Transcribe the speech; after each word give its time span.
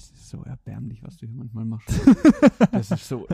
Es 0.00 0.12
ist 0.12 0.30
so 0.30 0.42
erbärmlich, 0.44 1.02
was 1.02 1.18
du 1.18 1.26
hier 1.26 1.34
manchmal 1.36 1.66
machst. 1.66 1.90
Das 2.72 2.90
ist 2.90 3.06
so, 3.06 3.28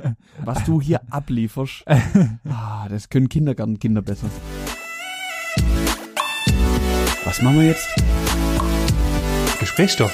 was 0.44 0.64
du 0.64 0.80
hier 0.80 1.00
ablieferst. 1.10 1.84
Ah, 2.48 2.88
das 2.88 3.08
können 3.08 3.28
Kindergartenkinder 3.28 4.02
besser. 4.02 4.26
Was 7.24 7.40
machen 7.40 7.60
wir 7.60 7.66
jetzt? 7.66 7.88
Gesprächsstoff. 9.60 10.12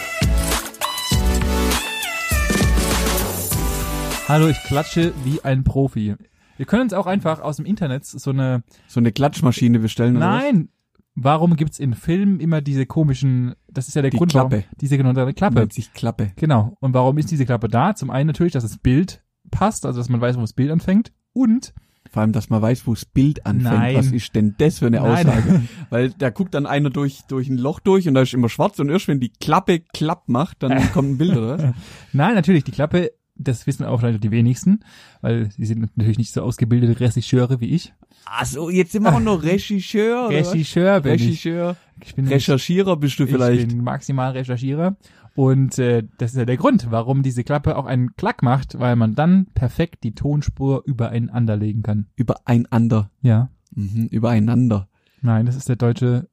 Hallo, 4.28 4.48
ich 4.48 4.58
klatsche 4.64 5.14
wie 5.24 5.42
ein 5.42 5.64
Profi. 5.64 6.16
Wir 6.58 6.66
können 6.66 6.82
uns 6.82 6.92
auch 6.92 7.06
einfach 7.06 7.40
aus 7.40 7.56
dem 7.56 7.64
Internet 7.64 8.04
so 8.04 8.28
eine. 8.28 8.62
So 8.88 9.00
eine 9.00 9.10
Klatschmaschine 9.10 9.78
bestellen? 9.78 10.18
Nein! 10.18 10.68
Warum 11.14 11.56
gibt's 11.56 11.78
in 11.78 11.94
Filmen 11.94 12.40
immer 12.40 12.60
diese 12.62 12.86
komischen, 12.86 13.54
das 13.70 13.88
ist 13.88 13.94
ja 13.94 14.02
der 14.02 14.10
Die 14.10 14.16
Grund, 14.16 14.32
Klappe. 14.32 14.50
warum 14.56 14.76
diese 14.80 14.96
genannte 14.96 15.32
Klappe. 15.34 15.56
Nennt 15.56 15.72
sich 15.72 15.92
Klappe. 15.92 16.32
Genau. 16.36 16.76
Und 16.80 16.94
warum 16.94 17.18
ist 17.18 17.30
diese 17.30 17.44
Klappe 17.44 17.68
da? 17.68 17.94
Zum 17.94 18.10
einen 18.10 18.28
natürlich, 18.28 18.54
dass 18.54 18.62
das 18.62 18.78
Bild 18.78 19.22
passt, 19.50 19.84
also 19.84 20.00
dass 20.00 20.08
man 20.08 20.20
weiß, 20.20 20.36
wo 20.36 20.40
das 20.40 20.54
Bild 20.54 20.70
anfängt. 20.70 21.12
Und 21.34 21.74
Vor 22.10 22.22
allem, 22.22 22.32
dass 22.32 22.48
man 22.48 22.62
weiß, 22.62 22.86
wo 22.86 22.94
das 22.94 23.04
Bild 23.04 23.44
anfängt. 23.44 23.74
Nein. 23.74 23.96
Was 23.96 24.06
ist 24.10 24.34
denn 24.34 24.54
das 24.56 24.78
für 24.78 24.86
eine 24.86 25.00
Nein. 25.00 25.28
Aussage? 25.28 25.62
Weil 25.90 26.10
da 26.10 26.30
guckt 26.30 26.54
dann 26.54 26.66
einer 26.66 26.88
durch, 26.90 27.20
durch 27.28 27.48
ein 27.48 27.58
Loch 27.58 27.80
durch 27.80 28.08
und 28.08 28.14
da 28.14 28.22
ist 28.22 28.32
immer 28.32 28.48
schwarz 28.48 28.78
und 28.78 28.88
erst 28.88 29.08
wenn 29.08 29.20
die 29.20 29.32
Klappe 29.32 29.80
klapp 29.80 30.28
macht, 30.28 30.62
dann 30.62 30.92
kommt 30.92 31.10
ein 31.10 31.18
Bild, 31.18 31.36
oder 31.36 31.58
was? 31.58 31.74
nein, 32.12 32.34
natürlich, 32.34 32.64
die 32.64 32.72
Klappe, 32.72 33.12
das 33.42 33.66
wissen 33.66 33.84
auch 33.84 34.02
leider 34.02 34.18
die 34.18 34.30
wenigsten, 34.30 34.80
weil 35.20 35.50
sie 35.50 35.64
sind 35.66 35.80
natürlich 35.96 36.18
nicht 36.18 36.32
so 36.32 36.42
ausgebildete 36.42 36.98
Regisseure 37.00 37.60
wie 37.60 37.70
ich. 37.70 37.92
Ach 38.24 38.44
so, 38.46 38.70
jetzt 38.70 38.92
sind 38.92 39.02
wir 39.02 39.14
auch 39.14 39.20
noch 39.20 39.42
Regisseur? 39.42 40.28
Regisseur 40.30 41.00
bin 41.00 41.14
ich. 41.14 41.22
Regisseur. 41.22 41.76
ich 42.04 42.14
bin 42.14 42.28
Recherchierer 42.28 42.96
bist 42.96 43.18
du 43.18 43.26
vielleicht. 43.26 43.62
Ich 43.62 43.68
bin 43.68 43.82
maximal 43.84 44.32
Recherchierer. 44.32 44.96
Und 45.34 45.78
äh, 45.78 46.04
das 46.18 46.32
ist 46.32 46.36
ja 46.36 46.44
der 46.44 46.58
Grund, 46.58 46.88
warum 46.90 47.22
diese 47.22 47.42
Klappe 47.42 47.76
auch 47.76 47.86
einen 47.86 48.16
Klack 48.16 48.42
macht, 48.42 48.78
weil 48.78 48.96
man 48.96 49.14
dann 49.14 49.46
perfekt 49.54 50.04
die 50.04 50.14
Tonspur 50.14 50.82
übereinander 50.84 51.56
legen 51.56 51.82
kann. 51.82 52.06
Übereinander. 52.16 53.10
Ja. 53.22 53.48
Mhm, 53.74 54.08
übereinander. 54.10 54.88
Nein, 55.22 55.46
das 55.46 55.56
ist 55.56 55.68
der 55.68 55.76
deutsche. 55.76 56.28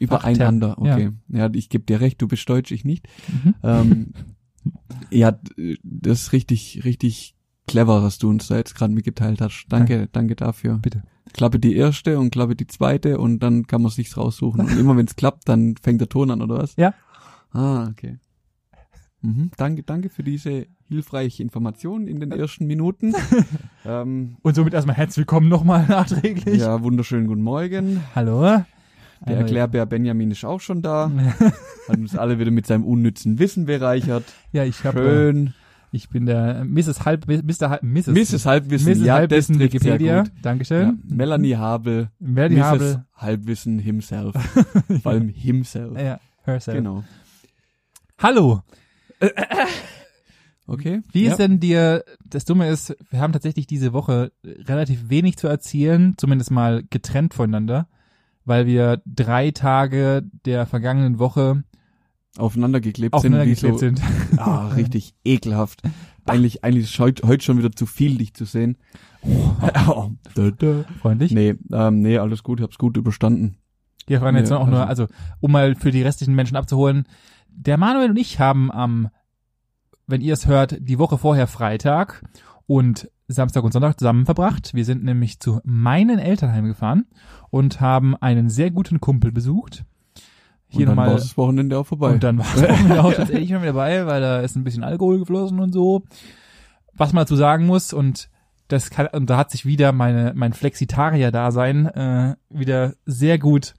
Übereinander, 0.00 0.76
Ja. 0.82 0.94
okay. 0.94 1.10
Ja, 1.28 1.50
ich 1.52 1.68
gebe 1.68 1.84
dir 1.84 2.00
recht, 2.00 2.20
du 2.20 2.26
bist 2.28 2.48
deutsch, 2.48 2.72
ich 2.72 2.84
nicht. 2.84 3.06
Mhm. 3.28 3.54
Ähm, 3.62 4.06
ja, 5.10 5.38
das 5.82 6.22
ist 6.22 6.32
richtig, 6.32 6.82
richtig 6.84 7.34
clever, 7.66 8.02
was 8.02 8.18
du 8.18 8.28
uns 8.28 8.48
da 8.48 8.56
jetzt 8.56 8.74
gerade 8.74 8.92
mitgeteilt 8.92 9.40
hast. 9.40 9.66
Danke, 9.68 10.08
danke 10.12 10.36
dafür. 10.36 10.78
Bitte. 10.78 11.02
Klappe 11.32 11.58
die 11.58 11.74
erste 11.74 12.18
und 12.18 12.30
klappe 12.30 12.54
die 12.54 12.66
zweite 12.66 13.18
und 13.18 13.40
dann 13.40 13.66
kann 13.66 13.82
man 13.82 13.90
sich's 13.90 14.16
raussuchen. 14.16 14.60
Und 14.60 14.78
immer 14.78 14.96
wenn 14.96 15.06
es 15.06 15.16
klappt, 15.16 15.48
dann 15.48 15.74
fängt 15.80 16.00
der 16.00 16.08
Ton 16.08 16.30
an, 16.30 16.42
oder 16.42 16.58
was? 16.58 16.76
Ja. 16.76 16.94
Ah, 17.52 17.88
okay. 17.88 18.18
Mhm, 19.22 19.50
danke, 19.56 19.82
danke 19.82 20.10
für 20.10 20.22
diese 20.22 20.66
hilfreiche 20.88 21.42
Information 21.42 22.06
in 22.06 22.20
den 22.20 22.30
ersten 22.30 22.66
Minuten. 22.66 23.14
ähm, 23.86 24.36
Und 24.42 24.54
somit 24.54 24.74
erstmal 24.74 24.96
herzlich 24.96 25.18
willkommen 25.18 25.48
nochmal 25.48 25.86
nachträglich. 25.86 26.60
ja, 26.60 26.82
wunderschönen 26.82 27.26
guten 27.26 27.42
Morgen. 27.42 28.02
Hallo. 28.14 28.64
Der 29.26 29.36
Also- 29.36 29.46
Erklärbär 29.46 29.86
Benjamin 29.86 30.30
ist 30.30 30.44
auch 30.44 30.60
schon 30.60 30.82
da. 30.82 31.10
Hat 31.88 31.98
uns 31.98 32.16
alle 32.16 32.38
wieder 32.38 32.50
mit 32.50 32.66
seinem 32.66 32.84
unnützen 32.84 33.38
Wissen 33.38 33.66
bereichert. 33.66 34.24
Ja, 34.52 34.64
ich 34.64 34.84
habe. 34.84 35.00
Äh, 35.00 35.04
Schön. 35.04 35.54
ich 35.92 36.08
bin 36.10 36.26
der 36.26 36.64
Mrs. 36.64 37.04
Halb, 37.04 37.26
Mr. 37.26 37.70
Halb, 37.70 37.82
Mrs. 37.82 38.08
Mrs. 38.08 38.46
Halbwissen. 38.46 38.92
Mrs. 38.92 39.04
ja, 39.06 39.14
Halbwissen 39.14 39.58
Wikipedia. 39.58 40.22
gut. 40.22 40.28
Ja, 40.34 40.40
Dankeschön. 40.42 41.02
Melanie 41.08 41.56
Habel. 41.56 42.10
Melanie 42.18 42.56
Mrs. 42.56 42.64
Habel. 42.64 43.04
Halbwissen 43.14 43.78
himself. 43.78 44.34
Vor 45.02 45.12
allem 45.12 45.28
himself. 45.28 45.98
Ja, 45.98 46.20
herself. 46.44 46.76
Genau. 46.76 47.04
Hallo. 48.18 48.62
Okay. 50.66 51.02
Wie 51.12 51.24
ja. 51.24 51.32
ist 51.32 51.36
denn 51.38 51.60
dir, 51.60 52.04
das 52.24 52.46
Dumme 52.46 52.68
ist, 52.70 52.96
wir 53.10 53.20
haben 53.20 53.34
tatsächlich 53.34 53.66
diese 53.66 53.92
Woche 53.92 54.32
relativ 54.44 55.10
wenig 55.10 55.36
zu 55.36 55.46
erzählen, 55.46 56.14
zumindest 56.16 56.50
mal 56.50 56.82
getrennt 56.88 57.34
voneinander, 57.34 57.86
weil 58.44 58.66
wir 58.66 59.02
drei 59.06 59.50
Tage 59.50 60.22
der 60.44 60.66
vergangenen 60.66 61.18
Woche 61.18 61.64
aufeinander 62.36 62.80
geklebt 62.80 63.14
aufeinander 63.14 63.44
sind? 63.44 63.54
geklebt 63.54 63.74
so, 63.74 63.78
sind. 63.78 64.02
Ah, 64.38 64.68
richtig 64.76 65.14
ekelhaft. 65.24 65.82
Eigentlich, 66.26 66.64
eigentlich 66.64 66.84
ist 66.84 66.98
heute, 66.98 67.26
heute 67.28 67.44
schon 67.44 67.58
wieder 67.58 67.72
zu 67.72 67.86
viel, 67.86 68.18
dich 68.18 68.34
zu 68.34 68.44
sehen. 68.44 68.76
Oh. 69.88 70.10
Freundlich. 71.00 71.32
Nee, 71.32 71.54
ähm, 71.72 72.00
nee, 72.00 72.18
alles 72.18 72.42
gut, 72.42 72.60
hab's 72.60 72.76
gut 72.76 72.98
überstanden. 72.98 73.56
Wir 74.06 74.20
fragen 74.20 74.36
jetzt 74.36 74.50
Ja, 74.50 74.58
auch 74.58 74.66
nur, 74.66 74.86
also 74.86 75.06
um 75.40 75.52
mal 75.52 75.74
für 75.76 75.90
die 75.90 76.02
restlichen 76.02 76.34
Menschen 76.34 76.56
abzuholen, 76.56 77.06
der 77.48 77.78
Manuel 77.78 78.10
und 78.10 78.18
ich 78.18 78.38
haben 78.38 78.70
am, 78.70 79.08
wenn 80.06 80.20
ihr 80.20 80.34
es 80.34 80.46
hört, 80.46 80.76
die 80.78 80.98
Woche 80.98 81.16
vorher 81.16 81.46
Freitag 81.46 82.22
und 82.66 83.08
Samstag 83.28 83.64
und 83.64 83.72
Sonntag 83.72 83.98
zusammen 83.98 84.26
verbracht. 84.26 84.74
Wir 84.74 84.84
sind 84.84 85.04
nämlich 85.04 85.40
zu 85.40 85.60
meinen 85.64 86.18
Eltern 86.18 86.52
heimgefahren 86.52 87.06
und 87.50 87.80
haben 87.80 88.16
einen 88.16 88.50
sehr 88.50 88.70
guten 88.70 89.00
Kumpel 89.00 89.32
besucht. 89.32 89.84
Hier 90.68 90.80
und 90.80 90.86
dann 90.88 90.96
war 90.96 91.04
nochmal. 91.06 91.20
das 91.20 91.36
Wochenende 91.36 91.78
auch 91.78 91.86
vorbei. 91.86 92.12
Und 92.12 92.22
dann 92.22 92.38
war 92.38 92.46
es 92.56 92.98
auch 92.98 93.14
tatsächlich 93.14 93.48
schon 93.48 93.62
wieder 93.62 93.72
dabei, 93.72 94.06
weil 94.06 94.20
da 94.20 94.40
ist 94.40 94.56
ein 94.56 94.64
bisschen 94.64 94.84
Alkohol 94.84 95.18
geflossen 95.18 95.60
und 95.60 95.72
so. 95.72 96.02
Was 96.92 97.12
man 97.12 97.22
dazu 97.22 97.36
sagen 97.36 97.66
muss, 97.66 97.92
und 97.92 98.28
das 98.68 98.90
kann, 98.90 99.08
und 99.08 99.30
da 99.30 99.36
hat 99.36 99.50
sich 99.50 99.64
wieder 99.66 99.92
meine, 99.92 100.32
mein 100.34 100.52
Flexitarier-Dasein 100.52 101.86
äh, 101.86 102.36
wieder 102.50 102.94
sehr 103.04 103.38
gut 103.38 103.74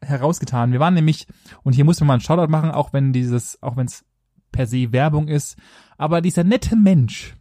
herausgetan. 0.00 0.72
Wir 0.72 0.80
waren 0.80 0.94
nämlich, 0.94 1.26
und 1.62 1.74
hier 1.74 1.84
muss 1.84 2.00
man 2.00 2.08
mal 2.08 2.14
einen 2.14 2.20
Shoutout 2.20 2.50
machen, 2.50 2.70
auch 2.70 2.92
wenn 2.92 3.12
dieses, 3.12 3.62
auch 3.62 3.76
wenn 3.76 3.86
es 3.86 4.04
per 4.52 4.66
se 4.66 4.92
Werbung 4.92 5.28
ist, 5.28 5.56
aber 5.96 6.20
dieser 6.20 6.44
nette 6.44 6.76
Mensch, 6.76 7.34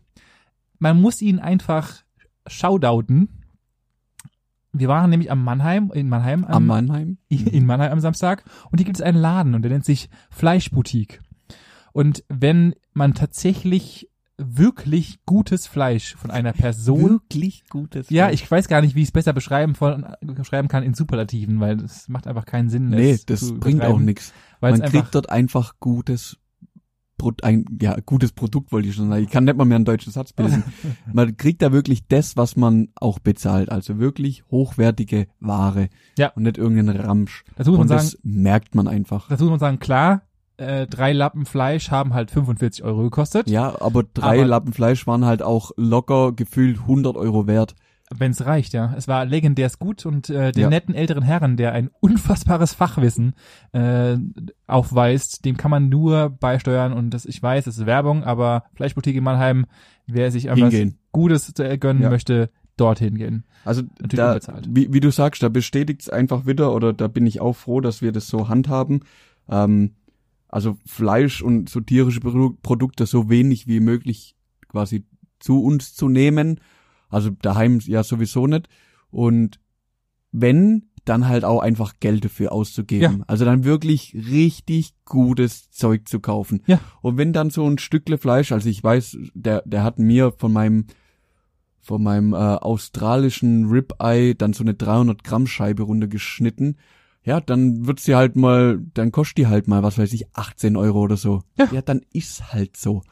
man 0.79 0.99
muss 1.01 1.21
ihn 1.21 1.39
einfach 1.39 2.03
shoutouten. 2.47 3.29
Wir 4.73 4.88
waren 4.88 5.09
nämlich 5.09 5.31
am 5.31 5.43
Mannheim, 5.43 5.91
in 5.93 6.07
Mannheim, 6.09 6.43
Am 6.45 6.65
Mannheim. 6.65 7.17
in 7.29 7.65
Mannheim 7.65 7.91
am 7.93 7.99
Samstag 7.99 8.43
und 8.69 8.77
hier 8.79 8.85
gibt 8.85 8.97
es 8.97 9.01
einen 9.01 9.17
Laden 9.17 9.55
und 9.55 9.63
der 9.63 9.71
nennt 9.71 9.85
sich 9.85 10.09
Fleischboutique. 10.29 11.21
Und 11.93 12.23
wenn 12.29 12.75
man 12.93 13.13
tatsächlich 13.16 14.09
wirklich 14.37 15.17
gutes 15.25 15.66
Fleisch 15.66 16.16
von 16.16 16.29
einer 16.29 16.53
Person, 16.53 17.09
Wirklich 17.21 17.67
gutes. 17.69 18.11
ja, 18.11 18.27
Fleisch. 18.27 18.43
ich 18.43 18.51
weiß 18.51 18.67
gar 18.67 18.81
nicht, 18.81 18.93
wie 18.93 19.01
ich 19.01 19.07
es 19.07 19.11
besser 19.11 19.33
beschreiben, 19.33 19.73
von, 19.73 20.05
beschreiben 20.21 20.67
kann 20.67 20.83
in 20.83 20.93
Superlativen, 20.93 21.59
weil 21.59 21.77
das 21.77 22.07
macht 22.07 22.27
einfach 22.27 22.45
keinen 22.45 22.69
Sinn. 22.69 22.89
Nee, 22.89 23.11
es 23.13 23.25
das 23.25 23.51
bringt 23.59 23.83
auch 23.83 23.97
nichts. 23.97 24.33
Man 24.61 24.79
kriegt 24.81 25.16
dort 25.16 25.29
einfach 25.31 25.79
gutes 25.79 26.37
ein 27.41 27.66
ja, 27.81 27.97
gutes 28.05 28.31
Produkt 28.31 28.72
wollte 28.72 28.88
ich 28.89 28.95
schon 28.95 29.09
sagen. 29.09 29.23
Ich 29.23 29.29
kann 29.29 29.44
nicht 29.45 29.57
mal 29.57 29.66
mehr 29.66 29.75
einen 29.78 29.85
deutschen 29.85 30.11
Satz 30.11 30.33
bilden. 30.33 30.63
man 31.13 31.35
kriegt 31.38 31.61
da 31.61 31.72
wirklich 31.72 32.07
das, 32.07 32.38
was 32.38 32.55
man 32.55 32.89
auch 32.95 33.19
bezahlt. 33.19 33.69
Also 33.72 34.00
wirklich 34.00 34.44
hochwertige 34.51 35.28
Ware. 35.39 35.89
Ja. 36.17 36.29
Und 36.35 36.44
nicht 36.44 36.57
irgendeinen 36.57 37.00
Ramsch. 37.00 37.44
dazu 37.55 37.72
muss 37.72 37.78
man 37.79 37.81
Und 37.83 37.88
sagen, 37.89 38.01
das 38.01 38.19
merkt 38.23 38.75
man 38.75 38.88
einfach. 38.88 39.28
dazu 39.29 39.44
muss 39.45 39.51
man 39.51 39.59
sagen, 39.59 39.79
klar, 39.79 40.22
äh, 40.57 40.88
drei 40.88 41.13
Lappen 41.13 41.45
Fleisch 41.45 41.91
haben 41.91 42.13
halt 42.13 42.31
45 42.31 42.83
Euro 42.83 43.03
gekostet. 43.03 43.49
Ja, 43.49 43.79
aber 43.81 44.03
drei 44.03 44.39
Aber- 44.39 44.45
Lappen 44.47 44.73
Fleisch 44.73 45.05
waren 45.07 45.25
halt 45.25 45.41
auch 45.41 45.72
locker 45.78 46.31
gefühlt 46.34 46.79
100 46.81 47.16
Euro 47.16 47.47
wert. 47.47 47.75
Wenn 48.16 48.31
es 48.31 48.45
reicht, 48.45 48.73
ja. 48.73 48.94
Es 48.95 49.07
war 49.09 49.25
legendärst 49.25 49.79
gut 49.79 50.06
und 50.06 50.29
äh, 50.29 50.51
den 50.53 50.62
Ja. 50.63 50.69
netten 50.69 50.95
älteren 50.95 51.23
Herren, 51.23 51.57
der 51.57 51.73
ein 51.73 51.90
unfassbares 52.00 52.73
Fachwissen 52.73 53.34
äh, 53.73 54.16
aufweist, 54.66 55.45
dem 55.45 55.57
kann 55.57 55.72
man 55.72 55.90
nur 55.90 56.29
beisteuern 56.29 56.94
und 56.94 57.09
das, 57.12 57.25
ich 57.25 57.41
weiß, 57.41 57.67
es 57.67 57.78
ist 57.79 57.85
Werbung, 57.85 58.23
aber 58.23 58.63
Fleischboutique 58.75 59.16
in 59.17 59.23
Mannheim, 59.23 59.66
wer 60.06 60.31
sich 60.31 60.46
etwas. 60.47 60.73
Gutes 61.12 61.53
äh, 61.59 61.78
gönnen 61.78 62.03
Ja. 62.03 62.09
möchte, 62.09 62.50
dorthin 62.78 63.16
gehen. 63.17 63.44
Also 63.66 63.81
Natürlich 64.00 64.13
da, 64.16 64.28
unbezahlt. 64.29 64.67
wie, 64.69 64.94
wie 64.94 65.00
du 65.00 65.12
sagst, 65.12 65.41
da 65.44 65.50
bestätigt 65.50 66.01
es 66.01 66.09
einfach 66.09 66.46
wieder 66.46 66.73
oder 66.73 66.94
da 66.94 67.07
bin 67.07 67.25
ich 67.25 67.41
auch 67.41 67.53
froh, 67.56 67.81
dass 67.81 68.01
wir 68.01 68.12
das 68.12 68.28
so 68.28 68.47
handhaben. 68.50 69.01
Ähm, 69.50 69.96
also 70.47 70.78
Fleisch 70.85 71.41
und 71.41 71.69
so 71.69 71.81
tierische 71.81 72.19
Produ 72.22 72.56
Produkte 72.62 73.06
so 73.06 73.29
wenig 73.29 73.67
wie 73.67 73.79
möglich 73.79 74.35
quasi 74.70 75.05
zu 75.40 75.61
uns 75.64 75.93
zu 75.96 76.08
nehmen. 76.08 76.59
Also 77.09 77.29
daheim 77.29 77.79
ja 77.79 78.03
sowieso 78.03 78.47
nicht. 78.47 78.67
Und 79.09 79.59
wenn, 80.31 80.87
dann 81.05 81.27
halt 81.27 81.45
auch 81.45 81.61
einfach 81.61 81.93
Geld 81.99 82.25
dafür 82.25 82.51
auszugeben. 82.51 83.23
Also 83.27 83.45
dann 83.45 83.63
wirklich 83.63 84.13
richtig 84.13 84.93
gutes 85.05 85.71
Zeug 85.71 86.07
zu 86.07 86.19
kaufen. 86.19 86.63
Ja. 86.67 86.79
Und 87.01 87.17
wenn 87.17 87.33
dann 87.33 87.49
so 87.49 87.65
ein 87.65 87.77
Stückle 87.77 88.17
Fleisch, 88.17 88.51
also 88.51 88.67
ich 88.69 88.83
weiß, 88.83 89.17
der, 89.33 89.63
der 89.65 89.83
hat 89.83 89.99
mir 89.99 90.33
von 90.37 90.51
meinem 90.51 90.85
von 91.79 92.03
meinem 92.03 92.33
äh, 92.33 92.35
australischen 92.35 93.69
Ribeye 93.69 94.35
dann 94.35 94.51
so 94.51 94.61
eine 94.61 94.73
300 94.73 95.23
Gramm 95.23 95.47
Scheibe 95.47 95.83
runtergeschnitten. 95.83 96.75
Ja, 97.23 97.39
dann 97.39 97.87
wird 97.87 98.01
sie 98.01 98.13
halt 98.13 98.35
mal, 98.35 98.81
dann 98.93 99.13
kostet 99.13 99.37
die 99.37 99.47
halt 99.47 99.69
mal, 99.69 99.83
was 99.83 99.97
weiß 99.97 100.11
ich, 100.11 100.25
18 100.35 100.75
Euro 100.75 100.99
oder 100.99 101.15
so. 101.15 101.43
Ja. 101.57 101.69
ja 101.71 101.81
dann 101.81 102.01
ist 102.11 102.51
halt 102.51 102.75
so. 102.75 103.03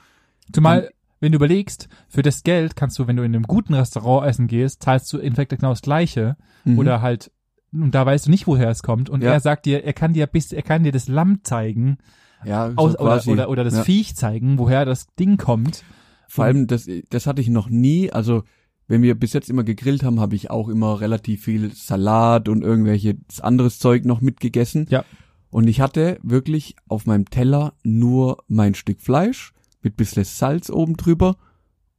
Zumal, 0.51 0.91
wenn 1.19 1.31
du 1.31 1.37
überlegst, 1.37 1.87
für 2.07 2.21
das 2.21 2.43
Geld 2.43 2.75
kannst 2.75 2.99
du, 2.99 3.07
wenn 3.07 3.15
du 3.15 3.23
in 3.23 3.33
einem 3.33 3.43
guten 3.43 3.73
Restaurant 3.73 4.27
essen 4.27 4.47
gehst, 4.47 4.83
zahlst 4.83 5.11
du 5.13 5.17
in 5.17 5.35
Fact 5.35 5.49
genau 5.51 5.69
das 5.69 5.81
Gleiche. 5.81 6.35
Mhm. 6.65 6.77
Oder 6.79 7.01
halt, 7.01 7.31
und 7.71 7.95
da 7.95 8.05
weißt 8.05 8.27
du 8.27 8.31
nicht, 8.31 8.47
woher 8.47 8.69
es 8.69 8.83
kommt. 8.83 9.09
Und 9.09 9.23
Ja. 9.23 9.31
er 9.33 9.39
sagt 9.39 9.65
dir, 9.65 9.83
er 9.83 9.93
kann 9.93 10.13
dir 10.13 10.27
bis, 10.27 10.51
er 10.51 10.61
kann 10.61 10.83
dir 10.83 10.91
das 10.91 11.07
Lamm 11.07 11.39
zeigen. 11.43 11.97
Ja, 12.43 12.69
so 12.71 12.77
aus, 12.77 12.99
oder, 12.99 13.27
oder, 13.27 13.49
oder 13.49 13.63
das 13.63 13.75
Ja. 13.75 13.83
Viech 13.83 14.15
zeigen, 14.15 14.59
woher 14.59 14.85
das 14.85 15.07
Ding 15.15 15.37
kommt. 15.37 15.83
Vor 16.27 16.45
allem, 16.45 16.67
das, 16.67 16.87
das 17.09 17.27
hatte 17.27 17.41
ich 17.41 17.49
noch 17.49 17.69
nie. 17.69 18.11
Also, 18.11 18.43
wenn 18.87 19.01
wir 19.01 19.15
bis 19.15 19.33
jetzt 19.33 19.49
immer 19.49 19.63
gegrillt 19.63 20.03
haben, 20.03 20.19
habe 20.19 20.35
ich 20.35 20.51
auch 20.51 20.69
immer 20.69 21.01
relativ 21.01 21.43
viel 21.45 21.73
Salat 21.73 22.49
und 22.49 22.61
irgendwelches 22.61 23.15
anderes 23.41 23.79
Zeug 23.79 24.05
noch 24.05 24.21
mitgegessen. 24.21 24.85
Ja. 24.89 25.05
Und 25.49 25.67
ich 25.67 25.81
hatte 25.81 26.19
wirklich 26.21 26.75
auf 26.87 27.05
meinem 27.05 27.29
Teller 27.29 27.73
nur 27.83 28.43
mein 28.47 28.75
Stück 28.75 29.01
Fleisch 29.01 29.53
mit 29.85 29.95
bisschen 29.95 30.25
Salz 30.25 30.69
oben 30.69 30.97
drüber 30.97 31.37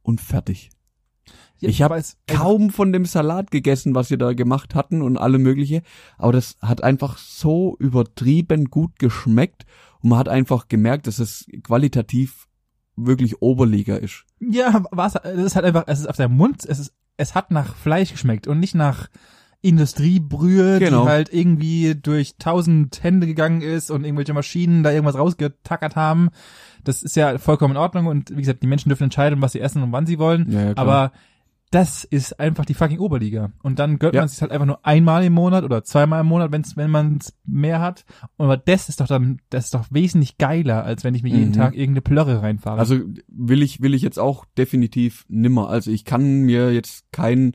und 0.03 0.21
fertig. 0.21 0.69
Ja, 1.59 1.69
Ich 1.69 1.81
hab 1.81 1.91
aber 1.91 1.99
es- 1.99 2.17
Kaum 2.27 2.69
von 2.69 2.93
dem 2.93 3.05
Salat 3.05 3.49
gegessen, 3.49 3.95
was 3.95 4.11
wir 4.11 4.17
da 4.17 4.33
gemacht 4.33 4.75
hatten 4.75 5.01
und 5.01 5.17
alle 5.17 5.39
mögliche. 5.39 5.81
Aber 6.19 6.31
das 6.33 6.57
hat 6.61 6.83
einfach 6.83 7.17
so 7.17 7.75
übertrieben 7.79 8.65
gut 8.65 8.99
geschmeckt 8.99 9.65
und 10.01 10.11
man 10.11 10.19
hat 10.19 10.29
einfach 10.29 10.67
gemerkt, 10.67 11.07
dass 11.07 11.17
es 11.17 11.47
qualitativ 11.63 12.47
wirklich 12.95 13.41
Oberliga 13.41 13.95
ist. 13.95 14.25
Ja, 14.39 14.83
was, 14.91 15.15
es 15.15 15.43
ist 15.45 15.55
halt 15.55 15.65
einfach, 15.65 15.85
es 15.87 15.99
ist 15.99 16.07
auf 16.07 16.15
der 16.17 16.29
Mund, 16.29 16.63
es 16.65 16.77
ist, 16.79 16.93
es 17.17 17.33
hat 17.33 17.49
nach 17.51 17.75
Fleisch 17.75 18.11
geschmeckt 18.11 18.47
und 18.47 18.59
nicht 18.59 18.75
nach 18.75 19.07
Industriebrühe, 19.61 20.79
Genau. 20.79 21.03
die 21.03 21.09
halt 21.09 21.33
irgendwie 21.33 21.95
durch 21.95 22.35
tausend 22.37 23.03
Hände 23.03 23.27
gegangen 23.27 23.61
ist 23.61 23.89
und 23.91 24.03
irgendwelche 24.03 24.33
Maschinen 24.33 24.83
da 24.83 24.91
irgendwas 24.91 25.17
rausgetackert 25.17 25.95
haben. 25.95 26.29
Das 26.83 27.03
ist 27.03 27.15
ja 27.15 27.37
vollkommen 27.37 27.71
in 27.73 27.77
Ordnung 27.77 28.05
und 28.07 28.31
wie 28.31 28.41
gesagt, 28.41 28.63
die 28.63 28.67
Menschen 28.67 28.89
dürfen 28.89 29.03
entscheiden, 29.05 29.41
was 29.41 29.53
sie 29.53 29.59
essen 29.61 29.81
und 29.83 29.91
wann 29.91 30.05
sie 30.05 30.19
wollen. 30.19 30.51
Ja, 30.51 30.65
ja. 30.67 30.73
Aber 30.75 31.11
das 31.69 32.05
ist 32.05 32.39
einfach 32.39 32.63
die 32.63 32.73
fucking 32.75 32.99
Oberliga. 32.99 33.51
Und 33.61 33.77
dann 33.79 33.99
gönnt 33.99 34.15
Ja. 34.15 34.21
man 34.21 34.29
sich 34.29 34.41
halt 34.41 34.53
einfach 34.53 34.65
nur 34.65 34.85
einmal 34.85 35.25
im 35.25 35.33
Monat 35.33 35.65
oder 35.65 35.83
zweimal 35.83 36.21
im 36.21 36.27
Monat, 36.27 36.51
wenn's, 36.53 36.77
wenn 36.77 36.89
man 36.89 37.17
es 37.17 37.33
mehr 37.45 37.81
hat. 37.81 38.05
Aber 38.37 38.55
das 38.55 38.87
ist 38.87 39.01
doch 39.01 39.07
dann, 39.07 39.39
das 39.49 39.65
ist 39.65 39.73
doch 39.73 39.85
wesentlich 39.89 40.37
geiler, 40.37 40.85
als 40.85 41.03
wenn 41.03 41.13
ich 41.13 41.23
mir 41.23 41.29
jeden 41.33 41.49
Mhm. 41.49 41.53
Tag 41.53 41.73
irgendeine 41.73 42.01
Plörre 42.03 42.41
reinfahre. 42.41 42.79
Also 42.79 42.99
will 43.27 43.61
ich, 43.61 43.81
will 43.81 43.93
ich 43.93 44.01
jetzt 44.01 44.17
auch 44.17 44.45
definitiv 44.57 45.25
nimmer. 45.27 45.67
Also 45.67 45.91
ich 45.91 46.05
kann 46.05 46.43
mir 46.43 46.71
jetzt 46.73 47.11
kein 47.11 47.51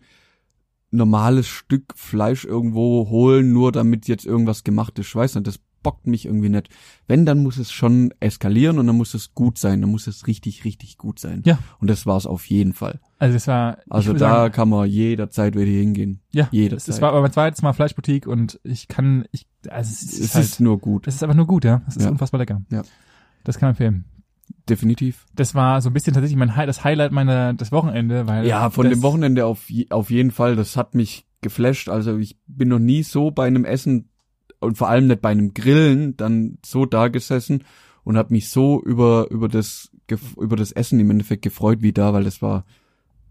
normales 0.93 1.49
Stück 1.49 1.93
Fleisch 1.97 2.45
irgendwo 2.45 3.09
holen, 3.09 3.53
nur 3.53 3.73
damit 3.73 4.07
jetzt 4.09 4.25
irgendwas 4.27 4.63
gemacht 4.65 4.99
ist. 4.99 5.09
Ich 5.09 5.15
weiß 5.17 5.35
nicht, 5.35 5.47
das 5.47 5.59
bockt 5.83 6.07
mich 6.07 6.27
irgendwie 6.27 6.49
nicht. 6.49 6.69
Wenn, 7.09 7.27
dann 7.27 7.43
muss 7.43 7.57
es 7.59 7.73
schon 7.73 8.15
eskalieren 8.21 8.79
und 8.79 8.87
dann 8.87 8.97
muss 8.97 9.15
es 9.15 9.35
gut 9.35 9.59
sein. 9.59 9.81
Dann 9.81 9.91
muss 9.91 10.07
es 10.07 10.29
richtig, 10.29 10.65
richtig 10.65 10.97
gut 10.97 11.19
sein. 11.19 11.43
Ja. 11.45 11.59
Und 11.81 11.91
das 11.91 12.07
war 12.07 12.17
es 12.17 12.25
auf 12.27 12.47
jeden 12.47 12.73
Fall. 12.73 13.01
Also 13.19 13.35
es 13.37 13.49
war, 13.49 13.79
Also 13.91 14.13
da 14.13 14.19
sagen, 14.19 14.53
kann 14.55 14.69
man 14.69 14.89
jederzeit 14.89 15.55
wieder 15.57 15.65
hingehen. 15.67 16.21
ja, 16.31 16.47
jederzeit. 16.53 16.89
es, 16.89 16.95
es 16.97 17.03
war 17.03 17.09
aber 17.11 17.23
mein 17.23 17.33
zweites 17.33 17.63
Mal 17.63 17.73
Fleischboutique 17.73 18.29
und 18.29 18.61
ich 18.63 18.87
kann, 18.87 19.25
ich, 19.33 19.49
also 19.69 19.91
es 19.91 20.03
ist, 20.05 20.21
Es 20.21 20.35
halt, 20.37 20.45
ist 20.45 20.61
nur 20.61 20.79
gut. 20.79 21.09
es 21.09 21.17
ist 21.17 21.23
einfach 21.25 21.35
nur 21.35 21.47
gut, 21.49 21.65
ja. 21.65 21.83
Es 21.89 21.97
ist 21.97 22.05
Ja. 22.05 22.11
unfassbar 22.11 22.39
lecker. 22.39 22.63
Ja. 22.71 22.83
Das 23.43 23.59
kann 23.59 23.67
man 23.69 23.71
empfehlen. 23.73 24.05
Definitiv. 24.69 25.27
Das 25.35 25.55
war 25.55 25.81
so 25.83 25.91
ein 25.91 25.93
bisschen 25.93 26.15
tatsächlich 26.15 26.39
mein 26.39 26.57
Hi 26.57 26.67
das 26.67 26.85
Highlight 26.85 27.13
meiner 27.13 27.53
des 27.55 27.73
Wochenende, 27.73 28.27
weil 28.27 28.47
Ja, 28.47 28.71
von 28.71 28.85
das, 28.85 28.95
dem 28.95 29.03
Wochenende 29.03 29.47
auf, 29.47 29.69
je- 29.71 29.91
auf 29.91 30.11
jeden 30.11 30.31
Fall. 30.31 30.57
Das 30.57 30.77
hat 30.77 30.95
mich 30.95 31.27
geflasht. 31.41 31.89
Also 31.89 32.17
ich 32.19 32.37
bin 32.47 32.69
noch 32.69 32.79
nie 32.79 33.03
so 33.03 33.31
bei 33.31 33.47
einem 33.47 33.65
Essen 33.65 34.09
und 34.61 34.79
vor 34.79 34.89
allem 34.89 35.09
nicht 35.09 35.21
bei 35.23 35.31
einem 35.31 35.55
Grillen 35.55 36.17
dann 36.17 36.59
so 36.65 36.87
da 36.87 37.09
gesessen 37.09 37.65
und 38.05 38.17
habe 38.17 38.33
mich 38.33 38.49
so 38.51 38.81
über 38.83 39.27
über 39.31 39.49
das 39.49 39.91
über 40.39 40.57
das 40.57 40.73
Essen 40.73 41.01
im 41.01 41.11
Endeffekt 41.11 41.43
gefreut 41.43 41.79
wie 41.83 41.93
da, 41.93 42.13
weil 42.13 42.25
das 42.25 42.43
war 42.43 42.65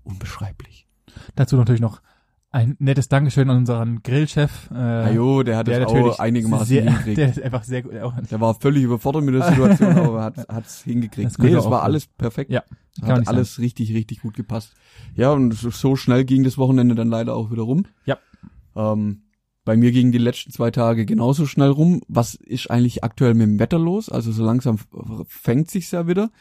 unbeschreiblich. 0.04 0.88
Dazu 1.36 1.56
natürlich 1.58 1.82
noch 1.82 2.02
ein 2.54 2.76
nettes 2.80 3.08
Dankeschön 3.08 3.50
an 3.50 3.58
unseren 3.58 4.04
Grillchef. 4.04 4.70
Äh, 4.72 4.76
Ajo, 4.76 5.42
der 5.44 5.58
hat 5.58 5.68
der 5.68 5.80
das 5.80 5.88
natürlich 5.92 6.14
auch 6.14 6.20
einigermaßen 6.20 6.66
sehr, 6.66 6.84
hingekriegt. 6.84 7.18
Der 7.18 7.28
Der, 7.28 7.36
ist 7.38 7.42
einfach 7.42 7.64
sehr 7.64 7.82
gut. 7.82 7.96
Auch, 7.98 8.14
war 8.32 8.56
völlig 8.56 8.84
überfordert 8.84 9.24
mit 9.24 9.36
der 9.36 9.44
Situation, 9.50 9.98
aber 9.98 10.24
hat 10.24 10.38
hat's 10.50 10.84
hingekriegt. 10.84 11.32
Das 11.32 11.38
nee, 11.38 11.52
das 11.52 11.66
war 11.66 11.80
sein. 11.80 11.86
alles 11.86 12.08
perfekt. 12.08 12.52
Ja, 12.52 12.64
hat 13.02 13.28
alles 13.28 13.60
richtig 13.60 13.94
richtig 13.94 14.22
gut 14.22 14.36
gepasst. 14.36 14.74
Ja, 15.16 15.32
und 15.32 15.54
so- 15.54 15.96
schnell 15.96 16.26
ging 16.26 16.44
das 16.44 16.58
Wochenende 16.58 16.94
dann 16.96 17.08
leider 17.10 17.36
auch 17.36 17.52
wieder 17.52 17.64
rum. 17.64 17.86
Ja. 18.06 18.18
Ähm, 18.76 19.24
bei 19.64 19.78
mir 19.78 19.92
gingen 19.92 20.12
die 20.12 20.18
letzten 20.18 20.52
zwei 20.52 20.72
Tage 20.72 21.06
genauso 21.06 21.46
schnell 21.46 21.70
rum. 21.70 22.02
Was 22.08 22.34
ist 22.36 22.70
eigentlich 22.70 23.04
aktuell 23.04 23.34
mit 23.34 23.44
dem 23.48 23.60
Wetter 23.60 23.80
los? 23.80 24.10
Also 24.10 24.32
so 24.32 24.44
langsam 24.44 24.78
fängt 25.28 25.70
sich's 25.72 25.92
ja 25.92 26.08
wieder. 26.08 26.32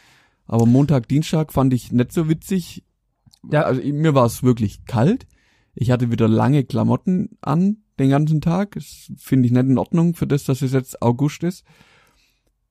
Aber 0.47 0.67
Montag, 0.67 1.07
Dienstag 1.07 1.53
fand 1.53 1.73
ich 1.73 1.93
nicht 1.93 2.13
so 2.13 2.29
witzig. 2.29 2.83
Ja. 3.49 3.63
Also 3.63 3.81
mir 3.83 4.15
war 4.15 4.27
es 4.27 4.43
wirklich 4.43 4.85
kalt. 4.87 5.27
Ich 5.75 5.91
hatte 5.91 6.11
wieder 6.11 6.29
lange 6.29 6.65
Klamotten 6.65 7.39
an 7.41 7.79
den 7.99 8.11
ganzen 8.11 8.41
Tag. 8.41 8.73
Das 8.73 9.13
finde 9.19 9.47
ich 9.47 9.53
nicht 9.53 9.67
in 9.67 9.79
Ordnung 9.79 10.15
für 10.15 10.27
das, 10.27 10.45
dass 10.45 10.63
es 10.63 10.73
jetzt 10.73 11.01
August 11.03 11.43
ist. 11.45 11.65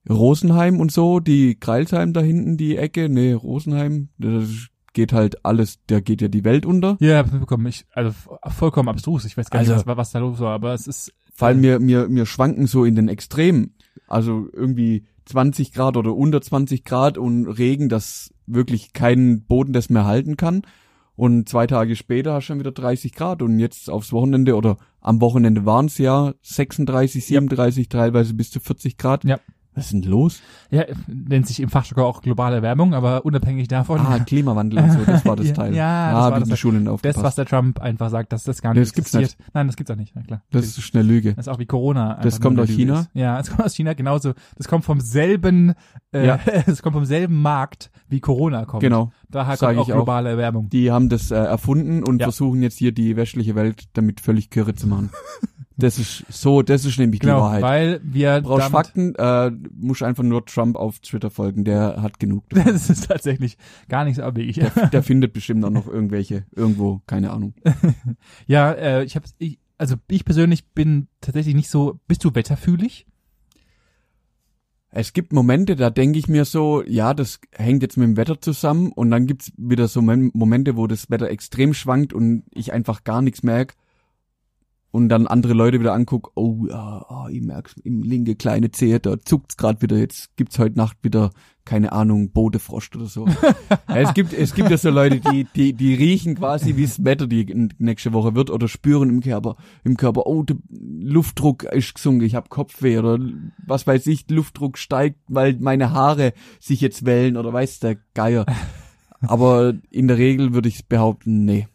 Rosenheim 0.08 0.80
und 0.80 0.90
so, 0.92 1.20
die 1.20 1.56
Kreilsheim 1.58 2.12
da 2.12 2.20
hinten, 2.20 2.56
die 2.56 2.76
Ecke, 2.76 3.08
nee, 3.08 3.32
Rosenheim, 3.32 4.08
das 4.18 4.68
geht 4.92 5.12
halt 5.12 5.44
alles, 5.44 5.78
da 5.86 6.00
geht 6.00 6.22
ja 6.22 6.28
die 6.28 6.44
Welt 6.44 6.64
unter. 6.66 6.96
Ja, 7.00 7.18
hab 7.18 7.30
mitbekommen. 7.30 7.66
Ich, 7.66 7.84
also 7.92 8.12
vollkommen 8.48 8.88
abstrus. 8.88 9.24
Ich 9.24 9.36
weiß 9.36 9.50
gar 9.50 9.60
Also- 9.60 9.74
nicht, 9.74 9.86
was, 9.86 9.96
was 9.96 10.10
da 10.12 10.18
los 10.20 10.40
war, 10.40 10.54
aber 10.54 10.72
es 10.74 10.86
ist. 10.86 11.12
Vor 11.34 11.48
allem 11.48 11.60
mir, 11.60 11.78
mir, 11.78 12.08
mir 12.08 12.26
schwanken 12.26 12.66
so 12.66 12.84
in 12.84 12.96
den 12.96 13.08
Extremen. 13.08 13.74
Also 14.08 14.48
irgendwie 14.52 15.04
20 15.26 15.72
Grad 15.72 15.96
oder 15.96 16.14
unter 16.14 16.40
20 16.42 16.84
Grad 16.84 17.16
und 17.18 17.46
Regen, 17.46 17.88
das 17.88 18.34
wirklich 18.46 18.92
keinen 18.92 19.44
Boden 19.44 19.72
das 19.72 19.90
mehr 19.90 20.04
halten 20.06 20.36
kann. 20.36 20.62
Und 21.20 21.50
zwei 21.50 21.66
Tage 21.66 21.96
später 21.96 22.32
hast 22.32 22.44
du 22.44 22.46
schon 22.46 22.60
wieder 22.60 22.72
30 22.72 23.12
Grad 23.12 23.42
und 23.42 23.58
jetzt 23.58 23.90
aufs 23.90 24.10
Wochenende 24.10 24.56
oder 24.56 24.78
am 25.02 25.20
Wochenende 25.20 25.66
waren 25.66 25.84
es 25.84 25.98
ja 25.98 26.32
36, 26.40 27.26
37, 27.26 27.90
teilweise 27.90 28.32
bis 28.32 28.50
zu 28.50 28.58
40 28.58 28.96
Grad. 28.96 29.24
Ja. 29.24 29.38
Was 29.74 29.84
ist 29.86 29.92
denn 29.92 30.02
los? 30.02 30.42
Ja, 30.70 30.84
nennt 31.06 31.46
sich 31.46 31.60
im 31.60 31.68
Fachjargon 31.68 32.04
auch 32.04 32.22
globale 32.22 32.56
Erwärmung, 32.56 32.92
aber 32.92 33.24
unabhängig 33.24 33.68
davon. 33.68 34.00
Ah, 34.00 34.18
Klimawandel 34.18 34.80
und 34.80 34.90
so, 34.92 34.98
das 35.06 35.24
war 35.24 35.36
das 35.36 35.46
Ja, 35.48 35.54
Teil. 35.54 35.74
ja, 35.74 36.10
das 36.12 36.16
ah, 36.18 36.30
war 36.32 36.40
das 36.40 36.48
die. 36.48 36.56
Schulen 36.56 36.84
das, 36.86 36.94
aufgepasst. 36.94 37.22
was 37.24 37.34
der 37.36 37.46
Trump 37.46 37.80
einfach 37.80 38.10
sagt, 38.10 38.32
dass 38.32 38.42
das 38.42 38.62
gar 38.62 38.74
nicht 38.74 38.82
das 38.82 38.92
gibt's 38.92 39.14
existiert. 39.14 39.48
Nein, 39.54 39.68
das 39.68 39.76
gibt's 39.76 39.90
auch 39.92 39.96
nicht. 39.96 40.12
Na 40.16 40.22
klar. 40.22 40.42
Das 40.50 40.66
ist 40.66 40.94
eine 40.94 41.04
Lüge. 41.04 41.34
Das 41.34 41.46
ist 41.46 41.52
auch 41.52 41.60
wie 41.60 41.66
Corona. 41.66 42.18
Das 42.20 42.40
kommt 42.40 42.58
aus 42.58 42.68
Lüge 42.68 42.80
China? 42.82 43.00
Ist. 43.00 43.10
Ja, 43.14 43.38
es 43.38 43.48
kommt 43.48 43.62
aus 43.64 43.74
China, 43.74 43.94
genauso. 43.94 44.32
Das 44.56 44.66
kommt 44.66 44.84
vom 44.84 45.00
selben, 45.00 45.74
äh, 46.12 46.26
Ja. 46.26 46.40
es 46.66 46.82
kommt 46.82 46.94
vom 46.96 47.04
selben 47.04 47.40
Markt, 47.40 47.90
wie 48.08 48.18
Corona 48.20 48.64
kommt. 48.64 48.82
Genau. 48.82 49.12
Daher 49.28 49.56
kommt 49.56 49.78
auch 49.78 49.86
ich 49.86 49.92
auch. 49.92 49.96
globale 49.98 50.30
Erwärmung. 50.30 50.68
Die 50.68 50.90
haben 50.90 51.08
das 51.08 51.30
äh, 51.30 51.36
erfunden 51.36 52.02
und 52.02 52.18
Ja. 52.20 52.26
versuchen 52.26 52.60
jetzt 52.62 52.76
hier 52.78 52.90
die 52.90 53.14
westliche 53.14 53.54
Welt 53.54 53.84
damit 53.92 54.20
völlig 54.20 54.50
kirre 54.50 54.74
zu 54.74 54.88
machen. 54.88 55.10
das 55.82 55.98
ist 55.98 56.24
so, 56.28 56.62
das 56.62 56.84
ist 56.84 56.98
nämlich 56.98 57.20
die 57.20 57.26
Genau, 57.26 57.40
Wahrheit. 57.42 57.62
weil 57.62 58.00
wir 58.04 58.40
Brauchst 58.40 58.68
Fakten, 58.68 59.14
äh, 59.16 59.50
musst 59.74 60.02
einfach 60.02 60.22
nur 60.22 60.44
Trump 60.46 60.76
auf 60.76 61.00
Twitter 61.00 61.30
folgen, 61.30 61.64
der 61.64 62.00
hat 62.02 62.18
genug. 62.20 62.44
das 62.50 62.88
ist 62.90 63.08
tatsächlich 63.08 63.56
gar 63.88 64.04
nicht 64.04 64.16
so 64.16 64.22
abwegig. 64.22 64.60
Der 64.92 65.02
findet 65.02 65.32
bestimmt 65.32 65.64
auch 65.64 65.70
noch 65.70 65.86
irgendwelche, 65.88 66.44
irgendwo, 66.54 67.00
keine 67.06 67.30
Ahnung. 67.30 67.54
Ja, 68.46 68.72
äh, 68.72 69.04
ich 69.04 69.16
habe, 69.16 69.26
ich, 69.38 69.58
also 69.78 69.96
ich 70.08 70.24
persönlich 70.24 70.68
bin 70.70 71.08
tatsächlich 71.20 71.54
nicht 71.54 71.70
so. 71.70 71.98
Bist 72.06 72.22
du 72.24 72.34
wetterfühlig? 72.34 73.06
Es 74.92 75.12
gibt 75.12 75.32
Momente, 75.32 75.76
da 75.76 75.88
denke 75.88 76.18
ich 76.18 76.26
mir 76.26 76.44
so, 76.44 76.82
ja, 76.84 77.14
das 77.14 77.38
hängt 77.52 77.82
jetzt 77.82 77.96
mit 77.96 78.08
dem 78.08 78.16
Wetter 78.16 78.40
zusammen 78.40 78.90
und 78.90 79.10
dann 79.12 79.26
gibt's 79.26 79.52
wieder 79.56 79.86
so 79.86 80.02
Mom- 80.02 80.32
Momente, 80.34 80.76
wo 80.76 80.88
das 80.88 81.10
Wetter 81.10 81.30
extrem 81.30 81.74
schwankt 81.74 82.12
und 82.12 82.42
ich 82.52 82.72
einfach 82.72 83.04
gar 83.04 83.22
nichts 83.22 83.44
merk 83.44 83.74
und 84.92 85.08
dann 85.08 85.26
andere 85.26 85.54
Leute 85.54 85.78
wieder 85.78 85.92
anguck, 85.92 86.32
oh 86.34 86.66
ja, 86.68 87.04
oh, 87.08 87.28
ich 87.28 87.42
merk's 87.42 87.74
im 87.84 88.02
linke 88.02 88.34
kleine 88.34 88.70
Zehe, 88.70 89.00
da 89.00 89.18
zuckt's 89.20 89.56
gerade 89.56 89.80
wieder, 89.82 89.96
jetzt 89.96 90.36
gibt's 90.36 90.58
heute 90.58 90.76
Nacht 90.76 90.98
wieder, 91.02 91.30
keine 91.64 91.92
Ahnung, 91.92 92.32
Bodefrost 92.32 92.96
oder 92.96 93.06
so. 93.06 93.26
ja, 93.88 93.96
es 93.96 94.14
gibt 94.14 94.32
es 94.32 94.54
gibt 94.54 94.70
ja 94.70 94.76
so 94.76 94.90
Leute, 94.90 95.20
die 95.20 95.46
die 95.54 95.72
die 95.72 95.94
riechen 95.94 96.34
quasi, 96.34 96.76
wie 96.76 96.86
das 96.86 97.04
Wetter 97.04 97.26
die 97.26 97.68
nächste 97.78 98.12
Woche 98.12 98.34
wird 98.34 98.50
oder 98.50 98.66
spüren 98.66 99.08
im 99.10 99.20
Körper 99.20 99.56
im 99.84 99.96
Körper, 99.96 100.26
oh, 100.26 100.42
der 100.42 100.56
Luftdruck 100.70 101.64
ist 101.64 101.94
gesunken, 101.94 102.24
ich 102.24 102.34
hab 102.34 102.48
Kopfweh 102.48 102.98
oder 102.98 103.18
was 103.66 103.86
weiß 103.86 104.06
ich, 104.08 104.28
Luftdruck 104.28 104.78
steigt, 104.78 105.20
weil 105.28 105.56
meine 105.60 105.92
Haare 105.92 106.32
sich 106.58 106.80
jetzt 106.80 107.04
wellen 107.04 107.36
oder 107.36 107.52
weiß 107.52 107.78
der 107.80 107.98
Geier. 108.14 108.46
Aber 109.20 109.74
in 109.90 110.08
der 110.08 110.16
Regel 110.16 110.54
würde 110.54 110.68
ich 110.68 110.86
behaupten, 110.86 111.44
nee. 111.44 111.68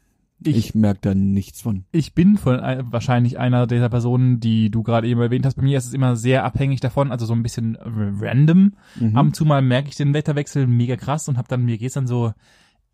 Ich, 0.43 0.57
Ich- 0.57 0.75
merk 0.75 1.01
da 1.01 1.15
nichts 1.15 1.61
von. 1.61 1.85
Ich 1.91 2.13
bin 2.13 2.37
von 2.37 2.59
ein, 2.59 2.91
wahrscheinlich 2.91 3.39
einer 3.39 3.67
dieser 3.67 3.89
Personen, 3.89 4.39
die 4.39 4.69
du 4.69 4.83
gerade 4.83 5.07
eben 5.07 5.21
erwähnt 5.21 5.45
hast. 5.45 5.55
Bei 5.55 5.63
mir 5.63 5.77
ist 5.77 5.85
es 5.85 5.93
immer 5.93 6.15
sehr 6.17 6.43
abhängig 6.43 6.81
davon, 6.81 7.11
also 7.11 7.25
so 7.25 7.33
ein 7.33 7.41
bisschen 7.43 7.77
random. 7.81 8.73
Mhm. 8.99 9.15
Ab 9.15 9.25
und 9.27 9.35
zu 9.35 9.45
mal 9.45 9.61
merke 9.61 9.89
ich 9.89 9.95
den 9.95 10.13
Wetterwechsel 10.13 10.67
mega 10.67 10.97
krass 10.97 11.27
und 11.29 11.37
hab 11.37 11.47
dann, 11.47 11.63
mir 11.63 11.77
geht's 11.77 11.93
dann 11.95 12.05
so, 12.07 12.33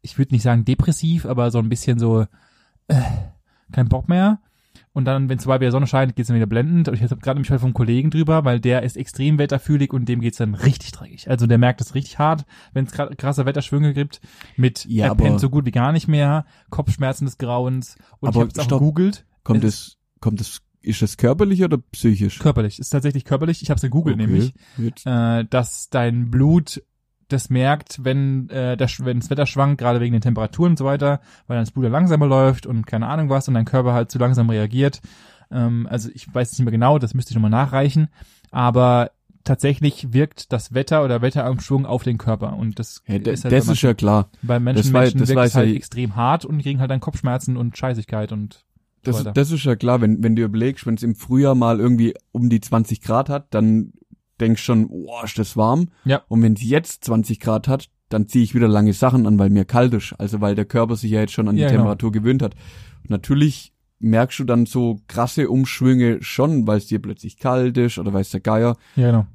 ich 0.02 0.18
würde 0.18 0.34
nicht 0.36 0.44
sagen 0.44 0.66
depressiv, 0.66 1.26
aber 1.26 1.52
so 1.52 1.60
ein 1.60 1.70
bisschen 1.70 1.98
so, 2.00 2.26
äh, 2.88 3.02
kein 3.72 3.90
Bock 3.90 4.08
mehr. 4.08 4.40
Und 4.94 5.06
dann, 5.06 5.30
wenn 5.30 5.40
sobald 5.40 5.62
wieder 5.62 5.72
Sonne 5.72 5.88
scheint, 5.88 6.16
geht's 6.18 6.28
dann 6.28 6.36
wieder 6.36 6.48
blendend. 6.48 6.90
Und 6.90 6.96
ich 6.96 7.02
habe 7.02 7.16
gerade 7.18 7.38
nämlich 7.38 7.50
heute 7.50 7.62
vom 7.62 7.74
Kollegen 7.74 8.10
drüber, 8.10 8.44
weil 8.44 8.60
der 8.60 8.84
ist 8.84 8.98
extrem 8.98 9.38
wetterfühlig 9.38 9.94
und 9.94 10.10
dem 10.10 10.20
geht's 10.20 10.38
dann 10.38 10.54
richtig 10.54 10.92
dreckig. 10.92 11.30
Also 11.30 11.48
der 11.48 11.58
merkt 11.58 11.80
es 11.80 11.96
richtig 11.96 12.20
hart, 12.20 12.46
wenn 12.74 12.86
es 12.86 12.92
krasse 12.92 13.46
Wetterschwünge 13.46 13.94
gibt. 13.94 14.20
Mit 14.58 14.86
Ja, 14.86 15.06
er 15.08 15.16
pennt 15.16 15.40
so 15.40 15.50
gut 15.50 15.66
wie 15.66 15.72
gar 15.72 15.94
nicht 15.94 16.10
mehr, 16.10 16.46
Kopfschmerzen 16.70 17.24
des 17.26 17.38
Grauens. 17.38 17.96
Und 18.20 18.28
Aber 18.30 18.38
ich 18.38 18.50
habe 18.50 18.52
es 18.54 18.60
auch 18.60 18.80
gegoogelt. 18.80 19.26
kommt 19.44 19.64
es- 19.64 19.74
es, 19.76 19.98
kommt 20.20 20.42
es 20.42 20.60
ist 20.84 21.02
das 21.04 21.16
körperlich 21.16 21.64
oder 21.64 21.78
psychisch? 21.78 22.40
Körperlich. 22.40 22.80
Ist 22.80 22.90
tatsächlich 22.90 23.24
körperlich. 23.24 23.62
Ich 23.62 23.70
habe 23.70 23.78
es 23.78 23.84
in 23.84 23.92
Google 23.92 24.16
Okay. 24.16 24.26
nämlich, 24.26 24.54
äh, 25.06 25.46
dass 25.48 25.90
dein 25.90 26.32
Blut 26.32 26.82
das 27.32 27.50
merkt, 27.50 28.04
wenn 28.04 28.50
äh, 28.50 28.76
das, 28.78 29.04
wenn 29.04 29.20
das 29.20 29.30
Wetter 29.30 29.46
schwankt, 29.46 29.80
gerade 29.80 30.00
wegen 30.00 30.14
den 30.14 30.22
Temperaturen 30.22 30.72
und 30.72 30.78
so 30.78 30.86
weiter, 30.86 31.20
weil 31.48 31.58
dann 31.58 31.64
das 31.66 31.72
Blut 31.72 31.90
langsamer 31.92 32.28
läuft 32.28 32.66
und 32.66 32.86
keine 32.88 33.08
Ahnung 33.08 33.30
was 33.30 33.48
und 33.48 33.54
dein 33.54 33.66
Körper 33.66 33.94
halt 33.94 34.12
zu 34.12 34.18
langsam 34.20 34.50
reagiert. 34.50 35.02
Ähm, 35.52 35.88
also 35.90 36.10
ich 36.14 36.34
weiß 36.34 36.52
es 36.52 36.58
nicht 36.60 36.66
mehr 36.66 36.72
genau, 36.72 37.00
das 37.00 37.14
müsste 37.14 37.32
ich 37.32 37.36
nochmal 37.36 37.52
nachreichen. 37.52 38.10
Aber 38.52 39.12
tatsächlich 39.44 40.14
wirkt 40.14 40.52
das 40.54 40.74
Wetter 40.74 41.04
oder 41.04 41.22
Wetterumschwung 41.22 41.86
auf 41.86 42.04
den 42.04 42.18
Körper 42.18 42.56
und 42.58 42.78
das 42.78 43.02
da- 43.08 43.14
ist 43.32 43.44
halt 43.44 43.54
das 43.54 43.68
ist 43.68 43.82
ja 43.82 43.94
klar. 43.94 44.30
Bei 44.44 44.60
Menschen, 44.60 44.84
Das 44.84 44.94
war- 44.94 45.02
Menschen 45.02 45.20
das 45.20 45.30
wirkt 45.30 45.46
es 45.48 45.56
halt 45.56 45.70
ja- 45.70 45.76
extrem 45.76 46.16
hart 46.16 46.46
und 46.46 46.62
kriegen 46.62 46.80
halt 46.80 46.92
dann 46.92 47.00
Kopfschmerzen 47.00 47.58
und 47.58 47.78
Scheißigkeit 47.78 48.32
und 48.32 48.66
Das, 49.04 49.24
das 49.34 49.50
ist 49.52 49.64
ja 49.64 49.76
klar, 49.76 50.00
wenn, 50.00 50.22
wenn 50.24 50.36
du 50.36 50.44
überlegst, 50.44 50.86
wenn 50.86 50.94
es 50.94 51.02
im 51.02 51.16
Frühjahr 51.16 51.56
mal 51.56 51.80
irgendwie 51.80 52.14
um 52.32 52.50
die 52.50 52.62
20 52.62 53.02
Grad 53.02 53.30
hat, 53.30 53.48
dann 53.50 53.94
denkst 54.42 54.64
schon, 54.64 54.90
boah, 54.90 55.24
ist 55.24 55.38
das 55.40 55.56
warm. 55.56 55.90
Ja. 56.06 56.22
Und 56.28 56.42
wenn 56.42 56.54
es 56.54 56.64
jetzt 56.64 57.06
20 57.06 57.40
Grad 57.40 57.68
hat, 57.68 57.90
dann 58.10 58.28
ziehe 58.28 58.44
ich 58.44 58.54
wieder 58.54 58.68
lange 58.68 58.94
Sachen 58.94 59.26
an, 59.26 59.40
weil 59.40 59.50
mir 59.50 59.64
kalt 59.66 59.94
ist. 59.94 60.14
Also 60.18 60.42
weil 60.42 60.56
der 60.56 60.66
Körper 60.66 60.96
sich 60.98 61.12
ja 61.12 61.22
jetzt 61.22 61.32
schon 61.34 61.48
an 61.48 61.56
die 61.56 61.62
Ja, 61.62 61.68
genau. 61.70 61.82
Temperatur 61.84 62.12
gewöhnt 62.12 62.42
hat. 62.42 62.56
Und 63.04 63.10
natürlich 63.12 63.74
merkst 64.00 64.40
du 64.40 64.44
dann 64.44 64.66
so 64.66 65.00
krasse 65.08 65.50
Umschwünge 65.50 66.18
schon, 66.22 66.68
weil 66.68 66.80
es 66.80 66.88
dir 66.88 67.00
plötzlich 67.00 67.38
kalt 67.38 67.78
ist 67.78 68.00
oder 68.00 68.12
weiß 68.12 68.32
der 68.32 68.42
Geier. 68.42 68.76
ja 68.96 69.12
genau. 69.12 69.28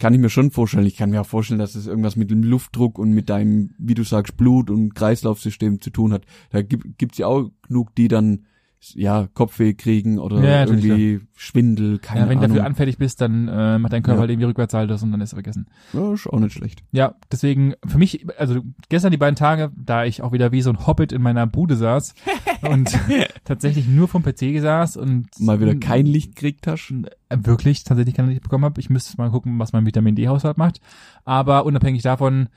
Kann 0.00 0.14
ich 0.14 0.20
mir 0.20 0.30
schon 0.30 0.50
vorstellen. 0.50 0.86
Ich 0.86 0.96
kann 0.96 1.10
mir 1.10 1.20
auch 1.20 1.26
vorstellen, 1.26 1.60
dass 1.60 1.74
es 1.74 1.86
irgendwas 1.86 2.16
mit 2.16 2.30
dem 2.30 2.42
Luftdruck 2.42 2.98
und 2.98 3.10
mit 3.12 3.28
deinem, 3.28 3.74
wie 3.78 3.92
du 3.92 4.02
sagst, 4.02 4.38
Blut- 4.38 4.70
und 4.70 4.94
Kreislaufsystem 4.94 5.82
zu 5.82 5.90
tun 5.90 6.14
hat. 6.14 6.24
Da 6.48 6.62
gibt 6.62 6.96
gibt's 6.96 7.18
ja 7.18 7.26
auch 7.26 7.50
genug, 7.68 7.94
die 7.96 8.08
dann 8.08 8.46
ja 8.94 9.28
Kopfweh 9.34 9.74
kriegen 9.74 10.18
oder 10.18 10.42
Ja, 10.42 10.64
irgendwie 10.64 11.20
Schwindel, 11.36 11.98
keine 11.98 12.20
Ja, 12.20 12.28
wenn 12.28 12.38
du 12.38 12.44
Ahnung. 12.44 12.56
dafür 12.56 12.66
anfällig 12.66 12.96
bist, 12.98 13.20
dann 13.20 13.46
äh, 13.48 13.78
macht 13.78 13.92
dein 13.92 14.02
Körper 14.02 14.16
Ja. 14.16 14.20
halt 14.22 14.30
irgendwie 14.30 14.46
Rückwärtssaltos 14.46 15.02
und 15.02 15.12
dann 15.12 15.20
ist 15.20 15.32
er 15.32 15.36
vergessen. 15.36 15.66
ja, 15.92 16.12
ist 16.14 16.26
auch 16.26 16.38
nicht 16.40 16.54
schlecht. 16.54 16.82
Ja, 16.90 17.14
deswegen 17.30 17.74
für 17.86 17.98
mich, 17.98 18.26
also 18.38 18.60
gestern 18.88 19.10
die 19.10 19.16
beiden 19.18 19.36
Tage, 19.36 19.70
da 19.76 20.04
ich 20.04 20.22
auch 20.22 20.32
wieder 20.32 20.50
wie 20.52 20.62
so 20.62 20.70
ein 20.70 20.86
Hobbit 20.86 21.12
in 21.12 21.20
meiner 21.22 21.46
Bude 21.46 21.76
saß 21.76 22.14
und 22.62 22.98
tatsächlich 23.44 23.86
nur 23.86 24.08
vom 24.08 24.22
PC 24.22 24.60
saß 24.60 24.96
und 24.96 25.28
Mal 25.40 25.60
wieder 25.60 25.74
kein 25.74 26.06
Licht 26.06 26.34
kriegt 26.36 26.66
hast. 26.66 26.90
äh, 27.28 27.36
wirklich 27.42 27.84
tatsächlich 27.84 28.14
kein 28.14 28.28
Licht 28.28 28.42
bekommen 28.42 28.64
habe. 28.64 28.80
Ich 28.80 28.88
müsste 28.90 29.16
mal 29.18 29.30
gucken, 29.30 29.58
was 29.58 29.72
mein 29.72 29.84
Vitamin 29.86 30.14
D-Haushalt 30.16 30.56
macht. 30.58 30.80
Aber 31.24 31.66
unabhängig 31.66 32.02
davon 32.02 32.48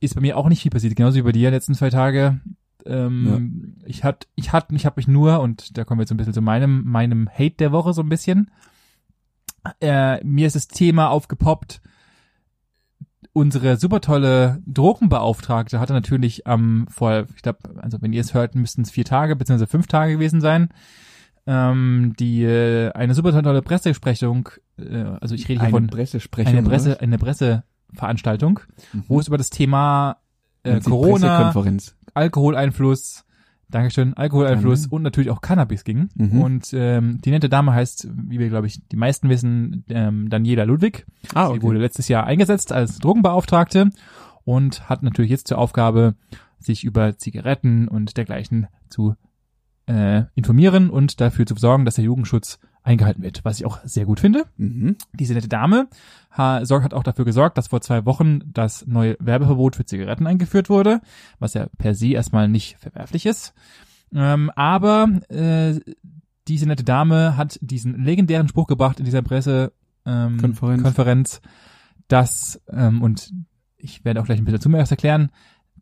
ist 0.00 0.14
bei 0.14 0.20
mir 0.20 0.36
auch 0.36 0.48
nicht 0.48 0.62
viel 0.62 0.70
passiert. 0.70 0.96
Genauso 0.96 1.16
wie 1.16 1.22
bei 1.22 1.32
dir 1.32 1.50
letzten 1.50 1.74
zwei 1.74 1.90
Tage. 1.90 2.40
Ähm, 2.86 3.76
Ich 3.84 4.04
hatte, 4.04 4.26
ich 4.34 4.52
hatte, 4.52 4.74
ich 4.74 4.86
habe 4.86 4.94
mich 4.96 5.08
nur 5.08 5.40
und 5.40 5.76
da 5.76 5.84
kommen 5.84 5.98
wir 5.98 6.02
jetzt 6.02 6.10
ein 6.10 6.16
bisschen 6.16 6.34
zu 6.34 6.42
meinem, 6.42 6.84
meinem 6.84 7.28
Hate 7.28 7.56
der 7.58 7.72
Woche 7.72 7.92
so 7.92 8.02
ein 8.02 8.08
bisschen. 8.08 8.50
Äh, 9.80 10.22
mir 10.24 10.46
ist 10.46 10.56
das 10.56 10.68
Thema 10.68 11.08
aufgepoppt. 11.10 11.80
Unsere 13.34 13.76
super 13.78 14.00
tolle 14.00 14.60
Drogenbeauftragte 14.66 15.80
hatte 15.80 15.94
natürlich 15.94 16.46
am 16.46 16.86
vor, 16.90 17.26
ich 17.34 17.42
glaube, 17.42 17.60
also 17.80 17.96
wenn 18.02 18.12
ihr 18.12 18.20
es 18.20 18.34
hört, 18.34 18.54
müssten 18.54 18.82
es 18.82 18.90
vier 18.90 19.06
Tage 19.06 19.36
bzw. 19.36 19.66
fünf 19.66 19.86
Tage 19.86 20.12
gewesen 20.14 20.40
sein. 20.40 20.68
Ähm, 21.46 22.14
die 22.20 22.44
äh, 22.44 22.92
eine 22.92 23.14
super 23.14 23.42
tolle 23.42 23.62
Pressesprechung, 23.62 24.50
äh, 24.78 25.04
also 25.20 25.34
ich 25.34 25.48
rede 25.48 25.60
hier 25.60 25.68
Eine 25.68 25.70
von 25.70 25.86
Pressesprechung. 25.88 26.52
eine 26.52 26.62
Presse, 26.62 27.00
eine 27.00 27.18
Presseveranstaltung, 27.18 28.60
oder? 28.92 29.04
wo 29.08 29.18
es 29.18 29.26
über 29.26 29.38
das 29.38 29.50
Thema 29.50 30.18
äh, 30.62 30.78
Corona, 30.80 31.28
Pressekonferenz. 31.28 31.96
Alkoholeinfluss, 32.14 33.24
Dankeschön, 33.68 34.14
Alkoholeinfluss 34.14 34.82
Gerne. 34.82 34.94
und 34.96 35.02
natürlich 35.02 35.30
auch 35.30 35.40
Cannabis 35.40 35.84
ging. 35.84 36.10
Mhm. 36.14 36.40
Und 36.40 36.70
ähm, 36.74 37.20
die 37.22 37.30
nette 37.30 37.48
Dame 37.48 37.72
heißt, 37.72 38.08
wie 38.28 38.38
wir 38.38 38.48
glaube 38.48 38.66
ich 38.66 38.86
die 38.88 38.96
meisten 38.96 39.28
wissen, 39.28 39.84
ähm, 39.88 40.28
Daniela 40.28 40.64
Ludwig. 40.64 41.06
Ah, 41.34 41.52
Sie 41.52 41.62
wurde 41.62 41.78
letztes 41.78 42.08
Jahr 42.08 42.24
eingesetzt 42.24 42.72
als 42.72 42.98
Drogenbeauftragte 42.98 43.90
und 44.44 44.88
hat 44.88 45.02
natürlich 45.02 45.30
jetzt 45.30 45.48
zur 45.48 45.58
Aufgabe, 45.58 46.14
sich 46.58 46.84
über 46.84 47.16
Zigaretten 47.16 47.88
und 47.88 48.16
dergleichen 48.16 48.68
zu 48.88 49.14
äh, 49.86 50.24
informieren 50.34 50.90
und 50.90 51.20
dafür 51.20 51.46
zu 51.46 51.56
sorgen, 51.56 51.84
dass 51.84 51.96
der 51.96 52.04
Jugendschutz 52.04 52.58
eingehalten 52.82 53.22
wird, 53.22 53.44
was 53.44 53.60
ich 53.60 53.66
auch 53.66 53.78
sehr 53.84 54.06
gut 54.06 54.20
finde. 54.20 54.44
Mhm. 54.56 54.96
Diese 55.12 55.34
nette 55.34 55.48
Dame 55.48 55.88
hat 56.30 56.94
auch 56.94 57.02
dafür 57.02 57.24
gesorgt, 57.24 57.58
dass 57.58 57.68
vor 57.68 57.80
zwei 57.80 58.04
Wochen 58.06 58.40
das 58.46 58.86
neue 58.86 59.16
Werbeverbot 59.20 59.76
für 59.76 59.84
Zigaretten 59.84 60.26
eingeführt 60.26 60.70
wurde, 60.70 61.00
was 61.38 61.54
ja 61.54 61.66
per 61.78 61.94
se 61.94 62.08
erstmal 62.08 62.48
nicht 62.48 62.78
verwerflich 62.78 63.26
ist. 63.26 63.54
Ähm, 64.14 64.50
aber 64.56 65.08
äh, 65.28 65.78
diese 66.48 66.66
nette 66.66 66.84
Dame 66.84 67.36
hat 67.36 67.58
diesen 67.62 68.02
legendären 68.02 68.48
Spruch 68.48 68.66
gebracht 68.66 68.98
in 68.98 69.04
dieser 69.04 69.22
Presse 69.22 69.72
ähm, 70.04 70.38
Konferenz. 70.38 70.82
Konferenz, 70.82 71.40
dass, 72.08 72.60
ähm, 72.68 73.02
und 73.02 73.32
ich 73.76 74.04
werde 74.04 74.20
auch 74.20 74.24
gleich 74.24 74.38
ein 74.38 74.44
bisschen 74.44 74.58
dazu 74.58 74.68
mehr 74.68 74.84
erklären, 74.88 75.30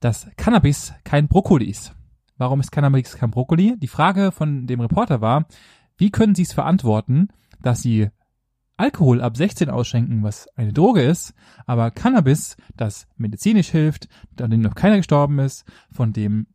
dass 0.01 0.29
Cannabis 0.37 0.93
kein 1.05 1.29
Brokkoli 1.29 1.67
ist. 1.67 1.95
Warum 2.37 2.61
ist 2.61 2.73
Cannabis 2.73 3.17
kein 3.17 3.31
Brokkoli? 3.31 3.77
Die 3.79 3.89
Frage 3.89 4.33
von 4.33 4.67
dem 4.67 4.81
Reporter 4.81 5.21
war, 5.21 5.47
wie 6.01 6.11
können 6.11 6.35
Sie 6.35 6.43
es 6.43 6.53
verantworten, 6.53 7.29
dass 7.63 7.83
Sie 7.83 8.09
Alkohol 8.79 9.21
ab 9.21 9.37
16 9.37 9.69
ausschenken, 9.69 10.23
was 10.23 10.49
eine 10.57 10.73
Droge 10.73 11.03
ist, 11.03 11.35
aber 11.67 11.91
Cannabis, 11.91 12.57
das 12.75 13.07
medizinisch 13.19 13.69
hilft, 13.69 14.09
an 14.41 14.51
dem 14.51 14.63
noch 14.63 14.75
keiner 14.75 14.97
gestorben 14.97 15.39
ist, 15.39 15.67
von 15.93 16.15
dem 16.15 16.47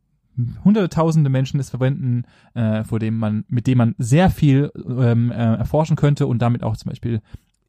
hunderte 0.64 0.88
tausende 0.88 1.30
Menschen 1.30 1.60
es 1.60 1.70
verwenden, 1.70 2.24
äh, 2.54 2.82
vor 2.82 2.98
dem 2.98 3.16
man, 3.16 3.44
mit 3.46 3.68
dem 3.68 3.78
man 3.78 3.94
sehr 3.98 4.30
viel 4.30 4.72
ähm, 4.76 5.30
äh, 5.30 5.34
erforschen 5.34 5.94
könnte 5.96 6.26
und 6.26 6.42
damit 6.42 6.64
auch 6.64 6.76
zum 6.76 6.90
Beispiel 6.90 7.22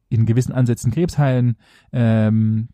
in 0.10 0.26
gewissen 0.26 0.54
Ansätzen 0.54 0.92
Krebs 0.92 1.20
heilen, 1.20 1.58
ähm, 1.94 2.70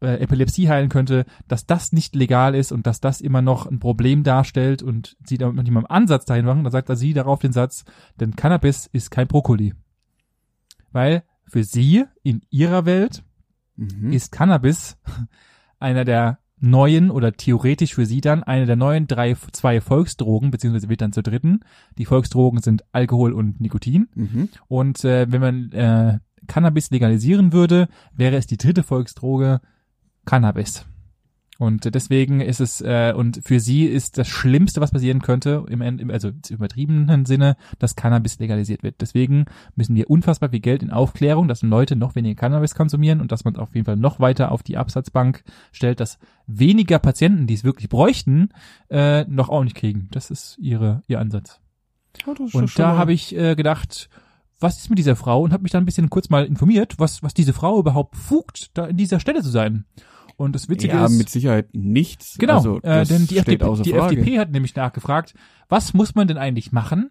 äh, 0.00 0.20
Epilepsie 0.20 0.68
heilen 0.68 0.88
könnte, 0.88 1.24
dass 1.48 1.66
das 1.66 1.92
nicht 1.92 2.14
legal 2.14 2.54
ist 2.54 2.72
und 2.72 2.86
dass 2.86 3.00
das 3.00 3.20
immer 3.20 3.42
noch 3.42 3.66
ein 3.66 3.78
Problem 3.80 4.22
darstellt 4.22 4.82
und 4.82 5.16
sie 5.24 5.38
damit 5.38 5.56
noch 5.56 5.62
nicht 5.62 5.72
mal 5.72 5.80
einen 5.80 6.02
Ansatz 6.02 6.24
dahin 6.24 6.44
machen, 6.44 6.64
dann 6.64 6.72
sagt 6.72 6.88
er 6.88 6.96
sie 6.96 7.12
darauf 7.14 7.40
den 7.40 7.52
Satz, 7.52 7.84
denn 8.20 8.36
Cannabis 8.36 8.88
ist 8.92 9.10
kein 9.10 9.28
Brokkoli. 9.28 9.74
Weil 10.92 11.22
für 11.46 11.64
sie 11.64 12.04
in 12.22 12.42
ihrer 12.50 12.84
Welt 12.86 13.22
Mhm. 13.78 14.12
ist 14.12 14.32
Cannabis 14.32 14.98
einer 15.78 16.04
der 16.04 16.38
neuen 16.60 17.10
oder 17.12 17.32
theoretisch 17.32 17.94
für 17.94 18.04
sie 18.04 18.20
dann 18.20 18.42
eine 18.42 18.66
der 18.66 18.74
neuen 18.74 19.06
drei, 19.06 19.36
zwei 19.52 19.80
Volksdrogen, 19.80 20.50
beziehungsweise 20.50 20.88
wird 20.88 21.00
dann 21.00 21.12
zur 21.12 21.22
dritten. 21.22 21.60
Die 21.96 22.04
Volksdrogen 22.04 22.60
sind 22.60 22.82
Alkohol 22.90 23.32
und 23.32 23.60
Nikotin. 23.60 24.08
Mhm. 24.16 24.48
Und 24.66 25.04
äh, 25.04 25.30
wenn 25.30 25.40
man 25.40 25.70
äh, 25.70 26.18
Cannabis 26.48 26.90
legalisieren 26.90 27.52
würde, 27.52 27.88
wäre 28.12 28.34
es 28.36 28.48
die 28.48 28.56
dritte 28.56 28.82
Volksdroge 28.82 29.60
Cannabis. 30.28 30.84
Und 31.58 31.92
deswegen 31.92 32.40
ist 32.42 32.60
es, 32.60 32.82
äh, 32.82 33.14
und 33.16 33.40
für 33.42 33.60
sie 33.60 33.86
ist 33.86 34.18
das 34.18 34.28
Schlimmste, 34.28 34.80
was 34.82 34.92
passieren 34.92 35.22
könnte, 35.22 35.64
im, 35.68 35.80
im 35.80 36.10
also 36.10 36.28
im 36.28 36.40
übertriebenen 36.50 37.24
Sinne, 37.24 37.56
dass 37.78 37.96
Cannabis 37.96 38.38
legalisiert 38.38 38.82
wird. 38.82 39.00
Deswegen 39.00 39.46
müssen 39.74 39.96
wir 39.96 40.10
unfassbar 40.10 40.50
viel 40.50 40.60
Geld 40.60 40.82
in 40.82 40.90
Aufklärung, 40.90 41.48
dass 41.48 41.62
Leute 41.62 41.96
noch 41.96 42.14
weniger 42.14 42.38
Cannabis 42.38 42.74
konsumieren 42.74 43.22
und 43.22 43.32
dass 43.32 43.44
man 43.44 43.54
es 43.54 43.58
auf 43.58 43.74
jeden 43.74 43.86
Fall 43.86 43.96
noch 43.96 44.20
weiter 44.20 44.52
auf 44.52 44.62
die 44.62 44.76
Absatzbank 44.76 45.42
stellt, 45.72 45.98
dass 45.98 46.18
weniger 46.46 46.98
Patienten, 46.98 47.46
die 47.46 47.54
es 47.54 47.64
wirklich 47.64 47.88
bräuchten, 47.88 48.50
äh, 48.90 49.24
noch 49.24 49.48
auch 49.48 49.64
nicht 49.64 49.76
kriegen. 49.76 50.08
Das 50.12 50.30
ist 50.30 50.58
ihre, 50.58 51.02
ihr 51.08 51.18
Ansatz. 51.18 51.58
Und 52.52 52.78
da 52.78 52.98
habe 52.98 53.14
ich 53.14 53.34
äh, 53.34 53.56
gedacht, 53.56 54.10
was 54.60 54.78
ist 54.78 54.90
mit 54.90 54.98
dieser 54.98 55.16
Frau 55.16 55.42
und 55.42 55.52
habe 55.52 55.62
mich 55.62 55.72
dann 55.72 55.82
ein 55.82 55.86
bisschen 55.86 56.10
kurz 56.10 56.30
mal 56.30 56.44
informiert, 56.44 56.94
was 56.98 57.22
was 57.22 57.34
diese 57.34 57.52
Frau 57.52 57.78
überhaupt 57.78 58.16
fugt, 58.16 58.76
da 58.76 58.86
in 58.86 58.96
dieser 58.96 59.18
Stelle 59.20 59.42
zu 59.42 59.50
sein. 59.50 59.84
Und 60.38 60.54
das 60.54 60.68
Witzige 60.68 60.94
ja, 60.94 61.04
ist, 61.04 61.18
mit 61.18 61.28
Sicherheit 61.28 61.70
nichts. 61.72 62.38
genau, 62.38 62.54
Also, 62.54 62.80
äh, 62.82 63.04
denn 63.04 63.26
die, 63.26 63.38
FDP, 63.38 63.82
die. 63.82 63.92
FDP 63.92 64.38
hat 64.38 64.52
nämlich 64.52 64.72
nachgefragt, 64.76 65.34
was 65.68 65.94
muss 65.94 66.14
man 66.14 66.28
denn 66.28 66.38
eigentlich 66.38 66.70
machen, 66.70 67.10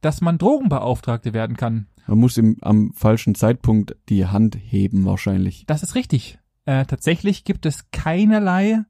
dass 0.00 0.20
man 0.20 0.38
Drogenbeauftragte 0.38 1.32
werden 1.32 1.56
kann? 1.56 1.88
Man 2.06 2.18
muss 2.18 2.36
im, 2.36 2.56
am 2.60 2.92
falschen 2.92 3.34
Zeitpunkt 3.34 3.96
die 4.08 4.26
Hand 4.26 4.56
heben 4.60 5.04
wahrscheinlich. 5.06 5.64
Das 5.66 5.82
ist 5.82 5.96
richtig. 5.96 6.38
Äh, 6.66 6.84
tatsächlich 6.84 7.42
gibt 7.42 7.66
es 7.66 7.90
keinerlei 7.90 8.84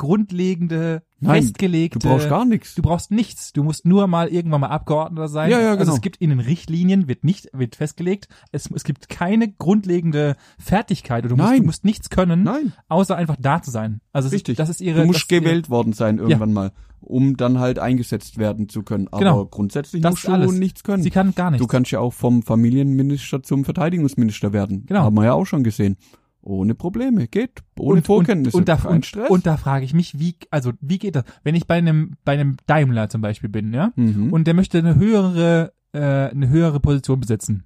grundlegende, 0.00 1.02
Nein, 1.20 1.42
festgelegte. 1.42 1.98
Du 1.98 2.08
brauchst 2.08 2.28
gar 2.28 2.44
nichts. 2.44 2.74
Du 2.74 2.82
brauchst 2.82 3.10
nichts. 3.10 3.52
Du 3.52 3.62
musst 3.62 3.84
nur 3.86 4.06
mal 4.06 4.28
irgendwann 4.28 4.62
mal 4.62 4.68
Abgeordneter 4.68 5.28
sein. 5.28 5.50
Ja, 5.50 5.60
ja, 5.60 5.68
Also 5.70 5.80
genau. 5.84 5.94
es 5.94 6.00
gibt 6.00 6.16
in 6.16 6.30
den 6.30 6.40
Richtlinien, 6.40 7.06
wird 7.08 7.22
nicht, 7.24 7.48
wird 7.52 7.76
festgelegt, 7.76 8.28
es, 8.52 8.70
es 8.74 8.84
gibt 8.84 9.08
keine 9.08 9.52
grundlegende 9.52 10.36
Fertigkeit. 10.58 11.24
Du 11.24 11.36
musst, 11.36 11.38
Nein. 11.48 11.60
du 11.60 11.66
musst 11.66 11.84
nichts 11.84 12.08
können, 12.10 12.42
Nein, 12.42 12.72
außer 12.88 13.16
einfach 13.16 13.36
da 13.38 13.60
zu 13.62 13.70
sein. 13.70 14.00
Also 14.12 14.26
es 14.28 14.32
richtig. 14.32 14.54
Ist, 14.54 14.58
das 14.60 14.70
ist 14.70 14.80
ihre. 14.80 15.00
du 15.02 15.06
musst 15.06 15.20
ist 15.24 15.30
ihre- 15.32 15.42
gewählt 15.42 15.70
worden 15.70 15.92
sein 15.92 16.18
irgendwann 16.18 16.52
mal, 16.52 16.72
um 17.00 17.36
dann 17.36 17.58
halt 17.58 17.78
eingesetzt 17.78 18.38
werden 18.38 18.68
zu 18.68 18.82
können. 18.82 19.08
Aber 19.08 19.18
Genau. 19.20 19.44
grundsätzlich 19.46 20.02
Das 20.02 20.12
musst 20.12 20.26
du 20.28 20.32
alles. 20.32 20.52
nichts 20.52 20.82
können. 20.82 21.02
Sie 21.02 21.10
kann 21.10 21.34
gar 21.34 21.50
nichts. 21.50 21.62
Du 21.62 21.66
kannst 21.68 21.90
ja 21.90 22.00
auch 22.00 22.12
vom 22.14 22.42
Familienminister 22.42 23.42
zum 23.42 23.64
Verteidigungsminister 23.64 24.52
werden. 24.52 24.86
Genau. 24.86 25.02
Haben 25.02 25.16
wir 25.16 25.24
ja 25.24 25.32
auch 25.34 25.44
schon 25.46 25.62
gesehen. 25.64 25.96
Ohne 26.42 26.74
Probleme, 26.74 27.28
geht. 27.28 27.62
Ohne 27.78 28.02
Vorkenntnisse. 28.02 28.56
Und, 28.56 28.62
und, 28.62 28.68
da, 28.68 28.76
kein 28.76 28.94
und, 28.96 29.06
Stress. 29.06 29.30
und 29.30 29.46
da 29.46 29.56
frage 29.56 29.84
ich 29.84 29.92
mich, 29.92 30.18
wie, 30.18 30.36
also 30.50 30.72
wie 30.80 30.98
geht 30.98 31.16
das? 31.16 31.24
Wenn 31.42 31.54
ich 31.54 31.66
bei 31.66 31.76
einem, 31.76 32.16
bei 32.24 32.32
einem 32.32 32.56
Daimler 32.66 33.08
zum 33.10 33.20
Beispiel 33.20 33.50
bin, 33.50 33.74
ja, 33.74 33.92
mhm. 33.96 34.32
und 34.32 34.46
der 34.46 34.54
möchte 34.54 34.78
eine 34.78 34.96
höhere 34.96 35.72
äh, 35.92 35.98
eine 35.98 36.48
höhere 36.48 36.80
Position 36.80 37.20
besetzen. 37.20 37.64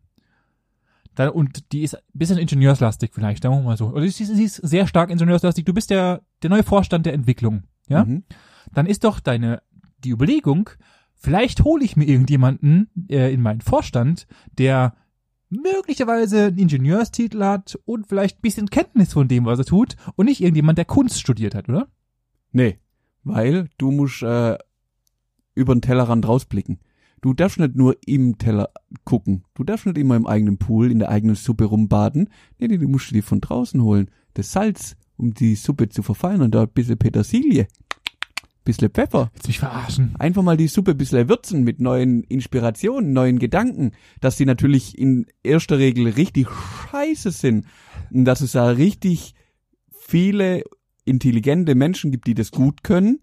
Dann, 1.14 1.30
und 1.30 1.72
die 1.72 1.82
ist 1.82 1.94
ein 1.94 2.02
bisschen 2.14 2.38
ingenieurslastig 2.38 3.12
vielleicht, 3.12 3.42
sagen 3.42 3.56
wir 3.56 3.62
mal 3.62 3.76
so. 3.76 3.88
Oder 3.88 4.08
sie, 4.08 4.24
sie 4.24 4.44
ist 4.44 4.56
sehr 4.56 4.86
stark 4.86 5.10
ingenieurslastig. 5.10 5.64
Du 5.64 5.74
bist 5.74 5.90
der, 5.90 6.22
der 6.42 6.50
neue 6.50 6.64
Vorstand 6.64 7.06
der 7.06 7.14
Entwicklung, 7.14 7.64
ja? 7.88 8.04
Mhm. 8.04 8.24
Dann 8.72 8.86
ist 8.86 9.04
doch 9.04 9.20
deine, 9.20 9.62
die 9.98 10.10
Überlegung, 10.10 10.70
vielleicht 11.14 11.62
hole 11.62 11.84
ich 11.84 11.96
mir 11.96 12.06
irgendjemanden 12.06 12.90
äh, 13.08 13.32
in 13.32 13.42
meinen 13.42 13.60
Vorstand, 13.60 14.26
der 14.58 14.94
möglicherweise 15.62 16.46
einen 16.46 16.58
Ingenieurstitel 16.58 17.42
hat 17.42 17.78
und 17.84 18.06
vielleicht 18.06 18.38
ein 18.38 18.42
bisschen 18.42 18.70
Kenntnis 18.70 19.12
von 19.12 19.28
dem, 19.28 19.44
was 19.44 19.58
er 19.58 19.64
tut 19.64 19.96
und 20.16 20.26
nicht 20.26 20.40
irgendjemand, 20.40 20.78
der 20.78 20.84
Kunst 20.84 21.20
studiert 21.20 21.54
hat, 21.54 21.68
oder? 21.68 21.88
Nee, 22.52 22.78
weil 23.24 23.68
du 23.78 23.90
musst 23.90 24.22
äh, 24.22 24.58
über 25.54 25.74
den 25.74 25.82
Tellerrand 25.82 26.26
rausblicken. 26.26 26.78
Du 27.20 27.32
darfst 27.32 27.58
nicht 27.58 27.74
nur 27.74 27.96
im 28.04 28.36
Teller 28.36 28.68
gucken. 29.04 29.44
Du 29.54 29.64
darfst 29.64 29.86
nicht 29.86 29.96
immer 29.96 30.14
im 30.14 30.26
eigenen 30.26 30.58
Pool, 30.58 30.90
in 30.90 30.98
der 30.98 31.08
eigenen 31.08 31.36
Suppe 31.36 31.64
rumbaden. 31.64 32.28
Nee, 32.58 32.68
nee, 32.68 32.76
du 32.76 32.86
musst 32.86 33.10
dir 33.10 33.22
von 33.22 33.40
draußen 33.40 33.82
holen. 33.82 34.10
Das 34.34 34.52
Salz, 34.52 34.96
um 35.16 35.32
die 35.32 35.54
Suppe 35.54 35.88
zu 35.88 36.02
verfeinern. 36.02 36.50
Da 36.50 36.62
ein 36.62 36.68
bisschen 36.68 36.98
Petersilie, 36.98 37.66
bisschen 38.64 38.90
Pfeffer. 38.90 39.30
Du 39.42 39.48
mich 39.48 39.58
verarschen? 39.58 40.14
Einfach 40.18 40.42
mal 40.42 40.56
die 40.56 40.68
Suppe 40.68 40.94
bisschen 40.94 41.28
würzen 41.28 41.64
mit 41.64 41.80
neuen 41.80 42.24
Inspirationen, 42.24 43.12
neuen 43.12 43.38
Gedanken. 43.38 43.92
Dass 44.20 44.36
die 44.36 44.46
natürlich 44.46 44.98
in 44.98 45.26
erster 45.42 45.78
Regel 45.78 46.08
richtig 46.08 46.48
scheiße 46.90 47.30
sind. 47.30 47.66
Und 48.10 48.24
dass 48.24 48.40
es 48.40 48.52
da 48.52 48.70
richtig 48.70 49.34
viele 49.90 50.64
intelligente 51.04 51.74
Menschen 51.74 52.10
gibt, 52.10 52.26
die 52.26 52.34
das 52.34 52.50
gut 52.50 52.82
können. 52.82 53.20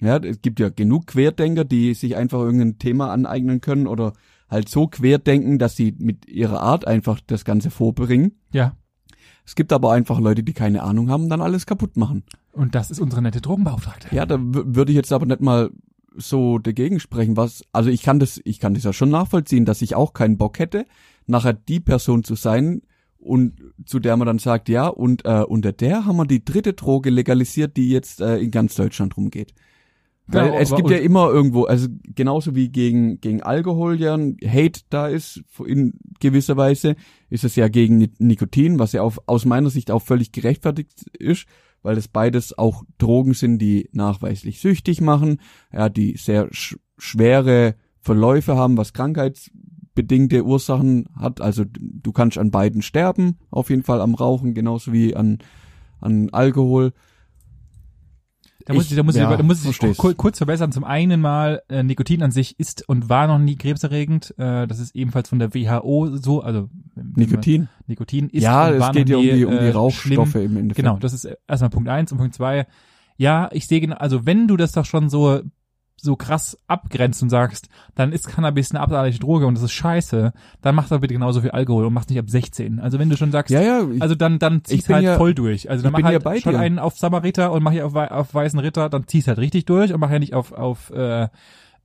Ja, 0.00 0.16
es 0.16 0.40
gibt 0.40 0.60
ja 0.60 0.70
genug 0.70 1.08
Querdenker, 1.08 1.64
die 1.64 1.94
sich 1.94 2.16
einfach 2.16 2.40
irgendein 2.40 2.78
Thema 2.78 3.12
aneignen 3.12 3.60
können 3.60 3.86
oder 3.86 4.14
halt 4.48 4.68
so 4.68 4.86
querdenken, 4.88 5.58
dass 5.58 5.76
sie 5.76 5.94
mit 5.98 6.26
ihrer 6.26 6.60
Art 6.60 6.86
einfach 6.86 7.20
das 7.26 7.44
Ganze 7.44 7.70
vorbringen. 7.70 8.40
Ja. 8.52 8.76
Es 9.44 9.54
gibt 9.54 9.72
aber 9.72 9.92
einfach 9.92 10.20
Leute, 10.20 10.42
die 10.42 10.52
keine 10.52 10.82
Ahnung 10.82 11.10
haben, 11.10 11.28
dann 11.28 11.40
alles 11.40 11.66
kaputt 11.66 11.96
machen. 11.96 12.24
Und 12.52 12.74
das 12.74 12.90
ist 12.90 13.00
unsere 13.00 13.22
nette 13.22 13.40
Drogenbeauftragte. 13.40 14.14
Ja, 14.14 14.26
da 14.26 14.38
würde 14.40 14.92
ich 14.92 14.96
jetzt 14.96 15.12
aber 15.12 15.26
nicht 15.26 15.40
mal 15.40 15.70
so 16.16 16.58
dagegen 16.58 16.98
sprechen, 16.98 17.36
was, 17.36 17.62
also 17.72 17.88
ich 17.90 18.02
kann 18.02 18.18
das, 18.18 18.40
ich 18.44 18.58
kann 18.58 18.74
das 18.74 18.82
ja 18.84 18.92
schon 18.92 19.10
nachvollziehen, 19.10 19.64
dass 19.64 19.80
ich 19.82 19.94
auch 19.94 20.12
keinen 20.12 20.36
Bock 20.38 20.58
hätte, 20.58 20.84
nachher 21.26 21.52
die 21.52 21.78
Person 21.78 22.24
zu 22.24 22.34
sein 22.34 22.82
und 23.18 23.54
zu 23.86 24.00
der 24.00 24.16
man 24.16 24.26
dann 24.26 24.38
sagt, 24.40 24.68
ja, 24.68 24.88
und 24.88 25.24
äh, 25.24 25.44
unter 25.46 25.72
der 25.72 26.06
haben 26.06 26.16
wir 26.16 26.26
die 26.26 26.44
dritte 26.44 26.72
Droge 26.72 27.10
legalisiert, 27.10 27.76
die 27.76 27.90
jetzt 27.90 28.20
äh, 28.20 28.38
in 28.38 28.50
ganz 28.50 28.74
Deutschland 28.74 29.16
rumgeht. 29.16 29.54
Weil 30.26 30.48
Ja, 30.48 30.54
es 30.58 30.74
gibt 30.74 30.90
ja 30.90 30.96
immer 30.98 31.28
irgendwo, 31.28 31.64
also 31.64 31.88
genauso 32.14 32.54
wie 32.54 32.68
gegen, 32.70 33.20
gegen 33.20 33.42
Alkohol 33.42 34.00
ja 34.00 34.14
ein 34.14 34.36
Hate 34.44 34.80
da 34.88 35.06
ist, 35.08 35.42
in 35.64 35.94
gewisser 36.20 36.56
Weise, 36.56 36.96
ist 37.30 37.44
es 37.44 37.56
ja 37.56 37.68
gegen 37.68 37.98
Ni- 37.98 38.12
Nikotin, 38.18 38.78
was 38.78 38.92
ja 38.92 39.02
auf, 39.02 39.20
aus 39.26 39.44
meiner 39.44 39.70
Sicht 39.70 39.90
auch 39.90 40.02
völlig 40.02 40.32
gerechtfertigt 40.32 41.06
ist, 41.18 41.46
weil 41.82 41.96
es 41.96 42.08
beides 42.08 42.56
auch 42.56 42.84
Drogen 42.98 43.34
sind, 43.34 43.58
die 43.58 43.88
nachweislich 43.92 44.60
süchtig 44.60 45.00
machen, 45.00 45.40
ja, 45.72 45.88
die 45.88 46.16
sehr 46.16 46.48
sch 46.52 46.76
schwere 46.98 47.76
Verläufe 48.00 48.56
haben, 48.56 48.76
was 48.76 48.92
krankheitsbedingte 48.92 50.44
Ursachen 50.44 51.08
hat. 51.16 51.40
Also 51.40 51.64
du 51.66 52.12
kannst 52.12 52.36
an 52.36 52.50
beiden 52.50 52.82
sterben, 52.82 53.38
auf 53.50 53.70
jeden 53.70 53.82
Fall 53.82 54.00
am 54.00 54.14
Rauchen, 54.14 54.52
genauso 54.52 54.92
wie 54.92 55.16
an, 55.16 55.38
an 56.00 56.28
Alkohol. 56.30 56.92
Da 58.70 58.74
muss 58.76 58.90
Ich- 58.90 58.96
da 58.96 59.02
muss 59.02 59.16
ja, 59.16 59.30
ich, 59.30 59.36
da 59.36 59.42
muss 59.42 59.64
ich 59.64 59.96
kurz 60.16 60.38
verbessern. 60.38 60.70
Zum 60.72 60.84
einen 60.84 61.20
mal, 61.20 61.62
äh, 61.68 61.82
Nikotin 61.82 62.22
an 62.22 62.30
sich 62.30 62.58
ist 62.60 62.88
und 62.88 63.08
war 63.08 63.26
noch 63.26 63.38
nie 63.38 63.56
krebserregend. 63.56 64.32
Äh, 64.38 64.66
das 64.68 64.78
ist 64.78 64.94
ebenfalls 64.94 65.28
von 65.28 65.38
der 65.40 65.52
WHO 65.54 66.16
so, 66.16 66.40
also 66.42 66.68
Nikotin. 67.16 67.68
Nikotin 67.86 68.28
ist 68.28 68.42
ja, 68.44 68.68
und 68.68 68.78
war 68.78 68.90
es 68.90 68.96
geht 68.96 69.08
ja 69.08 69.16
um 69.16 69.22
die, 69.22 69.44
um 69.44 69.52
die 69.52 69.58
äh, 69.58 69.70
Rauchstoffe 69.70 70.30
schlimm. 70.30 70.44
im 70.52 70.56
Endeffekt. 70.56 70.76
Genau, 70.86 70.98
das 70.98 71.12
ist 71.12 71.28
erstmal 71.48 71.70
Punkt 71.70 71.88
eins 71.88 72.12
und 72.12 72.18
Punkt 72.18 72.34
zwei. 72.34 72.66
Ja, 73.16 73.48
ich 73.52 73.66
sehe 73.66 73.80
genau, 73.80 73.96
also 73.96 74.24
wenn 74.24 74.46
du 74.48 74.56
das 74.56 74.72
doch 74.72 74.84
schon 74.84 75.10
so 75.10 75.40
so 76.02 76.16
krass 76.16 76.58
abgrenzt 76.66 77.22
und 77.22 77.30
sagst, 77.30 77.68
dann 77.94 78.12
ist 78.12 78.28
Cannabis 78.28 78.70
eine 78.72 78.80
abartige 78.80 79.18
Droge 79.18 79.46
und 79.46 79.54
das 79.54 79.62
ist 79.64 79.72
scheiße, 79.72 80.32
dann 80.62 80.74
mach 80.74 80.88
doch 80.88 81.00
bitte 81.00 81.14
genauso 81.14 81.40
viel 81.40 81.50
Alkohol 81.50 81.84
und 81.86 81.92
mach's 81.92 82.08
nicht 82.08 82.18
ab 82.18 82.28
16. 82.30 82.80
Also 82.80 82.98
wenn 82.98 83.08
du 83.10 83.16
schon 83.16 83.32
sagst, 83.32 83.50
Ja, 83.50 83.60
ja, 83.60 83.82
ich, 83.90 84.00
also 84.02 84.14
dann 84.14 84.38
dann 84.38 84.64
zieh's 84.64 84.88
halt 84.88 85.04
ja- 85.04 85.16
voll 85.16 85.34
durch. 85.34 85.68
Also 85.70 85.82
dann 85.82 85.92
ich 85.92 86.02
mach 86.02 86.10
halt 86.10 86.24
ja 86.24 86.40
schon 86.40 86.52
dir. 86.54 86.58
einen 86.60 86.78
auf 86.78 86.96
Samariter 86.98 87.52
und 87.52 87.62
mach 87.62 87.72
hier 87.72 87.86
auf, 87.86 87.94
auf 87.94 88.34
weißen 88.34 88.58
Ritter, 88.60 88.88
dann 88.88 89.06
zieh's 89.06 89.28
halt 89.28 89.38
richtig 89.38 89.66
durch 89.66 89.92
und 89.92 90.00
mach 90.00 90.10
ja 90.10 90.18
nicht 90.18 90.34
auf 90.34 90.52
auf 90.52 90.90
äh, 90.90 91.28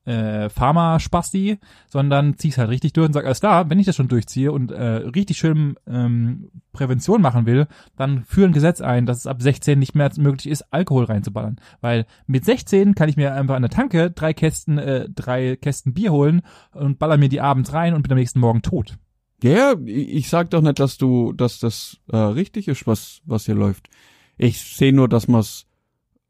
äh, 0.06 0.50
Pharma-Spasti, 0.50 1.60
sondern 1.88 2.38
zieh's 2.38 2.58
halt 2.58 2.70
richtig 2.70 2.94
durch 2.94 3.08
und 3.08 3.14
sag, 3.14 3.26
alles 3.26 3.40
klar, 3.40 3.70
wenn 3.70 3.80
ich 3.80 3.86
das 3.86 3.96
schon 3.96 4.08
durchziehe 4.08 4.52
und 4.52 4.72
äh, 4.72 4.84
richtig 4.84 5.38
schön 5.38 5.76
ähm, 5.88 6.50
Prävention 6.72 7.22
machen 7.22 7.46
will, 7.46 7.68
dann 7.96 8.24
führ 8.24 8.46
ein 8.48 8.54
Gesetz 8.54 8.82
ein, 8.82 9.06
dass 9.06 9.20
es 9.20 9.28
ab 9.28 9.42
16 9.42 9.78
nicht 9.80 9.96
mehr 9.96 10.12
möglich 10.18 10.48
ist, 10.48 10.66
Alkohol 10.72 11.06
reinzuballern. 11.06 11.58
Weil 11.82 12.06
mit 12.28 12.46
16 12.46 12.96
kann 12.96 13.10
ich 13.10 13.18
mir 13.18 13.34
einfach 13.34 13.56
an 13.56 13.64
der 13.64 13.72
Tanke 13.72 14.12
drei 14.12 14.34
Kästen, 14.34 14.78
äh, 14.78 15.10
drei 15.10 15.56
Kästen 15.56 15.94
Bier 15.94 16.12
holen 16.12 16.42
und 16.74 17.00
baller 17.00 17.18
mir 17.18 17.30
die 17.30 17.42
abends 17.42 17.74
rein 17.74 17.94
und 17.94 18.04
bin 18.04 18.12
am 18.12 18.20
nächsten 18.20 18.40
Morgen 18.40 18.62
tot. 18.62 18.98
ja, 19.42 19.76
ich 19.86 20.14
ich 20.14 20.30
sag 20.30 20.50
doch 20.52 20.62
nicht, 20.62 20.80
dass 20.80 20.98
du, 20.98 21.34
dass 21.34 21.60
das 21.60 21.98
äh, 22.12 22.18
richtig 22.18 22.68
ist, 22.68 22.88
was, 22.88 23.22
was 23.26 23.46
hier 23.46 23.56
läuft. 23.56 23.90
Ich 24.38 24.62
sehe 24.62 24.94
nur, 24.94 25.08
dass 25.08 25.28
man's 25.28 25.66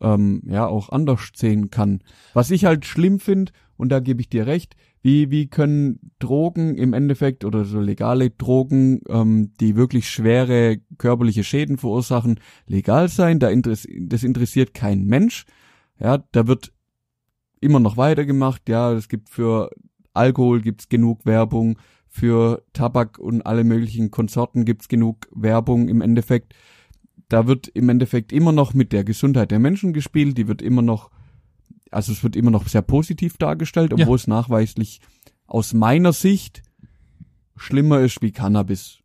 ähm, 0.02 0.42
ja 0.46 0.68
auch 0.68 0.90
anders 0.90 1.32
sehen 1.36 1.70
kann. 1.70 2.02
Was 2.34 2.52
ich 2.52 2.66
halt 2.66 2.86
schlimm 2.86 3.20
finde, 3.20 3.52
und 3.78 3.90
da 3.90 4.00
gebe 4.00 4.22
ich 4.22 4.30
dir 4.30 4.48
recht, 4.48 4.76
wie, 5.02 5.30
wie 5.30 5.48
können 5.48 6.12
Drogen 6.20 6.78
im 6.78 6.94
Endeffekt 6.94 7.46
oder 7.46 7.66
so 7.66 7.80
legale 7.80 8.32
Drogen, 8.32 9.02
ähm, 9.10 9.52
die 9.60 9.76
wirklich 9.76 10.10
schwere 10.10 10.78
körperliche 10.98 11.44
Schäden 11.44 11.78
verursachen, 11.78 12.40
legal 12.68 13.10
sein? 13.10 13.40
Da 13.40 13.50
interess 13.50 13.88
das 14.00 14.24
interessiert 14.24 14.74
kein 14.74 15.04
Mensch. 15.04 15.46
Ja, 16.00 16.24
da 16.32 16.48
wird 16.48 16.74
immer 17.62 17.80
noch 17.80 17.98
weitergemacht. 17.98 18.68
Ja, 18.68 18.94
es 18.94 19.08
gibt 19.08 19.30
für 19.30 19.70
Alkohol 20.14 20.62
gibt's 20.62 20.90
genug 20.90 21.26
Werbung, 21.26 21.78
für 22.08 22.64
Tabak 22.74 23.20
und 23.20 23.46
alle 23.46 23.64
möglichen 23.64 24.10
Konsorten 24.10 24.64
gibt's 24.64 24.88
genug 24.88 25.28
Werbung 25.36 25.90
im 25.90 26.02
Endeffekt. 26.02 26.54
Da 27.30 27.48
wird 27.48 27.68
im 27.70 27.90
Endeffekt 27.90 28.32
immer 28.32 28.52
noch 28.52 28.74
mit 28.74 28.92
der 28.94 29.04
Gesundheit 29.04 29.52
der 29.52 29.60
Menschen 29.60 29.94
gespielt, 29.94 30.38
die 30.38 30.48
wird 30.48 30.62
immer 30.62 30.82
noch, 30.82 31.10
also 31.92 32.12
es 32.12 32.24
wird 32.24 32.36
immer 32.36 32.52
noch 32.52 32.68
sehr 32.68 32.82
positiv 32.84 33.38
dargestellt, 33.38 33.92
Ja. 33.98 34.04
obwohl 34.04 34.16
es 34.18 34.28
nachweislich 34.28 35.02
aus 35.48 35.74
meiner 35.74 36.14
Sicht 36.14 36.62
schlimmer 37.56 38.02
ist 38.02 38.22
wie 38.22 38.32
Cannabis. 38.32 39.00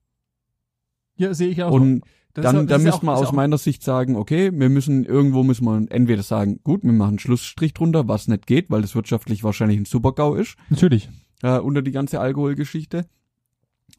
Ja, 1.16 1.32
sehe 1.34 1.48
ich 1.48 1.62
auch. 1.62 1.72
Und 1.72 2.02
Das 2.34 2.44
dann, 2.44 2.56
auch- 2.58 2.66
dann 2.66 2.82
müssen 2.82 3.04
wir 3.06 3.14
aus 3.16 3.32
meiner 3.32 3.58
Sicht 3.58 3.82
sagen, 3.82 4.16
okay, 4.16 4.50
wir 4.52 4.68
müssen, 4.68 5.04
irgendwo 5.04 5.42
müssen 5.42 5.64
wir 5.64 5.86
entweder 5.90 6.22
sagen, 6.22 6.60
gut, 6.62 6.82
wir 6.84 6.92
machen 6.92 7.18
Schlussstrich 7.18 7.74
drunter, 7.74 8.06
was 8.08 8.28
nicht 8.28 8.46
geht, 8.46 8.70
weil 8.70 8.82
das 8.82 8.94
wirtschaftlich 8.94 9.42
wahrscheinlich 9.44 9.78
ein 9.78 9.84
Supergau 9.84 10.34
ist, 10.34 10.56
Natürlich. 10.68 11.08
äh, 11.42 11.58
unter 11.58 11.82
die 11.82 11.90
ganze 11.90 12.20
Alkoholgeschichte. 12.20 13.06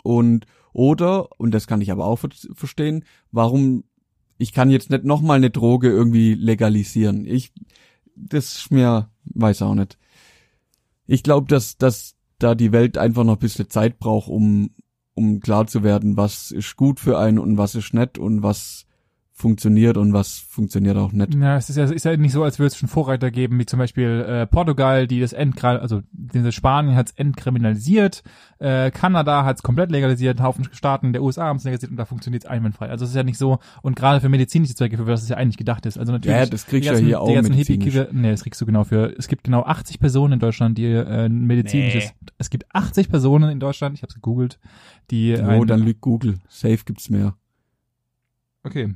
Und, 0.03 0.45
oder, 0.73 1.29
und 1.39 1.51
das 1.53 1.67
kann 1.67 1.81
ich 1.81 1.91
aber 1.91 2.05
auch 2.05 2.17
ver 2.19 2.29
verstehen, 2.53 3.03
warum, 3.31 3.83
ich 4.41 4.53
kann 4.53 4.71
jetzt 4.71 4.89
nicht 4.89 5.03
nochmal 5.03 5.37
eine 5.37 5.51
Droge 5.51 5.87
irgendwie 5.89 6.33
legalisieren. 6.33 7.27
Ich, 7.27 7.53
das 8.15 8.57
ist 8.57 8.71
mir, 8.71 9.11
weiß 9.25 9.61
auch 9.61 9.75
nicht. 9.75 9.99
Ich 11.05 11.21
glaube, 11.21 11.47
dass, 11.47 11.77
dass 11.77 12.15
da 12.39 12.55
die 12.55 12.71
Welt 12.71 12.97
einfach 12.97 13.23
noch 13.23 13.35
ein 13.35 13.39
bisschen 13.39 13.69
Zeit 13.69 13.99
braucht, 13.99 14.29
um, 14.29 14.71
um 15.13 15.41
klar 15.41 15.67
zu 15.67 15.83
werden, 15.83 16.17
was 16.17 16.49
ist 16.49 16.75
gut 16.75 16.99
für 16.99 17.19
einen 17.19 17.37
und 17.37 17.59
was 17.59 17.75
ist 17.75 17.93
nett 17.93 18.17
und 18.17 18.41
was 18.41 18.87
funktioniert 19.41 19.97
und 19.97 20.13
was 20.13 20.37
funktioniert 20.39 20.95
auch 20.95 21.11
nicht. 21.11 21.33
Ja, 21.35 21.57
es 21.57 21.69
ist 21.69 21.75
ja, 21.75 21.83
es 21.83 21.91
ist 21.91 22.05
ja 22.05 22.15
nicht 22.15 22.31
so, 22.31 22.43
als 22.43 22.59
würde 22.59 22.67
es 22.67 22.77
schon 22.77 22.87
Vorreiter 22.87 23.29
geben, 23.31 23.59
wie 23.59 23.65
zum 23.65 23.79
Beispiel 23.79 24.25
äh, 24.27 24.47
Portugal, 24.47 25.07
die 25.07 25.19
das 25.19 25.33
Endkral, 25.33 25.79
also 25.79 26.01
diese 26.11 26.51
Spanien 26.51 26.95
hat 26.95 27.07
es 27.09 27.11
entkriminalisiert, 27.15 28.23
äh, 28.59 28.91
Kanada 28.91 29.43
hat 29.43 29.57
es 29.57 29.63
komplett 29.63 29.91
legalisiert, 29.91 30.39
ein 30.39 30.43
Haufen 30.45 30.67
Staaten 30.71 31.11
der 31.11 31.23
USA 31.23 31.45
haben 31.45 31.57
es 31.57 31.63
legalisiert 31.65 31.91
und 31.91 31.97
da 31.97 32.05
funktioniert 32.05 32.43
es 32.45 32.49
einwandfrei. 32.49 32.89
Also 32.89 33.03
es 33.03 33.11
ist 33.11 33.15
ja 33.17 33.23
nicht 33.23 33.37
so, 33.37 33.59
und 33.81 33.95
gerade 33.95 34.21
für 34.21 34.29
medizinische 34.29 34.75
Zwecke, 34.75 34.97
für 34.97 35.07
was 35.07 35.23
es 35.23 35.29
ja 35.29 35.35
eigentlich 35.37 35.57
gedacht 35.57 35.85
ist. 35.85 35.97
Also 35.97 36.11
natürlich. 36.13 36.37
Ja, 36.37 36.45
das 36.45 36.65
kriegst 36.65 36.87
du 36.89 36.93
ja 36.93 36.99
hier 37.05 37.21
auch 37.21 37.27
medizinisch. 37.49 37.95
Hippie- 37.95 38.13
Nee, 38.13 38.31
das 38.31 38.43
kriegst 38.43 38.61
du 38.61 38.65
genau 38.65 38.83
für. 38.83 39.13
Es 39.17 39.27
gibt 39.27 39.43
genau 39.43 39.63
80 39.63 39.99
Personen 39.99 40.33
in 40.33 40.39
Deutschland, 40.39 40.77
die 40.77 40.85
äh, 40.85 41.25
ein 41.25 41.45
medizinisches. 41.47 42.13
Es 42.37 42.49
gibt 42.49 42.65
80 42.73 43.09
Personen 43.09 43.49
in 43.49 43.59
Deutschland, 43.59 43.95
ich 43.95 44.03
habe 44.03 44.09
es 44.09 44.15
gegoogelt, 44.15 44.59
die. 45.09 45.35
Oh, 45.37 45.43
ein- 45.45 45.65
dann 45.67 45.81
lügt 45.81 46.01
Google. 46.01 46.35
Safe 46.47 46.77
gibt's 46.85 47.09
mehr. 47.09 47.35
Okay. 48.63 48.93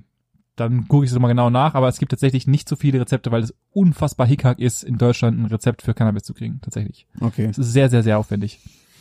Dann 0.55 0.87
gucke 0.87 1.03
ich 1.03 1.09
es 1.11 1.13
nochmal 1.13 1.31
genau 1.31 1.49
nach, 1.49 1.73
aber 1.75 1.87
es 1.89 1.99
gibt 1.99 2.11
tatsächlich 2.11 2.47
nicht 2.47 2.69
so 2.69 2.75
viele 2.75 2.99
Rezepte, 3.01 3.31
weil 3.31 3.43
es 3.43 3.53
unfassbar 3.71 4.25
hickhack 4.25 4.59
ist, 4.59 4.83
in 4.83 4.97
Deutschland 4.97 5.37
ein 5.39 5.45
Rezept 5.45 5.81
für 5.81 5.93
Cannabis 5.93 6.23
zu 6.23 6.33
kriegen, 6.33 6.59
tatsächlich. 6.61 7.07
Okay, 7.19 7.45
Es 7.45 7.57
ist 7.57 7.73
sehr, 7.73 7.89
sehr, 7.89 8.03
sehr 8.03 8.17
aufwendig. 8.17 8.59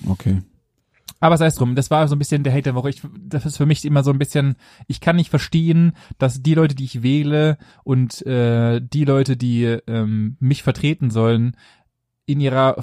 okay. 0.09 0.43
Aber 1.21 1.39
sei 1.39 1.47
es 1.47 1.55
drum, 1.55 1.75
das 1.75 1.91
war 1.91 2.07
so 2.09 2.17
ein 2.17 2.19
bisschen 2.19 2.43
der 2.43 2.53
Hate 2.53 2.65
der 2.65 2.75
Woche. 2.75 2.91
Ich, 2.91 3.01
das 3.19 3.47
ist 3.47 3.57
für 3.57 3.65
mich 3.67 3.85
immer 3.85 4.03
so 4.03 4.11
ein 4.11 4.19
bisschen, 4.19 4.57
ich 4.89 5.01
kann 5.01 5.17
nicht 5.17 5.31
verstehen, 5.31 5.93
dass 6.19 6.43
die 6.43 6.55
Leute, 6.55 6.75
die 6.75 6.85
ich 6.85 7.03
wähle 7.03 7.57
und 7.83 8.27
äh, 8.27 8.81
die 8.83 9.05
Leute, 9.05 9.37
die 9.37 9.65
ähm, 9.65 10.37
mich 10.41 10.63
vertreten 10.63 11.11
sollen, 11.11 11.57
in 12.27 12.41
ihrer 12.41 12.83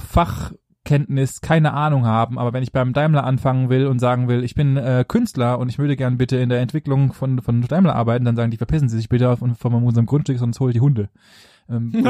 Fachkenntnis, 0.82 1.42
keine 1.42 1.74
Ahnung 1.74 2.06
haben, 2.06 2.38
aber 2.38 2.54
wenn 2.54 2.64
ich 2.64 2.72
beim 2.72 2.94
Daimler 2.94 3.24
anfangen 3.24 3.70
will 3.70 3.88
und 3.88 4.00
sagen 4.00 4.28
will, 4.28 4.44
ich 4.44 4.56
bin 4.56 4.78
äh, 4.78 5.06
Künstler 5.08 5.60
und 5.60 5.70
ich 5.70 5.80
würde 5.80 5.96
gern 5.96 6.18
bitte 6.18 6.38
in 6.38 6.50
der 6.50 6.60
Entwicklung 6.60 7.14
von, 7.14 7.42
von 7.42 7.62
Daimler 7.62 7.96
arbeiten, 7.96 8.26
dann 8.26 8.36
sagen 8.36 8.52
die, 8.52 8.58
verpissen 8.58 8.90
Sie 8.90 8.98
sich 8.98 9.10
bitte 9.10 9.30
auf, 9.30 9.40
von 9.40 9.74
unserem 9.74 10.06
Grundstück, 10.06 10.38
sonst 10.38 10.60
hole 10.60 10.72
ich 10.72 10.76
die 10.76 10.82
Hunde. 10.82 11.10
Ähm, 11.70 12.06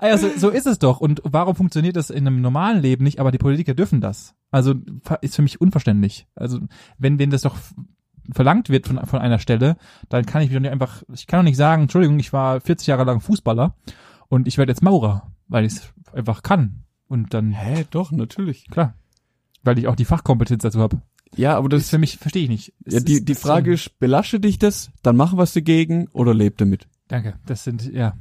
also 0.00 0.28
so 0.36 0.50
ist 0.50 0.66
es 0.66 0.78
doch. 0.78 1.00
Und 1.00 1.20
warum 1.24 1.54
funktioniert 1.54 1.96
das 1.96 2.10
in 2.10 2.26
einem 2.26 2.40
normalen 2.40 2.80
Leben 2.80 3.04
nicht, 3.04 3.20
aber 3.20 3.32
die 3.32 3.38
Politiker 3.38 3.74
dürfen 3.74 4.00
das? 4.00 4.34
Also 4.50 4.74
ist 5.20 5.36
für 5.36 5.42
mich 5.42 5.60
unverständlich. 5.60 6.26
Also 6.34 6.60
wenn, 6.98 7.18
wenn 7.18 7.30
das 7.30 7.42
doch 7.42 7.56
verlangt 8.32 8.70
wird 8.70 8.86
von, 8.86 9.04
von 9.06 9.20
einer 9.20 9.38
Stelle, 9.38 9.76
dann 10.08 10.24
kann 10.24 10.42
ich 10.42 10.48
mich 10.48 10.56
doch 10.56 10.62
nicht 10.62 10.72
einfach, 10.72 11.02
ich 11.12 11.26
kann 11.26 11.40
doch 11.40 11.44
nicht 11.44 11.56
sagen, 11.56 11.82
Entschuldigung, 11.82 12.18
ich 12.18 12.32
war 12.32 12.60
40 12.60 12.86
Jahre 12.86 13.04
lang 13.04 13.20
Fußballer 13.20 13.74
und 14.28 14.48
ich 14.48 14.58
werde 14.58 14.72
jetzt 14.72 14.82
Maurer, 14.82 15.30
weil 15.48 15.64
ich 15.64 15.74
es 15.74 15.92
einfach 16.12 16.42
kann. 16.42 16.84
Und 17.08 17.34
dann. 17.34 17.52
Hä, 17.52 17.84
doch, 17.90 18.10
natürlich. 18.10 18.68
Klar. 18.68 18.94
Weil 19.62 19.78
ich 19.78 19.86
auch 19.86 19.96
die 19.96 20.04
Fachkompetenz 20.04 20.62
dazu 20.62 20.80
habe. 20.80 21.02
Ja, 21.34 21.56
aber 21.56 21.68
das, 21.68 21.82
ist 21.82 21.90
für 21.90 21.98
mich, 21.98 22.18
verstehe 22.18 22.44
ich 22.44 22.48
nicht. 22.48 22.72
Ja, 22.86 23.00
die, 23.00 23.24
die 23.24 23.34
Frage 23.34 23.72
ist, 23.72 23.98
belasche 23.98 24.40
dich 24.40 24.58
das, 24.58 24.90
dann 25.02 25.16
mach 25.16 25.36
was 25.36 25.52
dagegen 25.52 26.08
oder 26.12 26.34
leb 26.34 26.56
damit. 26.58 26.88
Danke. 27.08 27.38
Das 27.46 27.64
sind, 27.64 27.92
ja. 27.92 28.14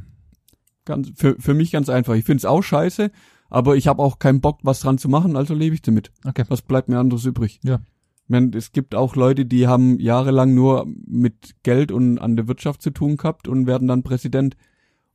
Ganz, 0.85 1.11
für, 1.15 1.35
für 1.39 1.53
mich 1.53 1.71
ganz 1.71 1.89
einfach. 1.89 2.15
Ich 2.15 2.25
find's 2.25 2.45
auch 2.45 2.61
scheiße, 2.61 3.11
aber 3.49 3.75
ich 3.75 3.87
habe 3.87 4.01
auch 4.03 4.19
keinen 4.19 4.41
Bock, 4.41 4.59
was 4.63 4.81
dran 4.81 4.97
zu 4.97 5.07
machen, 5.07 5.35
also 5.35 5.53
lebe 5.53 5.75
ich 5.75 5.81
damit. 5.81 6.11
Okay. 6.25 6.45
Was 6.47 6.61
bleibt 6.61 6.89
mir 6.89 6.99
anderes 6.99 7.25
übrig? 7.25 7.59
Ja. 7.63 7.79
Ich 8.23 8.29
meine, 8.29 8.55
es 8.57 8.71
gibt 8.71 8.95
auch 8.95 9.15
Leute, 9.15 9.45
die 9.45 9.67
haben 9.67 9.99
jahrelang 9.99 10.53
nur 10.53 10.87
mit 11.05 11.55
Geld 11.63 11.91
und 11.91 12.17
an 12.17 12.35
der 12.35 12.47
Wirtschaft 12.47 12.81
zu 12.81 12.89
tun 12.89 13.17
gehabt 13.17 13.47
und 13.47 13.67
werden 13.67 13.87
dann 13.87 14.03
Präsident 14.03 14.57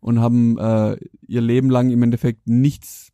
und 0.01 0.21
haben 0.21 0.59
äh, 0.59 0.97
ihr 1.27 1.41
Leben 1.41 1.71
lang 1.71 1.91
im 1.91 2.03
Endeffekt 2.03 2.49
nichts 2.49 3.13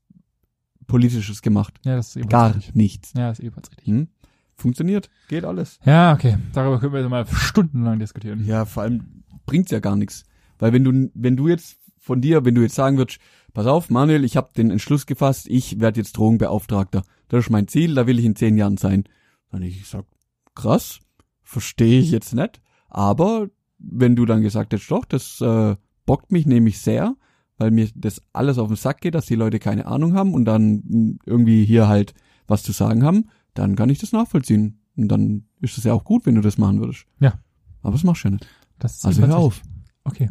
Politisches 0.86 1.42
gemacht. 1.42 1.80
Ja, 1.84 1.96
das 1.96 2.14
ist 2.14 2.28
Gar 2.28 2.54
richtig. 2.54 2.74
nichts. 2.74 3.12
Ja, 3.14 3.28
das 3.28 3.38
ist 3.38 3.44
ebenfalls 3.44 3.70
richtig. 3.70 3.86
Hm? 3.86 4.08
Funktioniert, 4.54 5.10
geht 5.28 5.44
alles. 5.44 5.78
Ja, 5.84 6.14
okay. 6.14 6.38
Darüber 6.52 6.80
können 6.80 6.92
wir 6.92 7.00
jetzt 7.00 7.10
mal 7.10 7.26
stundenlang 7.26 7.98
diskutieren. 7.98 8.46
Ja, 8.46 8.64
vor 8.64 8.84
allem 8.84 9.24
bringt's 9.44 9.70
ja 9.70 9.80
gar 9.80 9.96
nichts. 9.96 10.24
Weil 10.58 10.72
wenn 10.72 10.84
du, 10.84 11.10
wenn 11.14 11.36
du 11.36 11.48
jetzt 11.48 11.76
von 11.98 12.20
dir, 12.20 12.44
wenn 12.44 12.54
du 12.54 12.62
jetzt 12.62 12.74
sagen 12.74 12.96
würdest, 12.96 13.18
pass 13.52 13.66
auf, 13.66 13.90
Manuel, 13.90 14.24
ich 14.24 14.36
habe 14.36 14.50
den 14.56 14.70
Entschluss 14.70 15.06
gefasst, 15.06 15.46
ich 15.48 15.80
werde 15.80 16.00
jetzt 16.00 16.16
Drogenbeauftragter. 16.16 17.02
Das 17.28 17.44
ist 17.44 17.50
mein 17.50 17.68
Ziel, 17.68 17.94
da 17.94 18.06
will 18.06 18.18
ich 18.18 18.24
in 18.24 18.36
zehn 18.36 18.56
Jahren 18.56 18.76
sein. 18.76 19.04
Dann 19.50 19.62
ich 19.62 19.86
sag, 19.86 20.06
krass, 20.54 21.00
verstehe 21.42 22.00
ich 22.00 22.10
jetzt 22.10 22.34
nicht. 22.34 22.60
Aber 22.88 23.48
wenn 23.78 24.16
du 24.16 24.24
dann 24.24 24.42
gesagt 24.42 24.72
hättest, 24.72 24.90
doch, 24.90 25.04
das 25.04 25.40
äh, 25.40 25.76
bockt 26.06 26.32
mich 26.32 26.46
nämlich 26.46 26.80
sehr, 26.80 27.16
weil 27.58 27.70
mir 27.70 27.88
das 27.94 28.22
alles 28.32 28.58
auf 28.58 28.68
den 28.68 28.76
Sack 28.76 29.00
geht, 29.00 29.14
dass 29.14 29.26
die 29.26 29.34
Leute 29.34 29.58
keine 29.58 29.86
Ahnung 29.86 30.14
haben 30.14 30.34
und 30.34 30.44
dann 30.44 31.18
irgendwie 31.26 31.64
hier 31.64 31.88
halt 31.88 32.14
was 32.46 32.62
zu 32.62 32.72
sagen 32.72 33.02
haben, 33.04 33.28
dann 33.54 33.76
kann 33.76 33.90
ich 33.90 33.98
das 33.98 34.12
nachvollziehen. 34.12 34.80
Und 34.96 35.08
dann 35.08 35.44
ist 35.60 35.76
es 35.76 35.84
ja 35.84 35.92
auch 35.92 36.04
gut, 36.04 36.26
wenn 36.26 36.36
du 36.36 36.40
das 36.40 36.58
machen 36.58 36.80
würdest. 36.80 37.06
Ja. 37.20 37.38
Aber 37.82 37.92
das 37.92 38.04
machst 38.04 38.24
du 38.24 38.28
ja 38.28 38.32
nicht. 38.32 38.46
Das 38.78 38.96
ist 38.96 39.04
Also 39.04 39.26
hör 39.26 39.36
auf. 39.36 39.62
Okay. 40.04 40.28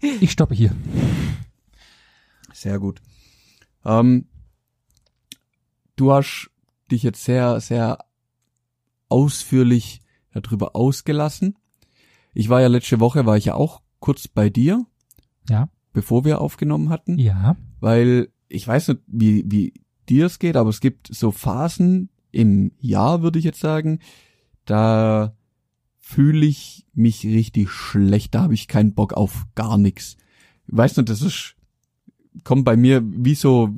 ich 0.20 0.32
stoppe 0.32 0.54
hier. 0.54 0.74
Sehr 2.52 2.78
gut. 2.78 3.02
Ähm, 3.84 4.26
du 5.96 6.12
hast 6.12 6.50
dich 6.90 7.02
jetzt 7.02 7.24
sehr, 7.24 7.60
sehr 7.60 7.98
ausführlich 9.08 10.02
darüber 10.32 10.74
ausgelassen. 10.74 11.56
Ich 12.34 12.48
war 12.48 12.60
ja 12.60 12.68
letzte 12.68 13.00
Woche, 13.00 13.26
war 13.26 13.36
ich 13.36 13.46
ja 13.46 13.54
auch 13.54 13.82
kurz 14.00 14.28
bei 14.28 14.50
dir, 14.50 14.84
Ja. 15.48 15.68
bevor 15.92 16.24
wir 16.24 16.40
aufgenommen 16.40 16.88
hatten, 16.90 17.18
Ja. 17.18 17.56
weil 17.80 18.28
ich 18.48 18.66
weiß 18.66 18.88
nicht, 18.88 19.00
wie, 19.06 19.44
wie 19.46 19.74
dir 20.08 20.26
es 20.26 20.38
geht, 20.38 20.56
aber 20.56 20.70
es 20.70 20.80
gibt 20.80 21.08
so 21.14 21.30
Phasen 21.30 22.08
im 22.30 22.72
Jahr, 22.80 23.22
würde 23.22 23.38
ich 23.38 23.44
jetzt 23.44 23.60
sagen, 23.60 23.98
da 24.64 25.34
fühle 25.98 26.46
ich 26.46 26.86
mich 26.94 27.24
richtig 27.24 27.70
schlecht, 27.70 28.34
da 28.34 28.42
habe 28.42 28.54
ich 28.54 28.68
keinen 28.68 28.94
Bock 28.94 29.12
auf 29.12 29.46
gar 29.54 29.76
nichts. 29.76 30.16
Ich 30.66 30.76
weiß 30.76 30.96
nicht, 30.96 31.08
das 31.08 31.22
ist 31.22 31.54
kommt 32.44 32.64
bei 32.64 32.76
mir 32.76 33.02
wie 33.04 33.34
so 33.34 33.70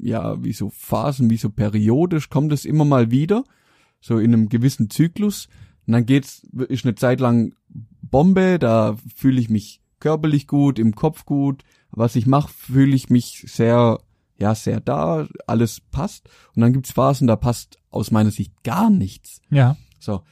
ja, 0.00 0.42
wie 0.42 0.52
so 0.52 0.68
Phasen, 0.70 1.30
wie 1.30 1.36
so 1.36 1.48
periodisch 1.48 2.28
kommt 2.28 2.52
es 2.52 2.64
immer 2.64 2.84
mal 2.84 3.10
wieder, 3.10 3.44
so 4.00 4.18
in 4.18 4.34
einem 4.34 4.48
gewissen 4.48 4.90
Zyklus 4.90 5.48
und 5.86 5.92
dann 5.92 6.04
geht's 6.06 6.46
ist 6.68 6.84
eine 6.84 6.94
Zeit 6.96 7.20
lang 7.20 7.54
Bombe, 8.10 8.58
da 8.58 8.96
fühle 9.14 9.40
ich 9.40 9.50
mich 9.50 9.80
körperlich 10.00 10.46
gut, 10.46 10.78
im 10.78 10.94
Kopf 10.94 11.24
gut, 11.24 11.62
was 11.90 12.16
ich 12.16 12.26
mache, 12.26 12.52
fühle 12.52 12.94
ich 12.94 13.08
mich 13.10 13.44
sehr 13.46 13.98
ja, 14.36 14.54
sehr 14.54 14.80
da, 14.80 15.26
alles 15.46 15.80
passt 15.80 16.28
und 16.54 16.62
dann 16.62 16.72
gibt's 16.72 16.92
Phasen, 16.92 17.26
da 17.26 17.36
passt 17.36 17.78
aus 17.90 18.10
meiner 18.10 18.30
Sicht 18.30 18.62
gar 18.64 18.90
nichts. 18.90 19.40
Ja. 19.50 19.76
So. 19.98 20.22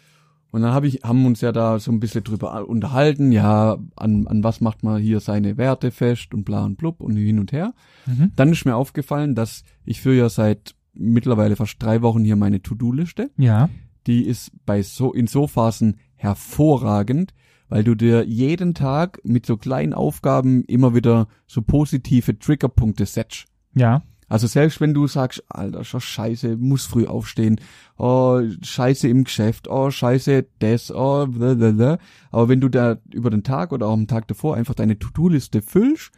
Und 0.51 0.61
dann 0.63 0.75
hab 0.75 0.85
ich, 0.85 1.03
haben 1.03 1.25
uns 1.25 1.41
ja 1.41 1.51
da 1.51 1.79
so 1.79 1.91
ein 1.91 2.01
bisschen 2.01 2.25
drüber 2.25 2.69
unterhalten, 2.69 3.33
ja, 3.33 3.79
an, 3.97 4.27
an 4.27 4.45
was 4.45 4.61
macht 4.61 4.83
man 4.83 5.01
hier 5.01 5.21
seine 5.21 5.57
Werte 5.57 5.91
fest 5.91 6.35
und 6.35 6.45
bla 6.45 6.65
und 6.65 6.77
blub 6.77 7.01
und 7.01 7.17
hin 7.17 7.39
und 7.39 7.53
her. 7.53 7.73
Mhm. 8.07 8.33
Dann 8.37 8.53
ist 8.53 8.67
mir 8.67 8.77
aufgefallen, 8.77 9.35
dass 9.35 9.65
ich 9.87 10.03
führe 10.03 10.17
ja 10.17 10.29
seit 10.29 10.75
mittlerweile 10.93 11.57
fast 11.57 11.83
drei 11.83 12.03
Wochen 12.03 12.23
hier 12.23 12.37
meine 12.37 12.61
To-Do-Liste. 12.61 13.31
Ja. 13.39 13.71
Die 14.07 14.27
ist 14.27 14.51
bei 14.67 14.83
so, 14.83 15.15
in 15.15 15.27
so 15.27 15.47
Phasen 15.47 15.97
hervorragend, 16.17 17.33
weil 17.73 17.85
du 17.85 17.95
dir 17.95 18.27
jeden 18.27 18.75
Tag 18.75 19.19
mit 19.25 19.47
so 19.47 19.57
kleinen 19.57 19.95
Aufgaben 19.95 20.63
immer 20.65 20.95
wieder 20.95 21.27
so 21.47 21.63
positive 21.63 22.39
Triggerpunkte 22.39 23.07
setzt. 23.07 23.47
Ja. 23.75 24.03
Also 24.29 24.47
selbst 24.47 24.83
wenn 24.83 24.93
du 24.93 25.07
sagst, 25.07 25.43
Alter, 25.49 25.83
schon 25.83 26.03
scheiße, 26.03 26.59
muss 26.59 26.85
früh 26.85 27.07
aufstehen, 27.07 27.63
oh, 27.97 28.43
scheiße 28.61 29.09
im 29.09 29.25
Geschäft, 29.25 29.69
oh, 29.69 29.91
scheiße 29.91 30.49
das, 30.59 30.91
oh, 30.95 31.27
blablabla. 31.27 31.97
aber 32.31 32.51
wenn 32.51 32.61
du 32.61 32.69
da 32.69 32.99
über 33.11 33.31
den 33.31 33.43
Tag 33.43 33.73
oder 33.73 33.87
auch 33.87 33.95
am 33.95 34.07
Tag 34.07 34.29
davor 34.29 34.55
einfach 34.55 34.75
deine 34.75 34.99
To-Do-Liste 34.99 35.63
füllst, 35.63 36.11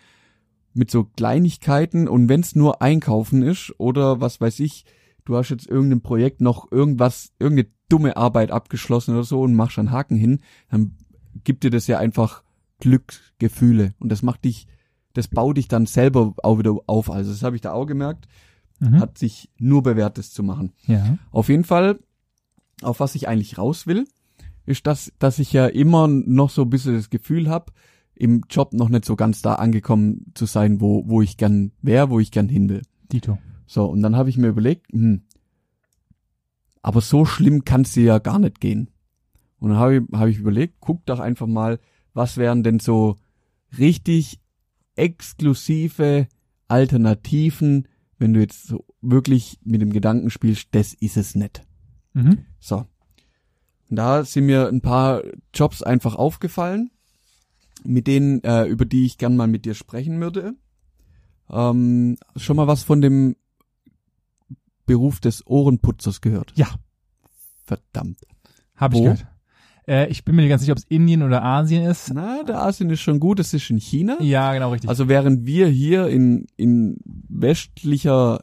mit 0.72 0.90
so 0.90 1.04
Kleinigkeiten 1.04 2.08
und 2.08 2.28
wenn's 2.28 2.56
nur 2.56 2.82
einkaufen 2.82 3.42
ist 3.42 3.72
oder 3.78 4.20
was 4.20 4.40
weiß 4.40 4.58
ich, 4.58 4.86
du 5.24 5.36
hast 5.36 5.50
jetzt 5.50 5.68
irgendein 5.68 6.00
Projekt 6.00 6.40
noch 6.40 6.72
irgendwas, 6.72 7.32
irgendeine 7.38 7.68
dumme 7.88 8.16
Arbeit 8.16 8.50
abgeschlossen 8.50 9.12
oder 9.14 9.22
so 9.22 9.42
und 9.42 9.54
machst 9.54 9.78
einen 9.78 9.92
Haken 9.92 10.16
hin, 10.16 10.40
dann 10.68 10.96
gibt 11.42 11.64
dir 11.64 11.70
das 11.70 11.86
ja 11.86 11.98
einfach 11.98 12.42
Glücksgefühle 12.80 13.94
und 13.98 14.10
das 14.10 14.22
macht 14.22 14.44
dich 14.44 14.66
das 15.14 15.28
baut 15.28 15.56
dich 15.56 15.68
dann 15.68 15.86
selber 15.86 16.34
auch 16.42 16.58
wieder 16.58 16.76
auf. 16.86 17.10
Also 17.10 17.30
das 17.30 17.42
habe 17.42 17.56
ich 17.56 17.62
da 17.62 17.72
auch 17.72 17.86
gemerkt. 17.86 18.26
Mhm. 18.80 19.00
Hat 19.00 19.16
sich 19.16 19.48
nur 19.58 19.82
bewährt, 19.82 20.18
das 20.18 20.32
zu 20.32 20.42
machen. 20.42 20.72
Ja. 20.86 21.16
Auf 21.30 21.48
jeden 21.48 21.64
Fall, 21.64 22.00
auf 22.82 23.00
was 23.00 23.14
ich 23.14 23.28
eigentlich 23.28 23.56
raus 23.56 23.86
will, 23.86 24.06
ist 24.66 24.86
das, 24.86 25.12
dass 25.18 25.38
ich 25.38 25.52
ja 25.52 25.66
immer 25.66 26.08
noch 26.08 26.50
so 26.50 26.62
ein 26.62 26.70
bisschen 26.70 26.94
das 26.94 27.10
Gefühl 27.10 27.48
habe, 27.48 27.72
im 28.16 28.42
Job 28.50 28.72
noch 28.72 28.88
nicht 28.88 29.04
so 29.04 29.16
ganz 29.16 29.40
da 29.40 29.54
angekommen 29.54 30.32
zu 30.34 30.46
sein, 30.46 30.80
wo, 30.80 31.08
wo 31.08 31.22
ich 31.22 31.36
gern 31.36 31.72
wäre, 31.80 32.10
wo 32.10 32.18
ich 32.18 32.30
gern 32.30 32.48
hin 32.48 32.68
will. 32.68 32.82
Dito. 33.12 33.38
So, 33.66 33.86
und 33.86 34.02
dann 34.02 34.16
habe 34.16 34.30
ich 34.30 34.36
mir 34.36 34.48
überlegt, 34.48 34.92
hm, 34.92 35.22
aber 36.82 37.00
so 37.00 37.24
schlimm 37.24 37.64
kann 37.64 37.82
es 37.82 37.92
dir 37.92 38.04
ja 38.04 38.18
gar 38.18 38.38
nicht 38.38 38.60
gehen. 38.60 38.90
Und 39.64 39.70
dann 39.70 39.78
habe 39.78 39.96
ich, 39.96 40.02
hab 40.12 40.28
ich 40.28 40.36
überlegt, 40.36 40.74
guck 40.78 41.06
doch 41.06 41.20
einfach 41.20 41.46
mal, 41.46 41.80
was 42.12 42.36
wären 42.36 42.62
denn 42.62 42.80
so 42.80 43.16
richtig 43.78 44.38
exklusive 44.94 46.28
Alternativen, 46.68 47.88
wenn 48.18 48.34
du 48.34 48.40
jetzt 48.40 48.66
so 48.66 48.84
wirklich 49.00 49.58
mit 49.64 49.80
dem 49.80 49.90
Gedanken 49.90 50.28
spielst, 50.28 50.68
das 50.72 50.92
ist 50.92 51.16
es 51.16 51.34
nicht. 51.34 51.62
Mhm. 52.12 52.44
So. 52.60 52.84
Und 53.88 53.96
da 53.96 54.26
sind 54.26 54.44
mir 54.44 54.68
ein 54.68 54.82
paar 54.82 55.22
Jobs 55.54 55.82
einfach 55.82 56.14
aufgefallen, 56.14 56.90
mit 57.84 58.06
denen, 58.06 58.44
äh, 58.44 58.66
über 58.66 58.84
die 58.84 59.06
ich 59.06 59.16
gern 59.16 59.34
mal 59.34 59.48
mit 59.48 59.64
dir 59.64 59.74
sprechen 59.74 60.20
würde. 60.20 60.56
Ähm, 61.48 62.18
schon 62.36 62.56
mal 62.56 62.66
was 62.66 62.82
von 62.82 63.00
dem 63.00 63.36
Beruf 64.84 65.20
des 65.20 65.46
Ohrenputzers 65.46 66.20
gehört? 66.20 66.52
Ja. 66.54 66.68
Verdammt. 67.64 68.20
Habe 68.76 68.96
ich 68.96 69.02
gehört. 69.02 69.26
Äh, 69.86 70.08
ich 70.08 70.24
bin 70.24 70.34
mir 70.34 70.42
nicht 70.42 70.50
ganz 70.50 70.62
sicher, 70.62 70.72
ob 70.72 70.78
es 70.78 70.84
Indien 70.84 71.22
oder 71.22 71.42
Asien 71.42 71.84
ist. 71.84 72.12
Na, 72.14 72.42
der 72.42 72.62
Asien 72.62 72.88
ist 72.90 73.00
schon 73.00 73.20
gut, 73.20 73.38
das 73.38 73.52
ist 73.54 73.68
in 73.70 73.78
China. 73.78 74.16
Ja, 74.20 74.52
genau, 74.54 74.70
richtig. 74.72 74.88
Also 74.88 75.08
während 75.08 75.44
wir 75.46 75.66
hier 75.68 76.08
in, 76.08 76.46
in 76.56 76.96
westlicher 77.28 78.42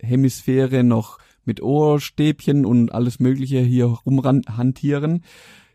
Hemisphäre 0.00 0.84
noch 0.84 1.18
mit 1.44 1.62
Ohrstäbchen 1.62 2.64
und 2.64 2.92
alles 2.92 3.18
Mögliche 3.20 3.60
hier 3.60 3.86
rumhantieren, 3.86 5.24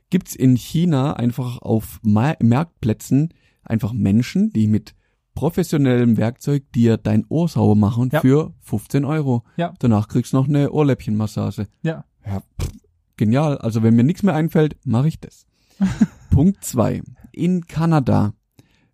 gibt's 0.09 0.35
in 0.35 0.55
China 0.55 1.13
einfach 1.13 1.61
auf 1.61 1.99
Ma 2.03 2.35
Marktplätzen 2.41 3.33
einfach 3.63 3.91
Menschen, 3.93 4.51
die 4.53 4.67
mit 4.67 4.93
professionellem 5.33 6.17
Werkzeug 6.17 6.63
dir 6.73 6.97
dein 6.97 7.25
Ohr 7.29 7.47
sauber 7.47 7.75
machen 7.75 8.09
Ja. 8.11 8.21
für 8.21 8.53
15 8.61 9.05
Euro. 9.05 9.43
Ja. 9.57 9.73
Danach 9.79 10.07
kriegst 10.07 10.33
du 10.33 10.37
noch 10.37 10.47
eine 10.47 10.71
Ohrläppchenmassage. 10.71 11.67
ja. 11.83 12.05
Ja, 12.25 12.41
pff, 12.61 12.69
genial. 13.17 13.57
Also 13.57 13.83
wenn 13.83 13.95
mir 13.95 14.03
nichts 14.03 14.23
mehr 14.23 14.35
einfällt, 14.35 14.77
mache 14.85 15.07
ich 15.07 15.19
das. 15.19 15.45
Punkt 16.29 16.63
zwei: 16.63 17.01
In 17.31 17.67
Kanada 17.67 18.33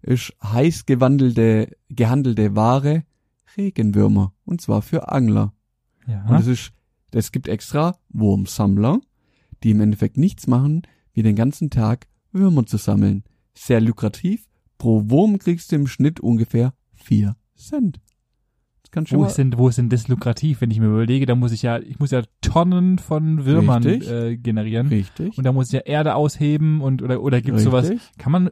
ist 0.02 0.34
heiß 0.44 0.86
gewandelte, 0.86 1.76
gehandelte 1.90 2.56
Ware 2.56 3.04
Regenwürmer. 3.58 4.34
Und 4.46 4.62
zwar 4.62 4.82
für 4.82 5.10
Angler. 5.10 5.54
Ja. 6.08 6.26
Und 6.26 6.36
es 6.36 6.48
ist, 6.48 6.74
es 7.12 7.32
gibt 7.32 7.48
extra 7.48 7.98
Wurmsammler, 8.10 9.00
die 9.64 9.72
im 9.72 9.82
Endeffekt 9.82 10.18
nichts 10.18 10.48
machen, 10.48 10.84
wie 11.14 11.24
den 11.24 11.36
ganzen 11.36 11.70
Tag 11.70 12.08
Würmer 12.32 12.66
zu 12.66 12.78
sammeln. 12.78 13.24
Sehr 13.54 13.80
lukrativ. 13.80 14.48
Pro 14.78 15.10
Wurm 15.10 15.38
kriegst 15.38 15.72
du 15.72 15.76
im 15.76 15.88
Schnitt 15.88 16.20
ungefähr 16.20 16.74
vier 16.94 17.38
Cent. 17.56 18.02
Das 18.94 18.96
kann 18.96 19.08
schon 19.08 19.20
wo 19.22 19.26
ist 19.26 19.38
denn, 19.40 19.58
wo 19.58 19.70
ist 19.70 19.80
denn 19.80 19.90
das 19.90 20.08
lukrativ, 20.08 20.62
wenn 20.62 20.70
ich 20.70 20.80
mir 20.80 20.86
überlege, 20.86 21.26
da 21.26 21.34
muss 21.34 21.52
ich 21.52 21.64
ja, 21.64 21.80
ich 21.80 21.98
muss 21.98 22.12
ja 22.12 22.22
Tonnen 22.42 23.00
von 23.00 23.44
Würmern 23.44 23.82
Richtig. 23.84 24.12
äh, 24.12 24.38
generieren. 24.38 24.88
richtig. 24.88 25.36
Und 25.36 25.46
da 25.46 25.52
muss 25.52 25.68
ich 25.68 25.74
ja 25.74 25.80
Erde 25.80 26.14
ausheben 26.14 26.80
und 26.80 27.02
oder 27.02 27.24
oder 27.24 27.42
gibt's 27.42 27.64
sowas? 27.64 27.90
richtig. 27.90 28.18
Kann 28.20 28.32
man 28.32 28.52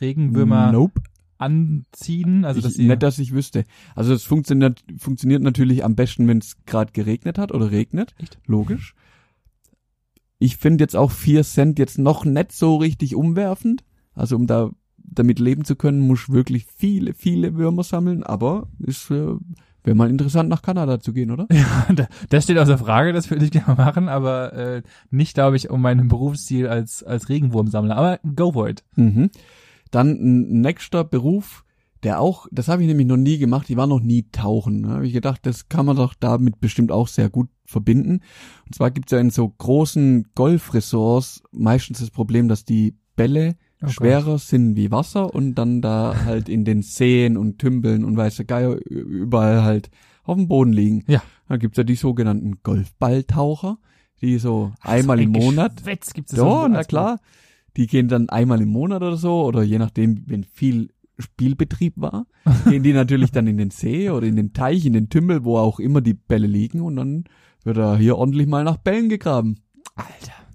Regenwürmer 0.00 0.72
Nope. 0.72 1.00
anziehen? 1.38 2.44
Also 2.44 2.60
dass 2.60 2.72
ich, 2.72 2.78
sie 2.78 2.88
nicht, 2.88 3.00
dass 3.00 3.20
ich 3.20 3.32
wüsste. 3.32 3.64
Also 3.94 4.12
es 4.12 4.24
funktioniert, 4.24 4.82
funktioniert 4.98 5.42
natürlich 5.42 5.84
am 5.84 5.94
besten, 5.94 6.26
wenn 6.26 6.38
es 6.38 6.56
gerade 6.66 6.90
geregnet 6.90 7.38
hat 7.38 7.52
oder 7.52 7.70
regnet. 7.70 8.16
Echt? 8.18 8.40
Logisch. 8.46 8.96
Ich 10.40 10.56
finde 10.56 10.82
jetzt 10.82 10.96
auch 10.96 11.12
vier 11.12 11.44
Cent 11.44 11.78
jetzt 11.78 11.96
noch 11.96 12.24
nicht 12.24 12.50
so 12.50 12.74
richtig 12.74 13.14
umwerfend. 13.14 13.84
Also 14.14 14.34
um 14.34 14.48
da 14.48 14.70
damit 14.98 15.38
leben 15.38 15.64
zu 15.64 15.76
können, 15.76 16.00
muss 16.00 16.24
ich 16.24 16.28
wirklich 16.30 16.66
viele, 16.66 17.14
viele 17.14 17.54
Würmer 17.54 17.84
sammeln. 17.84 18.24
Aber 18.24 18.68
ist 18.80 19.10
äh, 19.12 19.36
wäre 19.86 19.96
mal 19.96 20.10
interessant 20.10 20.48
nach 20.48 20.62
Kanada 20.62 21.00
zu 21.00 21.12
gehen, 21.12 21.30
oder? 21.30 21.46
Ja, 21.52 21.86
da- 21.94 22.08
das 22.28 22.44
steht 22.44 22.58
außer 22.58 22.76
Frage, 22.78 23.12
das 23.12 23.30
würde 23.30 23.44
ich 23.44 23.50
gerne 23.50 23.74
machen, 23.76 24.08
aber 24.08 24.52
äh, 24.52 24.82
nicht, 25.10 25.34
glaube 25.34 25.56
ich, 25.56 25.70
um 25.70 25.80
meinen 25.80 26.08
Berufsziel 26.08 26.66
als 26.68 27.02
als 27.02 27.28
Regenwurmsammler. 27.28 27.96
Aber 27.96 28.20
go 28.34 28.52
for 28.52 28.68
it. 28.68 28.84
Mhm. 28.96 29.30
Dann 29.90 30.08
ein 30.10 30.60
nächster 30.60 31.04
Beruf, 31.04 31.64
der 32.02 32.20
auch, 32.20 32.46
das 32.50 32.68
habe 32.68 32.82
ich 32.82 32.88
nämlich 32.88 33.06
noch 33.06 33.16
nie 33.16 33.38
gemacht, 33.38 33.70
ich 33.70 33.76
war 33.76 33.86
noch 33.86 34.00
nie 34.00 34.26
tauchen. 34.30 34.82
Da 34.82 34.88
habe 34.90 35.06
ich 35.06 35.12
gedacht, 35.12 35.40
das 35.46 35.68
kann 35.68 35.86
man 35.86 35.96
doch 35.96 36.14
damit 36.14 36.60
bestimmt 36.60 36.92
auch 36.92 37.08
sehr 37.08 37.30
gut 37.30 37.48
verbinden. 37.64 38.20
Und 38.66 38.74
zwar 38.74 38.90
gibt's 38.90 39.12
ja 39.12 39.18
in 39.18 39.30
so 39.30 39.48
großen 39.48 40.26
Golfresorts 40.34 41.42
meistens 41.52 42.00
das 42.00 42.10
Problem, 42.10 42.48
dass 42.48 42.64
die 42.64 42.94
Bälle 43.16 43.56
Oh 43.82 43.88
schwerer 43.88 44.38
sind 44.38 44.74
wie 44.76 44.90
Wasser 44.90 45.34
und 45.34 45.54
dann 45.54 45.82
da 45.82 46.24
halt 46.24 46.48
in 46.48 46.64
den 46.64 46.82
Seen 46.82 47.36
und 47.36 47.58
Tümpeln 47.58 48.04
und 48.04 48.16
weiße 48.16 48.44
Geier 48.44 48.76
überall 48.86 49.62
halt 49.62 49.90
auf 50.24 50.36
dem 50.36 50.48
Boden 50.48 50.72
liegen. 50.72 51.04
Ja. 51.06 51.22
Dann 51.48 51.58
gibt's 51.58 51.76
ja 51.76 51.84
die 51.84 51.94
sogenannten 51.94 52.58
Golfballtaucher, 52.62 53.78
die 54.20 54.38
so 54.38 54.72
Ach, 54.80 54.88
einmal 54.88 55.18
so 55.18 55.22
im 55.24 55.34
ein 55.34 55.42
Monat 55.42 55.76
Geschwätz 55.76 56.14
gibt's 56.14 56.30
das 56.30 56.38
ja, 56.38 56.44
so 56.44 56.68
na 56.68 56.84
klar. 56.84 57.20
Die 57.76 57.86
gehen 57.86 58.08
dann 58.08 58.30
einmal 58.30 58.62
im 58.62 58.70
Monat 58.70 59.02
oder 59.02 59.18
so, 59.18 59.44
oder 59.44 59.62
je 59.62 59.78
nachdem, 59.78 60.22
wenn 60.26 60.44
viel 60.44 60.88
Spielbetrieb 61.18 61.94
war, 61.96 62.26
gehen 62.68 62.82
die 62.82 62.94
natürlich 62.94 63.30
dann 63.30 63.46
in 63.46 63.58
den 63.58 63.70
See 63.70 64.08
oder 64.08 64.26
in 64.26 64.36
den 64.36 64.54
Teich, 64.54 64.86
in 64.86 64.94
den 64.94 65.10
Tümmel, 65.10 65.44
wo 65.44 65.58
auch 65.58 65.78
immer 65.78 66.00
die 66.00 66.14
Bälle 66.14 66.46
liegen 66.46 66.80
und 66.80 66.96
dann 66.96 67.24
wird 67.62 67.76
da 67.76 67.96
hier 67.96 68.16
ordentlich 68.16 68.46
mal 68.46 68.64
nach 68.64 68.78
Bällen 68.78 69.10
gegraben. 69.10 69.56
Alter. 69.94 70.45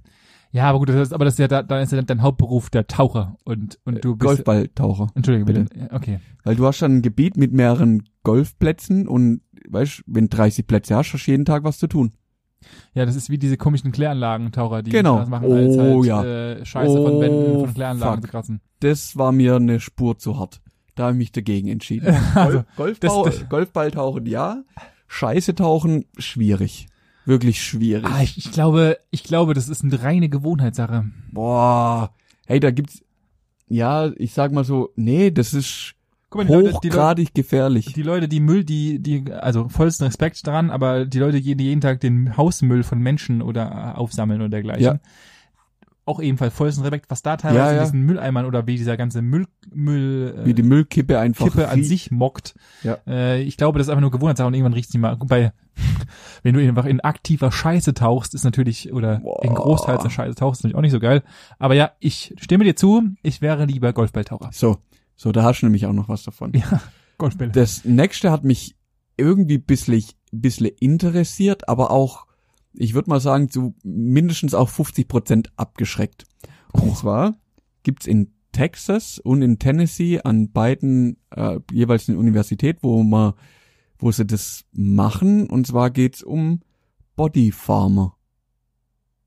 Ja, 0.53 0.65
aber 0.69 0.79
gut, 0.79 0.89
das 0.89 0.95
ist, 0.97 1.13
aber 1.13 1.23
das 1.25 1.35
ist 1.35 1.39
ja 1.39 1.47
da, 1.47 1.63
da 1.63 1.79
ist 1.79 1.91
ja 1.93 2.01
dein 2.01 2.21
Hauptberuf 2.21 2.69
der 2.69 2.85
Taucher 2.87 3.37
und 3.45 3.79
und 3.85 4.03
du 4.03 4.15
bist 4.15 4.27
Golfballtaucher. 4.27 5.07
Entschuldige 5.15 5.45
bitte. 5.45 5.63
bitte. 5.63 5.89
Okay. 5.93 6.19
Weil 6.43 6.55
du 6.55 6.65
hast 6.65 6.81
dann 6.81 6.97
ein 6.97 7.01
Gebiet 7.01 7.37
mit 7.37 7.53
mehreren 7.53 8.03
Golfplätzen 8.23 9.07
und 9.07 9.41
weißt, 9.69 10.03
wenn 10.07 10.27
30 10.29 10.67
Plätze 10.67 10.95
hast, 10.95 11.13
hast 11.13 11.25
du 11.25 11.31
jeden 11.31 11.45
Tag 11.45 11.63
was 11.63 11.77
zu 11.79 11.87
tun. 11.87 12.11
Ja, 12.93 13.05
das 13.05 13.15
ist 13.15 13.29
wie 13.29 13.37
diese 13.37 13.57
komischen 13.57 13.91
Kläranlagentaucher, 13.91 14.83
die 14.83 14.91
Genau. 14.91 15.19
das 15.19 15.29
machen, 15.29 15.47
Oh, 15.47 15.53
als 15.55 15.77
halt, 15.77 16.05
ja. 16.05 16.23
äh, 16.23 16.65
Scheiße 16.65 16.93
von 17.01 17.19
Wänden 17.19 17.55
Oh, 17.55 17.59
von 17.65 17.73
Kläranlagen 17.73 18.15
fuck. 18.21 18.25
zu 18.25 18.31
kratzen. 18.31 18.61
Das 18.81 19.17
war 19.17 19.31
mir 19.31 19.55
eine 19.55 19.79
Spur 19.79 20.17
zu 20.17 20.37
hart. 20.37 20.61
Da 20.95 21.03
habe 21.03 21.13
ich 21.13 21.17
mich 21.17 21.31
dagegen 21.31 21.69
entschieden. 21.69 22.13
Also, 22.35 22.63
Golf, 22.75 22.99
Golfbau, 22.99 23.25
das- 23.25 23.35
das- 23.39 23.49
Golfballtauchen 23.49 24.25
ja, 24.25 24.63
Scheiße 25.07 25.55
tauchen 25.55 26.05
schwierig. 26.17 26.87
Wirklich 27.32 27.63
schwierig. 27.63 28.12
Ah, 28.12 28.22
ich, 28.22 28.38
ich 28.38 28.52
glaube, 28.52 28.98
ich 29.10 29.24
glaube, 29.24 29.54
das 29.54 29.70
ist 29.70 29.86
eine 29.86 30.04
reine 30.04 30.28
Gewohnheitssache. 30.28 31.06
Boah, 31.32 32.13
hey, 32.46 32.60
da 32.60 32.72
gibt's, 32.72 33.06
ja, 33.70 34.12
ich 34.17 34.34
sag 34.34 34.52
mal 34.52 34.65
so, 34.65 34.89
nee, 34.98 35.32
das 35.32 35.54
ist 35.54 35.94
Guck 36.30 36.41
mal, 36.41 36.48
die 36.48 36.52
Leute, 36.52 36.63
die 36.84 36.89
Leute, 36.89 36.98
hochgradig 36.98 37.34
gefährlich. 37.34 37.94
die 37.94 38.04
Leute, 38.04 38.28
die 38.28 38.41
Müll, 38.41 38.65
die, 38.65 39.00
die, 39.00 39.32
also 39.32 39.70
vollsten 39.70 40.08
Respekt 40.08 40.46
dran, 40.46 40.72
aber 40.72 41.06
die 41.06 41.20
Leute, 41.20 41.39
die 41.39 41.54
jeden 41.63 41.80
Tag 41.80 42.02
den 42.02 42.36
Hausmüll 42.36 42.84
von 42.84 43.00
Menschen 43.00 43.41
oder 43.41 43.94
äh, 43.96 43.98
aufsammeln 43.98 44.41
oder 44.41 44.50
dergleichen. 44.50 44.84
Ja. 44.84 45.00
Auch 46.05 46.19
ebenfalls 46.19 46.53
vollsten 46.53 46.83
Respekt, 46.83 47.05
was 47.09 47.21
da 47.21 47.37
teilweise 47.37 47.59
Ja, 47.59 47.69
in 47.69 47.75
ja. 47.77 47.83
diesen 47.83 48.01
Mülleimern 48.01 48.45
oder 48.45 48.65
wie 48.65 48.75
dieser 48.75 48.97
ganze 48.97 49.21
Müll, 49.21 49.45
Müll, 49.71 50.35
äh, 50.35 50.45
Wie 50.45 50.53
die 50.55 50.63
Müllkippe 50.63 51.19
einfach 51.19 51.45
Kippe 51.45 51.69
an 51.69 51.83
sich 51.83 52.09
mockt. 52.09 52.55
Ja. 52.83 52.97
Äh, 53.05 53.43
ich 53.43 53.55
glaube, 53.55 53.77
das 53.77 53.87
ist 53.87 53.91
einfach 53.91 54.01
nur 54.01 54.11
Gewohnheitssache 54.11 54.47
und 54.47 54.53
irgendwann 54.55 54.73
riecht's 54.73 54.93
nicht 54.93 55.01
mal. 55.01 55.15
Bei, 55.17 55.53
wenn 56.43 56.55
du 56.55 56.61
einfach 56.61 56.85
in 56.85 57.01
aktiver 57.01 57.51
Scheiße 57.51 57.93
tauchst, 57.93 58.33
ist 58.33 58.43
natürlich, 58.43 58.91
oder 58.91 59.19
Boah. 59.19 59.43
in 59.43 59.53
Großteils 59.53 60.01
der 60.01 60.09
Scheiße 60.09 60.35
tauchst, 60.35 60.61
ist 60.61 60.63
natürlich 60.63 60.77
auch 60.77 60.81
nicht 60.81 60.91
so 60.91 60.99
geil. 60.99 61.21
Aber 61.59 61.75
ja, 61.75 61.91
ich 61.99 62.33
stimme 62.39 62.63
dir 62.63 62.75
zu, 62.75 63.03
ich 63.21 63.41
wäre 63.41 63.65
lieber 63.65 63.93
Golfballtaucher. 63.93 64.49
So, 64.51 64.77
so, 65.15 65.31
da 65.31 65.43
hast 65.43 65.61
du 65.61 65.67
nämlich 65.67 65.85
auch 65.85 65.93
noch 65.93 66.09
was 66.09 66.23
davon. 66.23 66.51
Ja, 66.55 66.81
Golfbälle. 67.19 67.51
Das 67.51 67.85
nächste 67.85 68.31
hat 68.31 68.43
mich 68.43 68.75
irgendwie 69.17 69.59
bisschen, 69.59 70.03
bisschen 70.31 70.71
interessiert, 70.79 71.69
aber 71.69 71.91
auch, 71.91 72.25
ich 72.73 72.93
würde 72.93 73.10
mal 73.10 73.19
sagen, 73.19 73.49
zu 73.49 73.75
mindestens 73.84 74.53
auch 74.53 74.69
50 74.69 75.07
Prozent 75.07 75.51
abgeschreckt. 75.55 76.25
Und 76.71 76.95
zwar 76.97 77.36
gibt's 77.84 78.05
in 78.05 78.34
Texas 78.51 79.19
und 79.19 79.41
in 79.41 79.60
Tennessee 79.60 80.21
an 80.21 80.51
beiden 80.51 81.17
äh, 81.31 81.60
jeweils 81.71 82.10
eine 82.10 82.17
Universität, 82.17 82.79
wo 82.81 83.03
man, 83.03 83.34
wo 83.97 84.12
sie 84.12 84.25
das 84.25 84.65
machen. 84.71 85.49
Und 85.49 85.67
zwar 85.67 85.89
geht's 85.89 86.23
um 86.23 86.62
Body 87.15 87.51
Farmer. 87.51 88.15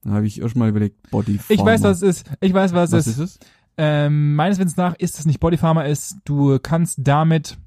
Da 0.03 0.11
habe 0.11 0.27
ich 0.27 0.41
erst 0.41 0.57
mal 0.57 0.69
überlegt, 0.69 1.11
Body 1.11 1.39
Farmer. 1.39 1.61
Ich 1.61 1.65
weiß, 1.65 1.83
was 1.83 2.03
es 2.03 2.19
ist. 2.19 2.31
Ich 2.41 2.53
weiß, 2.53 2.73
was, 2.75 2.93
was 2.93 3.07
es 3.07 3.19
ist. 3.19 3.19
ist 3.19 3.41
es? 3.41 3.49
Ähm, 3.77 4.37
meines 4.37 4.59
Wissens 4.59 4.77
nach 4.77 4.95
ist 4.97 5.19
es 5.19 5.27
nicht 5.27 5.41
Bodyfarmer, 5.41 5.87
ist, 5.87 6.19
du 6.25 6.59
kannst 6.61 6.99
damit, 7.03 7.59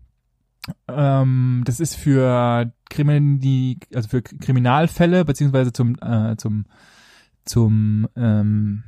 ähm, 0.87 1.63
das 1.65 1.79
ist 1.79 1.95
für 1.95 2.71
Krimin 2.89 3.39
die, 3.39 3.79
also 3.93 4.09
für 4.09 4.21
Kriminalfälle, 4.21 5.25
beziehungsweise 5.25 5.71
zum, 5.73 5.95
äh, 6.01 6.35
zum, 6.37 6.65
zum, 7.45 8.07
ähm, 8.15 8.83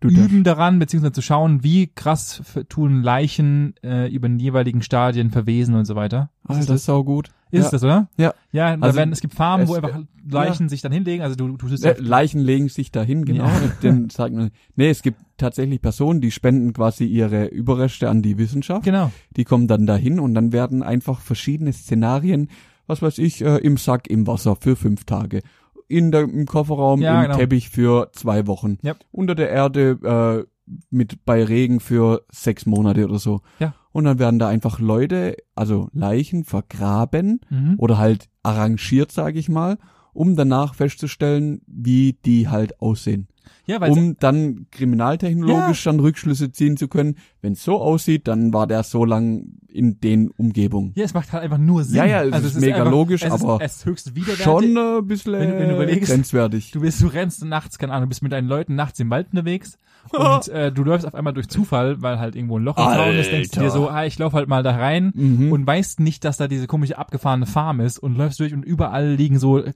Du 0.00 0.08
Üben 0.08 0.44
daran, 0.44 0.78
beziehungsweise 0.78 1.12
zu 1.14 1.22
schauen, 1.22 1.62
wie 1.64 1.86
krass 1.86 2.42
tun 2.68 3.02
Leichen 3.02 3.74
äh, 3.82 4.12
über 4.12 4.28
den 4.28 4.38
jeweiligen 4.38 4.82
Stadien 4.82 5.30
verwesen 5.30 5.74
und 5.74 5.86
so 5.86 5.96
weiter. 5.96 6.30
Das 6.46 6.68
ist 6.68 6.84
sau 6.84 7.02
gut. 7.02 7.28
Ist 7.50 7.60
ja. 7.60 7.64
es 7.64 7.70
das, 7.70 7.82
oder? 7.82 8.08
Ja. 8.18 8.34
Ja, 8.52 8.76
Also, 8.78 8.98
werden, 8.98 9.10
es 9.12 9.20
gibt 9.22 9.32
Farmen, 9.34 9.66
wo 9.68 9.74
es- 9.74 9.82
einfach 9.82 10.00
Leichen 10.28 10.68
sich 10.68 10.82
dann 10.82 10.92
hinlegen, 10.92 11.22
also 11.22 11.34
du, 11.34 11.56
du 11.56 11.68
tust 11.68 11.82
Äh, 11.84 11.96
Leichen 11.98 12.40
legen 12.40 12.68
sich 12.68 12.90
dahin, 12.92 13.24
genau. 13.24 13.46
Ja. 13.46 13.60
Den 13.82 14.08
man, 14.18 14.50
nee, 14.74 14.90
es 14.90 15.00
gibt 15.02 15.18
tatsächlich 15.36 15.80
Personen, 15.82 16.20
die 16.20 16.30
spenden 16.30 16.72
quasi 16.72 17.04
ihre 17.04 17.46
Überreste 17.46 18.08
an 18.08 18.22
die 18.22 18.38
Wissenschaft. 18.38 18.84
Genau. 18.84 19.10
Die 19.36 19.44
kommen 19.44 19.68
dann 19.68 19.86
dahin 19.86 20.18
und 20.20 20.34
dann 20.34 20.52
werden 20.52 20.82
einfach 20.82 21.20
verschiedene 21.20 21.72
Szenarien, 21.72 22.48
was 22.86 23.02
weiß 23.02 23.18
ich, 23.18 23.42
äh, 23.42 23.56
im 23.58 23.76
Sack 23.76 24.08
im 24.08 24.26
Wasser 24.26 24.56
für 24.56 24.76
fünf 24.76 25.04
Tage. 25.04 25.42
In 25.88 26.10
der, 26.10 26.22
im 26.22 26.46
Kofferraum, 26.46 27.00
Ja, 27.00 27.16
im 27.22 27.26
genau. 27.28 27.38
Teppich 27.38 27.68
für 27.70 28.10
zwei 28.12 28.46
Wochen. 28.46 28.78
Yep. 28.84 28.98
Unter 29.12 29.34
der 29.34 29.50
Erde 29.50 30.46
äh, 30.46 30.50
mit 30.90 31.24
bei 31.24 31.44
Regen 31.44 31.78
für 31.80 32.22
sechs 32.32 32.66
Monate 32.66 33.04
oder 33.04 33.18
so. 33.20 33.40
Ja. 33.60 33.74
Und 33.92 34.04
dann 34.04 34.18
werden 34.18 34.38
da 34.38 34.48
einfach 34.48 34.80
Leute, 34.80 35.36
also 35.54 35.88
Leichen 35.92 36.44
vergraben 36.44 37.40
Mhm. 37.50 37.74
oder 37.78 37.98
halt 37.98 38.28
arrangiert, 38.42 39.12
sage 39.12 39.38
ich 39.38 39.48
mal, 39.48 39.78
um 40.12 40.34
danach 40.34 40.74
festzustellen, 40.74 41.60
wie 41.66 42.14
die 42.24 42.48
halt 42.48 42.80
aussehen. 42.80 43.28
Ja, 43.66 43.80
weil 43.80 43.90
Um 43.92 44.16
dann 44.18 44.66
kriminaltechnologisch 44.70 45.84
dann 45.84 46.00
Rückschlüsse 46.00 46.52
ziehen 46.52 46.76
zu 46.76 46.88
können. 46.88 47.16
Wenn 47.42 47.52
es 47.54 47.62
so 47.64 47.80
aussieht, 47.80 48.26
dann 48.28 48.52
war 48.52 48.66
der 48.66 48.82
so 48.82 49.04
lang 49.04 49.52
in 49.68 50.00
den 50.00 50.30
Umgebungen. 50.30 50.92
Ja, 50.96 51.04
es 51.04 51.14
macht 51.14 51.32
halt 51.32 51.42
einfach 51.42 51.58
nur 51.58 51.84
Sinn. 51.84 51.96
Ja, 51.96 52.04
ja, 52.06 52.24
es 52.24 52.32
also 52.32 52.48
ist 52.48 52.60
mega 52.60 52.76
einfach, 52.78 52.90
logisch, 52.90 53.22
es 53.22 53.30
aber 53.32 53.62
ist, 53.62 53.76
es 53.78 53.86
höchst. 53.86 54.12
Schon 54.42 54.76
äh, 54.76 54.98
ein 54.98 55.06
bisschen 55.06 55.32
Wenn 55.34 55.50
du- 55.50 55.58
wenn 55.58 55.68
du 55.68 55.74
überlegst, 55.74 56.10
grenzwertig. 56.10 56.70
Du 56.70 56.80
bist, 56.80 57.00
du 57.02 57.06
rennst 57.08 57.44
nachts, 57.44 57.78
keine 57.78 57.92
Ahnung, 57.92 58.08
bist 58.08 58.22
mit 58.22 58.32
deinen 58.32 58.48
Leuten 58.48 58.74
nachts 58.74 58.98
im 59.00 59.10
Wald 59.10 59.28
unterwegs 59.30 59.76
und 60.12 60.48
äh, 60.48 60.70
du 60.70 60.84
läufst 60.84 61.04
auf 61.06 61.14
einmal 61.16 61.32
durch 61.34 61.48
Zufall, 61.48 62.00
weil 62.00 62.20
halt 62.20 62.36
irgendwo 62.36 62.58
ein 62.58 62.64
Loch 62.64 62.76
im 62.78 63.18
ist, 63.18 63.30
denkst 63.32 63.50
du 63.50 63.60
dir 63.60 63.70
so, 63.70 63.88
ah, 63.88 64.04
ich 64.06 64.16
lauf 64.18 64.32
halt 64.34 64.48
mal 64.48 64.62
da 64.62 64.70
rein 64.76 65.12
Mhm. 65.14 65.50
und 65.52 65.66
weißt 65.66 65.98
nicht, 66.00 66.24
dass 66.24 66.36
da 66.36 66.46
diese 66.46 66.66
komische 66.68 66.96
abgefahrene 66.96 67.46
Farm 67.46 67.80
ist 67.80 67.98
und 67.98 68.16
läufst 68.16 68.38
durch 68.38 68.54
und 68.54 68.64
überall 68.64 69.14
liegen 69.14 69.38
so, 69.40 69.58
äh, 69.58 69.72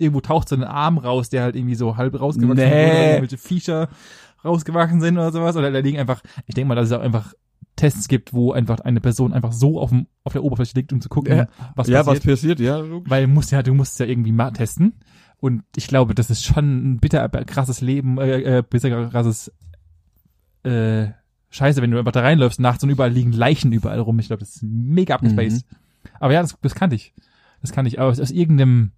irgendwo 0.00 0.20
taucht 0.20 0.48
so 0.48 0.56
ein 0.56 0.64
Arm 0.64 0.98
raus, 0.98 1.28
der 1.28 1.42
halt 1.42 1.56
irgendwie 1.56 1.74
so 1.74 1.96
halb 1.96 2.18
rausgewachsen 2.18 2.58
ist, 2.58 2.70
Nee. 2.70 2.84
oder 2.90 3.06
irgendwelche 3.10 3.38
Viecher 3.38 3.88
rausgewachsen 4.44 5.00
sind 5.00 5.16
oder 5.18 5.32
sowas, 5.32 5.56
oder 5.56 5.70
da 5.70 5.78
liegen 5.80 5.98
einfach, 5.98 6.22
ich 6.46 6.54
denke 6.54 6.68
mal, 6.68 6.74
dass 6.74 6.86
es 6.86 6.92
auch 6.92 7.00
einfach 7.02 7.34
Tests 7.76 8.08
gibt, 8.08 8.32
wo 8.32 8.52
einfach 8.52 8.80
eine 8.80 9.00
Person 9.00 9.32
einfach 9.32 9.52
so 9.52 9.80
auf, 9.80 9.90
dem, 9.90 10.06
auf 10.24 10.32
der 10.32 10.42
Oberfläche 10.44 10.74
liegt, 10.74 10.92
um 10.92 11.00
zu 11.00 11.08
gucken, 11.08 11.36
Ja. 11.36 11.46
was 11.76 11.88
ja, 11.88 12.02
passiert. 12.02 12.26
was 12.26 12.32
passiert, 12.32 12.60
ja. 12.60 12.78
logisch. 12.78 13.10
Weil 13.10 13.26
musst 13.26 13.52
ja, 13.52 13.62
du 13.62 13.74
musst 13.74 13.98
ja 14.00 14.06
irgendwie 14.06 14.32
mal 14.32 14.50
testen. 14.50 14.94
Und 15.38 15.62
ich 15.76 15.86
glaube, 15.88 16.14
das 16.14 16.28
ist 16.28 16.44
schon 16.44 16.92
ein 16.94 16.98
bitter 17.00 17.28
krasses 17.28 17.80
Leben, 17.80 18.18
äh, 18.18 18.58
äh, 18.58 18.62
bitter 18.68 19.08
krasses 19.08 19.50
äh, 20.64 21.08
Scheiße, 21.50 21.82
wenn 21.82 21.90
du 21.90 21.98
einfach 21.98 22.12
da 22.12 22.20
reinläufst 22.20 22.60
nachts 22.60 22.84
und 22.84 22.90
überall 22.90 23.10
liegen 23.10 23.32
Leichen 23.32 23.72
überall 23.72 23.98
rum. 24.00 24.18
Ich 24.18 24.26
glaube, 24.28 24.40
das 24.40 24.56
ist 24.56 24.62
mega 24.62 25.14
abgespaced. 25.14 25.64
Aber 26.20 26.32
ja, 26.32 26.42
das, 26.42 26.56
das 26.60 26.74
kannte 26.74 26.94
ich. 26.96 27.12
Das 27.60 27.72
kannte 27.72 27.88
ich. 27.88 27.98
Aber 27.98 28.10
aus, 28.10 28.20
aus 28.20 28.30
irgendeinem, 28.30 28.92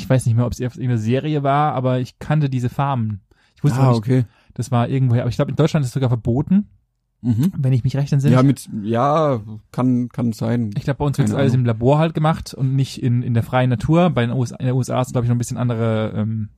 ich 0.00 0.08
weiß 0.08 0.26
nicht 0.26 0.36
mehr, 0.36 0.46
ob 0.46 0.52
es 0.52 0.60
irgendeine 0.60 0.98
Serie 0.98 1.42
war, 1.42 1.74
aber 1.74 2.00
ich 2.00 2.18
kannte 2.18 2.48
diese 2.48 2.68
Farben. 2.68 3.20
Ich 3.54 3.64
wusste 3.64 3.80
ah, 3.80 3.88
nicht, 3.88 3.98
okay. 3.98 4.24
das 4.54 4.70
war 4.70 4.88
irgendwoher. 4.88 5.22
Aber 5.22 5.30
ich 5.30 5.36
glaube, 5.36 5.50
in 5.50 5.56
Deutschland 5.56 5.84
ist 5.84 5.88
es 5.88 5.94
sogar 5.94 6.10
verboten, 6.10 6.68
Mhm. 7.22 7.52
wenn 7.56 7.72
ich 7.72 7.82
mich 7.82 7.96
recht 7.96 8.12
entsinne. 8.12 8.34
Ja, 8.36 8.42
mit, 8.42 8.68
ja, 8.82 9.40
kann, 9.72 10.08
kann 10.10 10.32
sein. 10.32 10.70
ich 10.76 10.84
glaube, 10.84 10.98
bei 10.98 11.06
uns 11.06 11.18
wird 11.18 11.28
Keine 11.28 11.40
alles 11.40 11.54
im 11.54 11.64
Labor 11.64 11.98
halt 11.98 12.14
gemacht 12.14 12.54
und 12.54 12.76
nicht 12.76 13.02
in, 13.02 13.22
in 13.22 13.34
der 13.34 13.42
freien 13.42 13.70
Natur. 13.70 14.10
Bei 14.10 14.24
den 14.24 14.36
USA, 14.36 14.56
in 14.56 14.66
den 14.66 14.76
USA 14.76 15.00
ist, 15.00 15.12
glaube 15.12 15.24
ich, 15.24 15.28
noch 15.28 15.34
ein 15.34 15.38
bisschen 15.38 15.56
andere 15.56 16.12
ähm, 16.14 16.50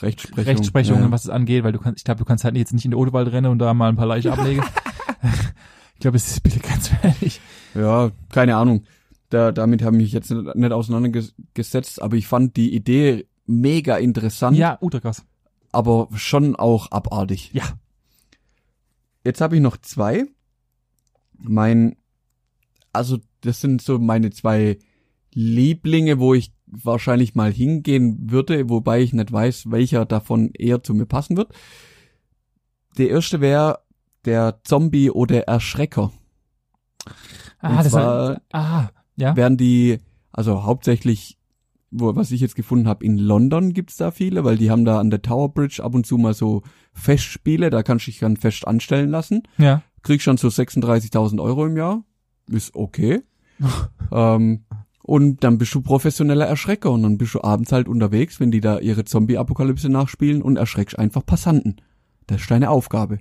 Rechtsprechung. 0.00 0.44
Rechtsprechungen, 0.44 1.02
Ja, 1.04 1.10
was 1.10 1.24
es 1.24 1.30
angeht, 1.30 1.64
weil 1.64 1.72
du 1.72 1.78
kannst, 1.78 1.98
ich 1.98 2.04
glaube, 2.04 2.18
du 2.18 2.24
kannst 2.24 2.44
halt 2.44 2.56
jetzt 2.56 2.72
nicht 2.72 2.84
in 2.84 2.92
den 2.92 3.00
Odewald 3.00 3.32
rennen 3.32 3.50
und 3.50 3.58
da 3.58 3.72
mal 3.74 3.88
ein 3.88 3.96
paar 3.96 4.06
Leichen 4.06 4.30
ablegen. 4.32 4.62
ich 5.94 6.00
glaube, 6.00 6.16
es 6.16 6.30
ist 6.30 6.42
bitte 6.42 6.60
ganz 6.60 6.92
ehrlich. 7.02 7.40
Ja, 7.74 8.10
keine 8.30 8.56
Ahnung. 8.56 8.84
Da, 9.30 9.52
damit 9.52 9.82
habe 9.82 9.96
ich 9.96 10.02
mich 10.02 10.12
jetzt 10.12 10.30
nicht, 10.30 10.72
auseinandergesetzt, 10.72 12.00
aber 12.00 12.16
ich 12.16 12.26
fand 12.26 12.56
die 12.56 12.74
Idee 12.74 13.26
mega 13.46 13.96
interessant, 13.96 14.56
Ja, 14.56 14.78
Ultrakrass. 14.80 15.24
aber 15.72 16.08
schon 16.14 16.56
auch 16.56 16.90
abartig. 16.90 17.50
Ja. 17.52 17.64
Jetzt 19.24 19.40
habe 19.40 19.56
ich 19.56 19.62
noch 19.62 19.76
zwei. 19.76 20.24
Mein, 21.36 21.96
also 22.92 23.18
das 23.42 23.60
sind 23.60 23.82
so 23.82 23.98
meine 23.98 24.30
zwei 24.30 24.78
Lieblinge, 25.34 26.18
wo 26.18 26.32
ich 26.34 26.52
wahrscheinlich 26.66 27.34
mal 27.34 27.52
hingehen 27.52 28.30
würde, 28.30 28.68
wobei 28.70 29.00
ich 29.02 29.12
nicht 29.12 29.30
weiß, 29.32 29.70
welcher 29.70 30.04
davon 30.06 30.50
eher 30.54 30.82
zu 30.82 30.94
mir 30.94 31.06
passen 31.06 31.36
wird. 31.36 31.52
Der 32.96 33.10
erste 33.10 33.40
wäre 33.40 33.80
der 34.24 34.60
Zombie 34.64 35.10
oder 35.10 35.42
Erschrecker. 35.46 36.12
Ah, 37.60 37.70
Und 37.70 37.76
das 37.84 37.92
war, 37.92 38.40
ah, 38.52 38.88
ja. 39.18 39.36
werden 39.36 39.56
die, 39.58 39.98
also 40.32 40.64
hauptsächlich, 40.64 41.36
wo, 41.90 42.14
was 42.16 42.30
ich 42.30 42.40
jetzt 42.40 42.54
gefunden 42.54 42.88
habe, 42.88 43.04
in 43.04 43.18
London 43.18 43.72
gibt's 43.72 43.96
da 43.96 44.10
viele, 44.10 44.44
weil 44.44 44.56
die 44.56 44.70
haben 44.70 44.84
da 44.84 45.00
an 45.00 45.10
der 45.10 45.22
Tower 45.22 45.52
Bridge 45.52 45.82
ab 45.82 45.94
und 45.94 46.06
zu 46.06 46.16
mal 46.16 46.34
so 46.34 46.62
Festspiele, 46.92 47.70
da 47.70 47.82
kannst 47.82 48.06
du 48.06 48.10
dich 48.10 48.20
dann 48.20 48.36
fest 48.36 48.66
anstellen 48.66 49.10
lassen. 49.10 49.42
Ja. 49.58 49.82
Kriegst 50.02 50.24
schon 50.24 50.36
so 50.36 50.48
36.000 50.48 51.42
Euro 51.42 51.66
im 51.66 51.76
Jahr. 51.76 52.04
Ist 52.48 52.74
okay. 52.74 53.22
ähm, 54.12 54.64
und 55.02 55.42
dann 55.42 55.58
bist 55.58 55.74
du 55.74 55.80
professioneller 55.80 56.46
Erschrecker 56.46 56.90
und 56.90 57.02
dann 57.02 57.18
bist 57.18 57.34
du 57.34 57.42
abends 57.42 57.72
halt 57.72 57.88
unterwegs, 57.88 58.40
wenn 58.40 58.50
die 58.50 58.60
da 58.60 58.78
ihre 58.78 59.04
Zombie-Apokalypse 59.04 59.88
nachspielen 59.88 60.42
und 60.42 60.56
erschreckst 60.56 60.98
einfach 60.98 61.24
Passanten. 61.24 61.76
Das 62.26 62.42
ist 62.42 62.50
deine 62.50 62.70
Aufgabe. 62.70 63.18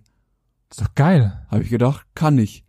Das 0.69 0.79
ist 0.79 0.81
doch 0.81 0.95
geil. 0.95 1.41
Habe 1.49 1.63
ich 1.63 1.69
gedacht, 1.69 2.05
kann 2.13 2.37
ich. 2.37 2.65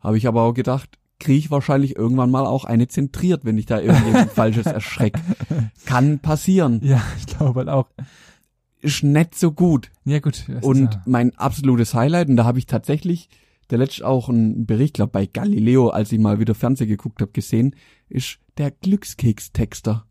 Habe 0.00 0.18
ich 0.18 0.26
aber 0.26 0.42
auch 0.42 0.52
gedacht, 0.52 0.98
kriege 1.18 1.38
ich 1.38 1.50
wahrscheinlich 1.50 1.96
irgendwann 1.96 2.30
mal 2.30 2.46
auch 2.46 2.64
eine 2.64 2.88
zentriert, 2.88 3.44
wenn 3.44 3.58
ich 3.58 3.66
da 3.66 3.80
irgendjemand 3.80 4.30
Falsches 4.34 4.66
erschreck. 4.66 5.14
Kann 5.86 6.18
passieren. 6.18 6.80
Ja, 6.82 7.02
ich 7.18 7.26
glaube 7.26 7.60
halt 7.60 7.68
auch. 7.68 7.88
Ist 8.82 9.02
nicht 9.02 9.34
so 9.34 9.52
gut. 9.52 9.90
Ja, 10.04 10.18
gut. 10.20 10.44
Und 10.60 10.94
ja- 10.94 11.02
mein 11.06 11.34
absolutes 11.36 11.94
Highlight, 11.94 12.28
und 12.28 12.36
da 12.36 12.44
habe 12.44 12.58
ich 12.58 12.66
tatsächlich 12.66 13.28
der 13.70 13.78
letzte 13.78 14.06
auch 14.06 14.28
einen 14.28 14.64
Bericht, 14.64 14.94
glaub 14.94 15.10
bei 15.10 15.26
Galileo, 15.26 15.88
als 15.88 16.12
ich 16.12 16.20
mal 16.20 16.38
wieder 16.38 16.54
Fernsehen 16.54 16.88
geguckt 16.88 17.20
habe, 17.20 17.32
gesehen, 17.32 17.74
ist 18.08 18.38
der 18.58 18.70
Glückskekstexter. 18.70 20.06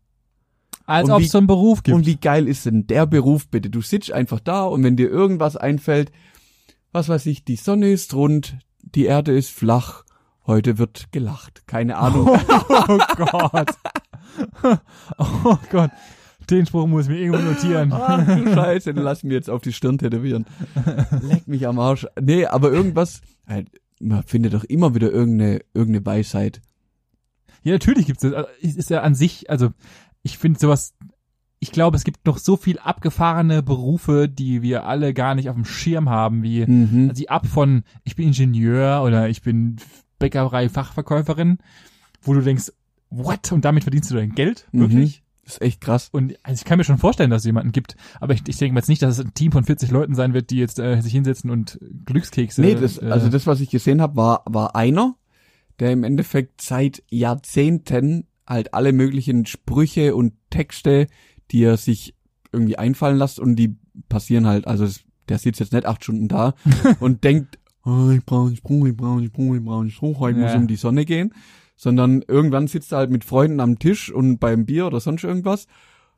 als 0.84 1.08
ob 1.08 1.22
es 1.22 1.30
so 1.30 1.38
einen 1.38 1.46
Beruf 1.46 1.82
gibt. 1.82 1.96
Und 1.96 2.06
wie 2.06 2.16
geil 2.16 2.46
ist 2.48 2.66
denn 2.66 2.86
der 2.86 3.06
Beruf 3.06 3.48
bitte? 3.48 3.70
Du 3.70 3.80
sitzt 3.80 4.12
einfach 4.12 4.40
da 4.40 4.64
und 4.64 4.84
wenn 4.84 4.96
dir 4.96 5.08
irgendwas 5.08 5.56
einfällt, 5.56 6.12
was 6.92 7.08
weiß 7.08 7.26
ich, 7.26 7.44
die 7.44 7.56
Sonne 7.56 7.90
ist 7.90 8.12
rund, 8.14 8.58
die 8.82 9.06
Erde 9.06 9.32
ist 9.36 9.50
flach, 9.50 10.04
heute 10.46 10.78
wird 10.78 11.12
gelacht. 11.12 11.66
Keine 11.66 11.96
Ahnung. 11.96 12.28
oh 12.68 12.98
Gott. 13.16 13.70
oh 15.18 15.56
Gott. 15.70 15.90
Den 16.50 16.64
Spruch 16.66 16.86
muss 16.86 17.04
ich 17.06 17.10
mir 17.10 17.18
irgendwo 17.18 17.42
notieren. 17.42 17.92
Ach 17.92 18.24
du 18.24 18.54
Scheiße, 18.54 18.94
den 18.94 19.02
lass 19.02 19.24
mir 19.24 19.34
jetzt 19.34 19.50
auf 19.50 19.62
die 19.62 19.72
Stirn 19.72 19.98
tätowieren. 19.98 20.46
Leck 21.22 21.48
mich 21.48 21.66
am 21.66 21.78
Arsch. 21.78 22.06
Nee, 22.20 22.46
aber 22.46 22.70
irgendwas, 22.70 23.20
halt, 23.48 23.68
man 24.00 24.22
findet 24.22 24.54
doch 24.54 24.62
immer 24.64 24.94
wieder 24.94 25.10
irgendeine, 25.10 25.60
irgendeine 25.74 26.06
Weisheit. 26.06 26.60
Ja, 27.64 27.72
natürlich 27.72 28.06
gibt's 28.06 28.22
das. 28.22 28.32
Also, 28.32 28.48
es 28.62 28.76
ist 28.76 28.90
ja 28.90 29.02
an 29.02 29.16
sich, 29.16 29.50
also 29.50 29.70
ich 30.22 30.38
finde 30.38 30.60
sowas, 30.60 30.94
ich 31.58 31.72
glaube, 31.72 31.96
es 31.96 32.04
gibt 32.04 32.24
noch 32.26 32.38
so 32.38 32.56
viel 32.56 32.78
abgefahrene 32.78 33.62
Berufe, 33.62 34.28
die 34.28 34.62
wir 34.62 34.84
alle 34.86 35.14
gar 35.14 35.34
nicht 35.34 35.48
auf 35.48 35.56
dem 35.56 35.64
Schirm 35.64 36.08
haben, 36.08 36.44
wie 36.44 36.64
Mhm. 36.64 37.08
also 37.08 37.20
die 37.20 37.28
ab 37.30 37.46
von 37.46 37.82
ich 38.04 38.14
bin 38.14 38.28
Ingenieur 38.28 39.02
oder 39.02 39.28
ich 39.28 39.42
bin 39.42 39.76
Bäckerei-Fachverkäuferin, 40.18 41.58
wo 42.22 42.34
du 42.34 42.40
denkst, 42.40 42.72
what? 43.10 43.52
Und 43.52 43.64
damit 43.64 43.84
verdienst 43.84 44.10
du 44.10 44.14
dein 44.14 44.32
Geld? 44.32 44.66
Mhm. 44.72 44.80
Wirklich? 44.80 45.22
Das 45.44 45.54
ist 45.54 45.62
echt 45.62 45.80
krass. 45.80 46.08
Und 46.10 46.36
also 46.42 46.60
ich 46.60 46.64
kann 46.64 46.78
mir 46.78 46.84
schon 46.84 46.98
vorstellen, 46.98 47.30
dass 47.30 47.42
es 47.42 47.46
jemanden 47.46 47.70
gibt, 47.70 47.96
aber 48.20 48.34
ich, 48.34 48.42
ich 48.48 48.56
denke 48.56 48.74
mal 48.74 48.80
jetzt 48.80 48.88
nicht, 48.88 49.02
dass 49.02 49.18
es 49.18 49.24
ein 49.24 49.32
Team 49.32 49.52
von 49.52 49.62
40 49.62 49.92
Leuten 49.92 50.16
sein 50.16 50.34
wird, 50.34 50.50
die 50.50 50.56
jetzt 50.56 50.80
äh, 50.80 51.00
sich 51.00 51.12
hinsetzen 51.12 51.50
und 51.50 51.78
Glückskekse. 52.04 52.62
Nee, 52.62 52.74
das, 52.74 53.00
äh, 53.00 53.06
also 53.06 53.28
das, 53.28 53.46
was 53.46 53.60
ich 53.60 53.70
gesehen 53.70 54.00
habe, 54.00 54.16
war, 54.16 54.42
war 54.46 54.74
einer, 54.74 55.14
der 55.78 55.92
im 55.92 56.02
Endeffekt 56.02 56.62
seit 56.62 57.04
Jahrzehnten 57.10 58.26
halt 58.46 58.74
alle 58.74 58.92
möglichen 58.92 59.46
Sprüche 59.46 60.16
und 60.16 60.32
Texte, 60.50 61.06
die 61.52 61.62
er 61.62 61.76
sich 61.76 62.14
irgendwie 62.52 62.78
einfallen 62.78 63.18
lässt 63.18 63.38
und 63.38 63.56
die 63.56 63.76
passieren 64.08 64.46
halt, 64.46 64.66
also 64.66 64.84
es, 64.84 65.04
der 65.28 65.38
sitzt 65.38 65.60
jetzt 65.60 65.72
nicht 65.72 65.86
acht 65.86 66.02
Stunden 66.02 66.26
da 66.26 66.54
und 67.00 67.22
denkt, 67.22 67.58
oh, 67.86 68.10
ich 68.10 68.24
brauche 68.24 68.48
einen 68.48 68.56
Spruch, 68.56 68.86
ich 68.86 68.96
brauche 68.96 69.18
einen 69.18 69.26
Spruch, 69.26 69.54
ich 69.54 69.62
brauche 69.64 69.80
einen 69.80 69.90
Spruch, 69.90 70.20
heute 70.20 70.38
muss 70.38 70.52
Ja. 70.52 70.58
um 70.58 70.66
die 70.66 70.76
Sonne 70.76 71.04
gehen, 71.04 71.32
sondern 71.76 72.22
irgendwann 72.26 72.66
sitzt 72.68 72.92
er 72.92 72.98
halt 72.98 73.10
mit 73.10 73.24
Freunden 73.24 73.60
am 73.60 73.78
Tisch 73.78 74.12
und 74.12 74.38
beim 74.38 74.66
Bier 74.66 74.86
oder 74.86 75.00
sonst 75.00 75.24
irgendwas 75.24 75.66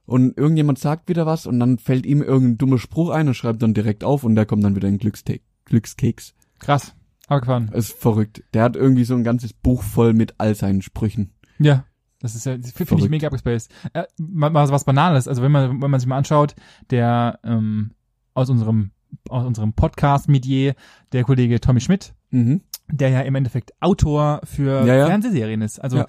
und 0.07 0.37
irgendjemand 0.37 0.79
sagt 0.79 1.09
wieder 1.09 1.27
was 1.27 1.47
und 1.47 1.61
dann 1.61 1.79
fällt 1.79 2.07
ihm 2.07 2.23
irgendein 2.23 2.59
dummer 2.59 2.79
Spruch 2.79 3.11
ein 3.11 3.29
und 3.29 3.35
schreibt 3.35 3.63
dann 3.63 3.75
direkt 3.75 4.03
auf 4.05 4.25
und 4.25 4.35
der 4.35 4.47
kommt 4.47 4.65
dann 4.65 4.75
wieder 4.77 4.89
in 4.89 4.99
Glückste 4.99 5.41
Glückskeks. 5.67 6.35
krass. 6.59 6.95
Abgefahren. 7.29 7.69
Ist 7.75 7.93
verrückt. 7.93 8.43
Der 8.55 8.63
hat 8.63 8.75
irgendwie 8.75 9.05
so 9.05 9.15
ein 9.15 9.23
ganzes 9.23 9.53
Buch 9.53 9.83
voll 9.83 10.15
mit 10.15 10.37
all 10.39 10.55
seinen 10.55 10.81
Sprüchen. 10.81 11.35
Ja. 11.59 11.85
Das 12.21 12.35
ist 12.35 12.47
ja, 12.47 12.57
finde 12.75 13.05
ich 13.05 13.11
mega 13.11 13.27
abgespaced. 13.27 13.71
Äh, 13.93 14.05
mal, 14.17 14.49
mal 14.49 14.67
so 14.67 14.73
was 14.73 14.85
Banales. 14.85 15.29
Also 15.29 15.43
wenn 15.43 15.53
man, 15.53 15.83
wenn 15.83 15.91
man 15.91 16.01
sich 16.01 16.09
mal 16.09 16.17
anschaut, 16.17 16.57
der 16.91 17.39
ähm, 17.45 17.91
aus 18.33 18.49
unserem 18.49 18.93
aus 19.29 19.45
unserem 19.47 19.73
Podcast-Medier, 19.73 20.75
der 21.13 21.25
Kollege 21.25 21.61
Tommy 21.61 21.81
Schmidt, 21.81 22.15
Mhm. 22.31 22.63
der 22.91 23.09
ja 23.11 23.21
im 23.23 23.35
Endeffekt 23.35 23.73
Autor 23.81 24.41
für 24.45 24.87
Ja, 24.87 24.95
ja. 24.95 25.07
Fernsehserien 25.07 25.63
ist. 25.63 25.79
Also 25.79 25.99
Ja. 25.99 26.07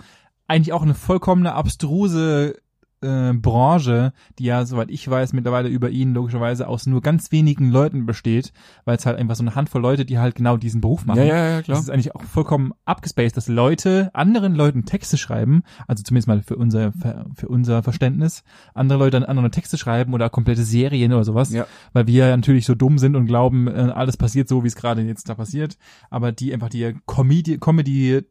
eigentlich 0.48 0.74
auch 0.74 0.82
eine 0.84 0.94
vollkommene 0.96 1.54
abstruse 1.54 2.56
äh, 3.02 3.34
Branche, 3.34 4.12
die 4.38 4.44
ja, 4.46 4.66
soweit 4.66 4.90
ich 4.92 5.10
weiß, 5.10 5.34
mittlerweile 5.34 5.70
über 5.70 5.90
ihn 5.90 6.14
logischerweise 6.14 6.68
aus 6.68 6.86
nur 6.86 7.02
ganz 7.02 7.32
wenigen 7.32 7.70
Leuten 7.72 8.06
besteht, 8.06 8.52
weil 8.86 8.98
es 8.98 9.06
halt 9.06 9.18
einfach 9.18 9.36
so 9.36 9.44
eine 9.44 9.56
Handvoll 9.56 9.82
Leute, 9.82 10.04
die 10.06 10.20
halt 10.20 10.36
genau 10.36 10.58
diesen 10.58 10.82
Beruf 10.82 11.06
machen. 11.06 11.20
Ja, 11.20 11.26
ja, 11.26 11.36
ja, 11.50 11.56
Das 11.58 11.66
klar. 11.66 11.80
ist 11.80 11.90
eigentlich 11.90 12.14
auch 12.16 12.24
vollkommen 12.24 12.74
abgespaced, 12.86 13.38
dass 13.38 13.48
Leute 13.48 14.10
anderen 14.14 14.54
Leuten 14.56 14.86
Texte 14.86 15.18
schreiben, 15.18 15.64
also 15.88 16.04
zumindest 16.04 16.28
mal 16.28 16.42
für 16.42 16.56
unser 16.58 16.92
für, 17.36 17.48
unser 17.48 17.84
Verständnis, 17.84 18.44
andere 18.74 19.00
Leute 19.00 19.18
an 19.18 19.24
andere 19.24 19.50
Texte 19.52 19.78
schreiben 19.78 20.14
oder 20.14 20.30
komplette 20.30 20.64
Serien 20.64 21.14
oder 21.14 21.24
sowas, 21.24 21.52
Ja. 21.54 21.66
weil 21.94 22.06
wir 22.08 22.28
natürlich 22.36 22.66
so 22.66 22.76
dumm 22.76 22.98
sind 22.98 23.16
und 23.16 23.26
glauben, 23.28 23.68
äh, 23.68 23.92
alles 23.96 24.18
passiert 24.18 24.50
so, 24.50 24.64
wie 24.64 24.68
es 24.68 24.76
gerade 24.76 25.02
jetzt 25.04 25.30
da 25.30 25.36
passiert, 25.36 25.78
aber 26.10 26.32
die 26.32 26.54
einfach 26.54 26.70
die 26.70 26.96
Comedy 27.08 27.58
Comedy 27.60 28.24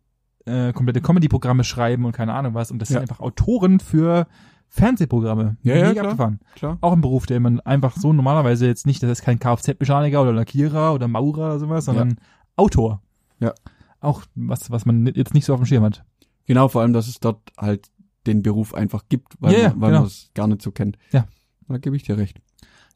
äh, 0.46 0.72
komplette 0.72 1.02
Comedy-Programme 1.02 1.62
schreiben 1.62 2.04
und 2.06 2.12
keine 2.12 2.32
Ahnung 2.32 2.54
was 2.54 2.70
und 2.70 2.78
das 2.80 2.88
Ja. 2.88 2.94
sind 2.94 3.02
einfach 3.02 3.20
Autoren 3.20 3.80
für 3.80 4.26
Fernsehprogramme. 4.68 5.56
Ja, 5.62 5.76
ja, 5.76 5.92
klar. 5.92 6.04
abgefahren. 6.04 6.40
Klar. 6.54 6.78
Auch 6.80 6.92
ein 6.92 7.00
Beruf, 7.00 7.26
der 7.26 7.40
man 7.40 7.60
einfach 7.60 7.96
so 7.96 8.12
normalerweise 8.12 8.66
jetzt 8.66 8.86
nicht, 8.86 9.02
das 9.02 9.10
ist 9.10 9.22
kein 9.22 9.38
Kfz-Mechaniker 9.38 10.22
oder 10.22 10.32
Lackierer 10.32 10.94
oder 10.94 11.08
Maurer 11.08 11.46
oder 11.46 11.58
sowas, 11.58 11.86
sondern 11.86 12.20
Autor. 12.56 13.02
Ja. 13.40 13.54
Auch 14.00 14.22
was, 14.34 14.70
was 14.70 14.86
man 14.86 15.06
jetzt 15.06 15.34
nicht 15.34 15.44
so 15.44 15.54
auf 15.54 15.60
dem 15.60 15.66
Schirm 15.66 15.84
hat. 15.84 16.04
Genau, 16.46 16.68
vor 16.68 16.82
allem, 16.82 16.92
dass 16.92 17.08
es 17.08 17.20
dort 17.20 17.40
halt 17.58 17.90
den 18.26 18.42
Beruf 18.42 18.74
einfach 18.74 19.04
gibt, 19.08 19.34
weil, 19.40 19.52
Ja, 19.52 19.58
ja, 19.58 19.72
weil 19.76 19.90
genau. 19.90 20.00
man 20.00 20.06
es 20.06 20.30
gar 20.34 20.46
nicht 20.46 20.62
so 20.62 20.70
kennt. 20.70 20.98
Ja. 21.12 21.26
Da 21.68 21.78
gebe 21.78 21.96
ich 21.96 22.02
dir 22.02 22.16
recht. 22.16 22.40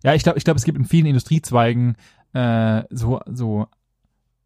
Ja, 0.04 0.14
ich 0.14 0.22
glaube, 0.22 0.38
ich 0.38 0.44
glaube, 0.44 0.58
es 0.58 0.64
gibt 0.64 0.78
in 0.78 0.84
vielen 0.84 1.06
Industriezweigen 1.06 1.96
äh, 2.32 2.82
so 2.90 3.20
so 3.26 3.66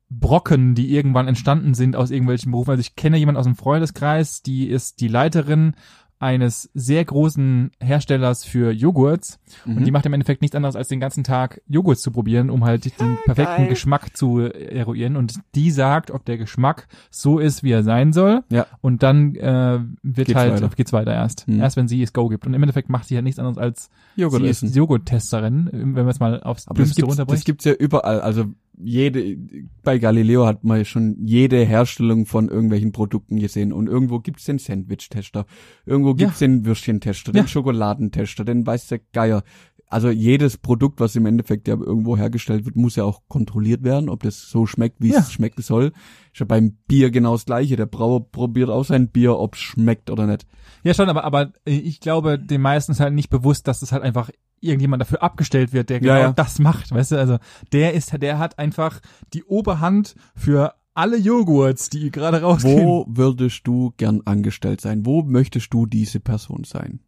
Brocken, 0.08 0.74
die 0.74 0.94
irgendwann 0.94 1.26
entstanden 1.28 1.74
sind 1.74 1.96
aus 1.96 2.10
irgendwelchen 2.10 2.52
Berufen. 2.52 2.70
Also 2.70 2.80
ich 2.80 2.94
kenne 2.94 3.16
jemanden 3.16 3.38
aus 3.38 3.46
dem 3.46 3.56
Freundeskreis, 3.56 4.42
die 4.42 4.68
ist 4.68 5.00
die 5.00 5.08
Leiterin 5.08 5.74
eines 6.18 6.70
sehr 6.72 7.04
großen 7.04 7.70
Herstellers 7.80 8.44
für 8.44 8.70
Joghurts 8.72 9.38
und 9.66 9.80
Mhm. 9.80 9.84
die 9.84 9.90
macht 9.90 10.06
im 10.06 10.12
Endeffekt 10.14 10.40
nichts 10.40 10.56
anderes 10.56 10.74
als 10.76 10.88
den 10.88 10.98
ganzen 11.00 11.24
Tag 11.24 11.60
Joghurt 11.68 11.98
zu 11.98 12.10
probieren, 12.10 12.48
um 12.50 12.64
halt 12.64 12.84
den 12.98 13.18
perfekten 13.26 13.56
geil. 13.62 13.68
Geschmack 13.68 14.16
zu 14.16 14.40
eruieren 14.40 15.16
und 15.16 15.34
die 15.54 15.70
sagt, 15.70 16.10
ob 16.10 16.24
der 16.24 16.38
Geschmack 16.38 16.88
so 17.10 17.38
ist, 17.38 17.62
wie 17.62 17.70
er 17.72 17.82
sein 17.82 18.12
soll 18.14 18.42
Ja. 18.50 18.66
und 18.80 19.02
dann 19.02 19.34
äh, 19.34 19.78
wird 20.02 20.28
Geht's 20.28 20.34
halt 20.38 20.52
weiter. 20.54 20.70
geht's 20.74 20.92
weiter 20.92 21.12
erst. 21.12 21.46
Mhm. 21.48 21.60
Erst 21.60 21.76
wenn 21.76 21.86
sie 21.88 22.02
es 22.02 22.12
Go 22.12 22.28
gibt 22.28 22.46
und 22.46 22.54
im 22.54 22.62
Endeffekt 22.62 22.88
macht 22.88 23.06
sie 23.08 23.14
halt 23.16 23.24
nichts 23.24 23.38
anderes 23.38 23.58
als 23.58 23.90
Joghurt 24.16 24.40
sie 24.42 24.48
essen. 24.48 24.66
ist 24.68 24.76
Joghurt-Testerin, 24.76 25.68
wenn 25.72 25.94
wir 25.94 26.06
es 26.06 26.20
mal 26.20 26.42
aufs 26.42 26.66
Aber 26.68 26.76
Dümmste 26.76 27.02
gibt's, 27.02 27.16
das 27.16 27.44
gibt's 27.44 27.64
ja 27.64 27.72
überall. 27.74 28.20
Also 28.20 28.46
jede, 28.78 29.36
bei 29.82 29.98
Galileo 29.98 30.46
hat 30.46 30.64
man 30.64 30.84
schon 30.84 31.16
jede 31.24 31.64
Herstellung 31.64 32.26
von 32.26 32.48
irgendwelchen 32.48 32.92
Produkten 32.92 33.38
gesehen 33.38 33.72
und 33.72 33.86
irgendwo 33.88 34.18
gibt's 34.20 34.44
den 34.44 34.58
Sandwich-Tester, 34.58 35.46
irgendwo 35.86 36.14
gibt's 36.14 36.38
den 36.40 36.64
Würstchentester, 36.66 37.32
den 37.32 37.42
Ja. 37.42 37.48
Schokoladentester, 37.48 38.44
den 38.44 38.66
weiß 38.66 38.88
der 38.88 39.00
Geier. 39.12 39.42
Also 39.88 40.10
jedes 40.10 40.56
Produkt, 40.56 40.98
was 40.98 41.14
im 41.14 41.26
Endeffekt 41.26 41.68
ja 41.68 41.74
irgendwo 41.76 42.16
hergestellt 42.16 42.64
wird, 42.66 42.74
muss 42.74 42.96
ja 42.96 43.04
auch 43.04 43.22
kontrolliert 43.28 43.84
werden, 43.84 44.08
ob 44.08 44.24
das 44.24 44.50
so 44.50 44.66
schmeckt, 44.66 44.96
wie 45.00 45.12
Ja. 45.12 45.20
es 45.20 45.30
schmecken 45.32 45.62
soll. 45.62 45.92
Ist 46.32 46.40
ja 46.40 46.44
beim 46.46 46.76
Bier 46.88 47.10
genau 47.12 47.32
das 47.32 47.44
gleiche. 47.46 47.76
Der 47.76 47.86
Brauer 47.86 48.28
probiert 48.30 48.68
auch 48.68 48.84
sein 48.84 49.08
Bier, 49.08 49.38
ob's 49.38 49.58
schmeckt 49.60 50.10
oder 50.10 50.26
nicht. 50.26 50.44
Ja, 50.82 50.92
schon, 50.92 51.08
aber, 51.08 51.22
aber 51.22 51.52
ich 51.64 52.00
glaube, 52.00 52.36
den 52.36 52.62
meisten 52.62 52.92
ist 52.92 53.00
halt 53.00 53.14
nicht 53.14 53.30
bewusst, 53.30 53.68
dass 53.68 53.82
es 53.82 53.92
halt 53.92 54.02
einfach 54.02 54.30
irgendjemand 54.60 55.00
dafür 55.00 55.22
abgestellt 55.22 55.72
wird, 55.72 55.90
der 55.90 56.02
Ja, 56.02 56.14
genau 56.16 56.28
ja. 56.28 56.32
das 56.32 56.58
macht, 56.58 56.90
weißt 56.92 57.12
du, 57.12 57.16
also 57.16 57.38
der 57.72 57.94
ist, 57.94 58.20
der 58.20 58.38
hat 58.38 58.58
einfach 58.58 59.00
die 59.32 59.44
Oberhand 59.44 60.14
für 60.34 60.74
alle 60.94 61.18
Joghurts, 61.18 61.90
die 61.90 62.10
gerade 62.10 62.40
rausgehen. 62.40 62.86
Wo 62.86 63.06
würdest 63.08 63.66
du 63.66 63.92
gern 63.98 64.22
angestellt 64.24 64.80
sein? 64.80 65.04
Wo 65.04 65.22
möchtest 65.22 65.72
du 65.74 65.86
diese 65.86 66.20
Person 66.20 66.64
sein? 66.64 67.00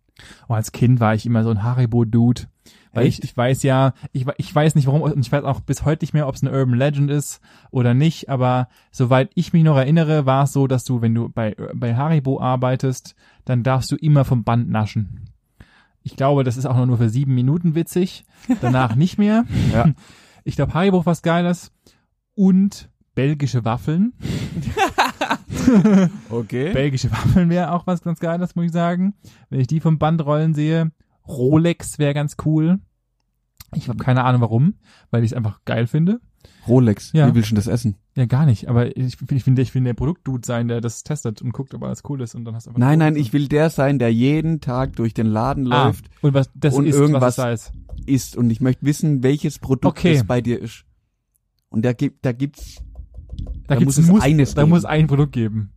Oh, 0.48 0.54
als 0.54 0.72
Kind 0.72 1.00
war 1.00 1.14
ich 1.14 1.24
immer 1.26 1.44
so 1.44 1.50
ein 1.50 1.62
Haribo-Dude. 1.62 2.42
Weil 2.92 3.06
ich, 3.06 3.16
Echt? 3.16 3.24
ich 3.24 3.36
weiß 3.36 3.62
ja, 3.62 3.92
ich, 4.12 4.26
ich 4.38 4.54
weiß 4.54 4.74
nicht 4.74 4.86
warum, 4.86 5.02
und 5.02 5.20
ich 5.20 5.30
weiß 5.30 5.44
auch 5.44 5.60
bis 5.60 5.84
heute 5.84 6.04
nicht 6.04 6.14
mehr, 6.14 6.26
ob 6.26 6.34
es 6.34 6.42
eine 6.42 6.52
Urban 6.52 6.74
Legend 6.74 7.10
ist 7.10 7.40
oder 7.70 7.94
nicht, 7.94 8.28
aber 8.28 8.68
soweit 8.90 9.30
ich 9.34 9.52
mich 9.52 9.62
noch 9.62 9.76
erinnere, 9.76 10.26
war 10.26 10.44
es 10.44 10.52
so, 10.52 10.66
dass 10.66 10.84
du, 10.84 11.00
wenn 11.00 11.14
du 11.14 11.28
bei, 11.28 11.54
bei 11.74 11.94
Haribo 11.94 12.40
arbeitest, 12.40 13.14
dann 13.44 13.62
darfst 13.62 13.90
du 13.92 13.96
immer 13.96 14.24
vom 14.24 14.42
Band 14.42 14.68
naschen. 14.68 15.27
Ich 16.08 16.16
glaube, 16.16 16.42
das 16.42 16.56
ist 16.56 16.64
auch 16.64 16.86
nur 16.86 16.96
für 16.96 17.10
sieben 17.10 17.34
Minuten 17.34 17.74
witzig, 17.74 18.24
danach 18.62 18.94
nicht 18.94 19.18
mehr. 19.18 19.44
Ja. 19.74 19.92
Ich 20.42 20.56
glaube, 20.56 20.72
Haribo 20.72 21.04
was 21.04 21.20
Geiles 21.20 21.70
und 22.34 22.88
belgische 23.14 23.66
Waffeln. 23.66 24.14
Okay. 26.30 26.72
Belgische 26.72 27.10
Waffeln 27.10 27.50
wäre 27.50 27.72
auch 27.72 27.86
was 27.86 28.02
ganz 28.02 28.20
Geiles, 28.20 28.56
muss 28.56 28.64
ich 28.66 28.72
sagen. 28.72 29.12
Wenn 29.50 29.60
ich 29.60 29.66
die 29.66 29.80
vom 29.80 29.98
Band 29.98 30.24
rollen 30.24 30.54
sehe. 30.54 30.92
Rolex 31.26 31.98
wäre 31.98 32.14
ganz 32.14 32.36
cool. 32.46 32.78
Ich 33.74 33.90
habe 33.90 34.02
keine 34.02 34.24
Ahnung 34.24 34.40
warum, 34.40 34.74
weil 35.10 35.24
ich 35.24 35.32
es 35.32 35.36
einfach 35.36 35.60
geil 35.66 35.86
finde. 35.86 36.20
Rolex. 36.66 37.12
Ja. 37.12 37.28
Wie 37.28 37.34
willst 37.34 37.50
du 37.50 37.54
denn 37.54 37.64
das 37.64 37.66
essen? 37.66 37.96
Ja, 38.16 38.26
gar 38.26 38.44
nicht. 38.46 38.68
Aber 38.68 38.94
ich, 38.96 39.16
ich 39.30 39.44
finde, 39.44 39.62
ich 39.62 39.74
will 39.74 39.84
der 39.84 39.94
Produktdude 39.94 40.46
sein, 40.46 40.68
der 40.68 40.80
das 40.80 41.02
testet 41.02 41.40
und 41.40 41.52
guckt, 41.52 41.72
ob 41.74 41.82
alles 41.84 42.02
cool 42.08 42.20
ist 42.20 42.34
und 42.34 42.44
dann 42.44 42.54
hast 42.54 42.66
du 42.66 42.70
einfach 42.70 42.80
Nein, 42.80 42.98
nein, 42.98 43.16
ich 43.16 43.32
will 43.32 43.48
der 43.48 43.70
sein, 43.70 43.98
der 43.98 44.12
jeden 44.12 44.60
Tag 44.60 44.96
durch 44.96 45.14
den 45.14 45.26
Laden 45.26 45.70
ah, 45.72 45.86
läuft, 45.86 46.06
und 46.20 46.34
was 46.34 46.50
das 46.54 46.74
und 46.74 46.86
ist, 46.86 46.94
irgendwas- 46.96 47.38
was 47.38 47.68
ist. 47.68 47.72
isst 48.06 48.36
und 48.36 48.50
ich 48.50 48.60
möchte 48.60 48.84
wissen, 48.84 49.22
welches 49.22 49.58
Produkt 49.58 49.98
Okay. 49.98 50.14
es 50.14 50.24
bei 50.24 50.40
dir 50.40 50.60
ist. 50.60 50.84
Und 51.70 51.84
da 51.84 51.92
gibt, 51.92 52.24
da 52.24 52.32
gibt's 52.32 52.76
Da, 53.66 53.74
da 53.74 53.76
gibt's 53.76 53.96
muss 53.96 54.04
es 54.04 54.10
muss, 54.10 54.22
eines 54.22 54.54
da 54.54 54.62
geben. 54.62 54.70
muss 54.70 54.84
ein 54.84 55.06
Produkt 55.06 55.32
geben. 55.32 55.70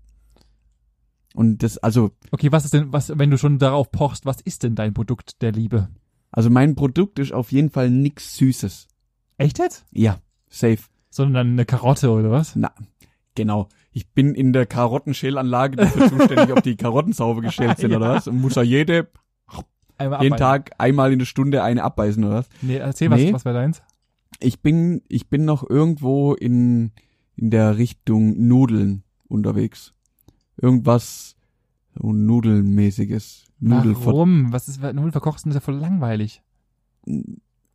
und 1.33 1.63
das, 1.63 1.77
also, 1.77 2.11
Okay, 2.31 2.51
was 2.51 2.65
ist 2.65 2.73
denn, 2.73 2.91
was, 2.91 3.17
wenn 3.17 3.29
du 3.31 3.37
schon 3.37 3.59
darauf 3.59 3.91
pochst, 3.91 4.25
was 4.25 4.41
ist 4.41 4.63
denn 4.63 4.75
dein 4.75 4.93
Produkt 4.93 5.41
der 5.41 5.51
Liebe? 5.51 5.89
also 6.33 6.49
mein 6.49 6.75
Produkt 6.75 7.19
ist 7.19 7.33
auf 7.33 7.51
jeden 7.51 7.69
Fall 7.69 7.89
nix 7.89 8.37
Süßes. 8.37 8.87
Echt 9.37 9.59
jetzt? 9.59 9.85
Ja, 9.91 10.17
safe. 10.51 10.83
Sondern 11.09 11.47
eine 11.53 11.65
Karotte 11.65 12.11
oder 12.11 12.29
was? 12.29 12.55
Na, 12.55 12.71
genau. 13.35 13.67
Ich 13.91 14.09
bin 14.13 14.35
in 14.35 14.53
der 14.53 14.65
Karottenschälanlage 14.65 15.77
dafür 15.77 16.07
zuständig, 16.09 16.51
ob 16.55 16.63
die 16.63 16.75
Karotten 16.77 17.13
sauber 17.13 17.41
geschält 17.41 17.79
sind 17.79 17.91
Ja. 17.91 17.97
oder 17.97 18.09
was. 18.13 18.27
Und 18.27 18.39
muss 18.39 18.55
ja 18.55 18.61
jede, 18.61 19.09
Einmal 19.97 20.21
jeden 20.23 20.33
abbeißen. 20.33 20.37
Tag 20.37 20.71
einmal 20.77 21.11
in 21.11 21.19
der 21.19 21.25
Stunde 21.25 21.63
eine 21.63 21.83
abbeißen 21.83 22.23
oder 22.23 22.35
was. 22.35 22.49
Nee, 22.61 22.77
erzähl 22.77 23.09
was, 23.09 23.19
Nee. 23.19 23.33
was 23.33 23.43
wäre 23.45 23.55
deins? 23.55 23.81
Ich 24.39 24.61
bin, 24.61 25.01
ich 25.09 25.27
bin 25.29 25.43
noch 25.45 25.67
irgendwo 25.69 26.33
in, 26.33 26.91
in 27.35 27.49
der 27.51 27.77
Richtung 27.77 28.47
Nudeln 28.47 29.03
unterwegs. 29.27 29.93
Irgendwas 30.57 31.35
so 31.99 32.13
Nudelmäßiges. 32.13 33.45
Nudelver 33.59 34.05
Warum? 34.05 34.53
Was 34.53 34.67
ist, 34.69 34.81
Nudeln 34.81 35.11
verkochst, 35.11 35.45
ist 35.45 35.53
ja 35.53 35.59
voll 35.59 35.75
langweilig. 35.75 36.41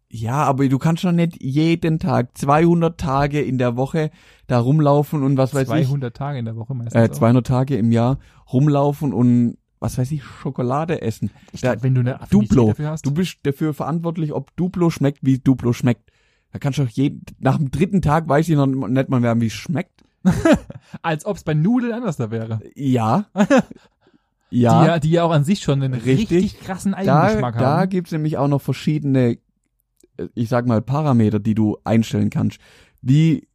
Ja, 0.08 0.44
aber 0.44 0.68
du 0.68 0.78
kannst 0.78 1.02
schon 1.02 1.16
nicht 1.16 1.42
jeden 1.42 1.98
Tag, 1.98 2.36
200 2.38 2.98
Tage 2.98 3.40
in 3.42 3.58
der 3.58 3.76
Woche 3.76 4.10
da 4.46 4.58
rumlaufen 4.58 5.22
und 5.22 5.36
was 5.36 5.52
weiß 5.54 5.66
200 5.68 6.16
Tage 6.16 6.38
in 6.38 6.44
der 6.44 6.56
Woche 6.56 6.72
ich, 6.72 6.78
meistens. 6.78 6.94
äh, 6.94 7.04
auch. 7.10 7.12
200 7.14 7.46
Tage 7.46 7.76
im 7.76 7.90
Jahr 7.92 8.18
rumlaufen 8.52 9.12
und 9.12 9.56
was 9.80 9.98
weiß 9.98 10.10
ich, 10.12 10.24
Schokolade 10.24 11.02
essen. 11.02 11.30
Ich 11.52 11.60
Da- 11.60 11.72
glaub, 11.74 11.82
wenn 11.84 11.94
du 11.94 12.00
eine 12.00 12.20
Affinität 12.20 12.50
Duplo. 12.52 12.68
dafür 12.68 12.90
hast. 12.90 13.04
Du 13.04 13.10
bist 13.12 13.38
dafür 13.42 13.74
verantwortlich, 13.74 14.32
ob 14.32 14.56
Duplo 14.56 14.90
schmeckt, 14.90 15.18
wie 15.22 15.38
Duplo 15.38 15.72
schmeckt. 15.72 16.10
Da 16.52 16.58
kannst 16.58 16.78
du 16.78 16.84
doch 16.84 16.90
jeden, 16.90 17.22
nach 17.38 17.58
dem 17.58 17.70
dritten 17.70 18.00
Tag 18.00 18.28
weiß 18.28 18.48
ich 18.48 18.56
noch 18.56 18.66
nicht 18.66 19.08
mal 19.10 19.20
mehr, 19.20 19.38
wie 19.40 19.46
es 19.46 19.52
schmeckt. 19.52 20.02
als 21.02 21.26
ob 21.26 21.36
es 21.36 21.44
bei 21.44 21.54
Nudeln 21.54 21.92
anders 21.92 22.16
da 22.16 22.30
wäre. 22.30 22.60
Ja. 22.74 23.26
Die, 24.52 24.60
ja. 24.60 24.86
ja, 24.86 24.98
die 25.00 25.10
ja 25.10 25.24
auch 25.24 25.32
an 25.32 25.42
sich 25.42 25.58
schon 25.60 25.82
einen 25.82 25.92
Richtig. 25.94 26.30
richtig, 26.44 26.60
krassen 26.60 26.92
da, 26.92 26.98
Eigengeschmack 26.98 27.58
da 27.58 27.78
haben. 27.78 27.90
gibt's 27.90 28.12
nämlich 28.12 28.38
auch 28.38 28.46
noch 28.46 28.62
verschiedene, 28.62 29.38
ich 30.34 30.48
sag 30.48 30.66
mal, 30.66 30.82
Parameter, 30.82 31.38
die 31.40 31.54
du 31.54 31.76
einstellen 31.84 32.30
kannst. 32.30 32.58
Wie 33.02 33.46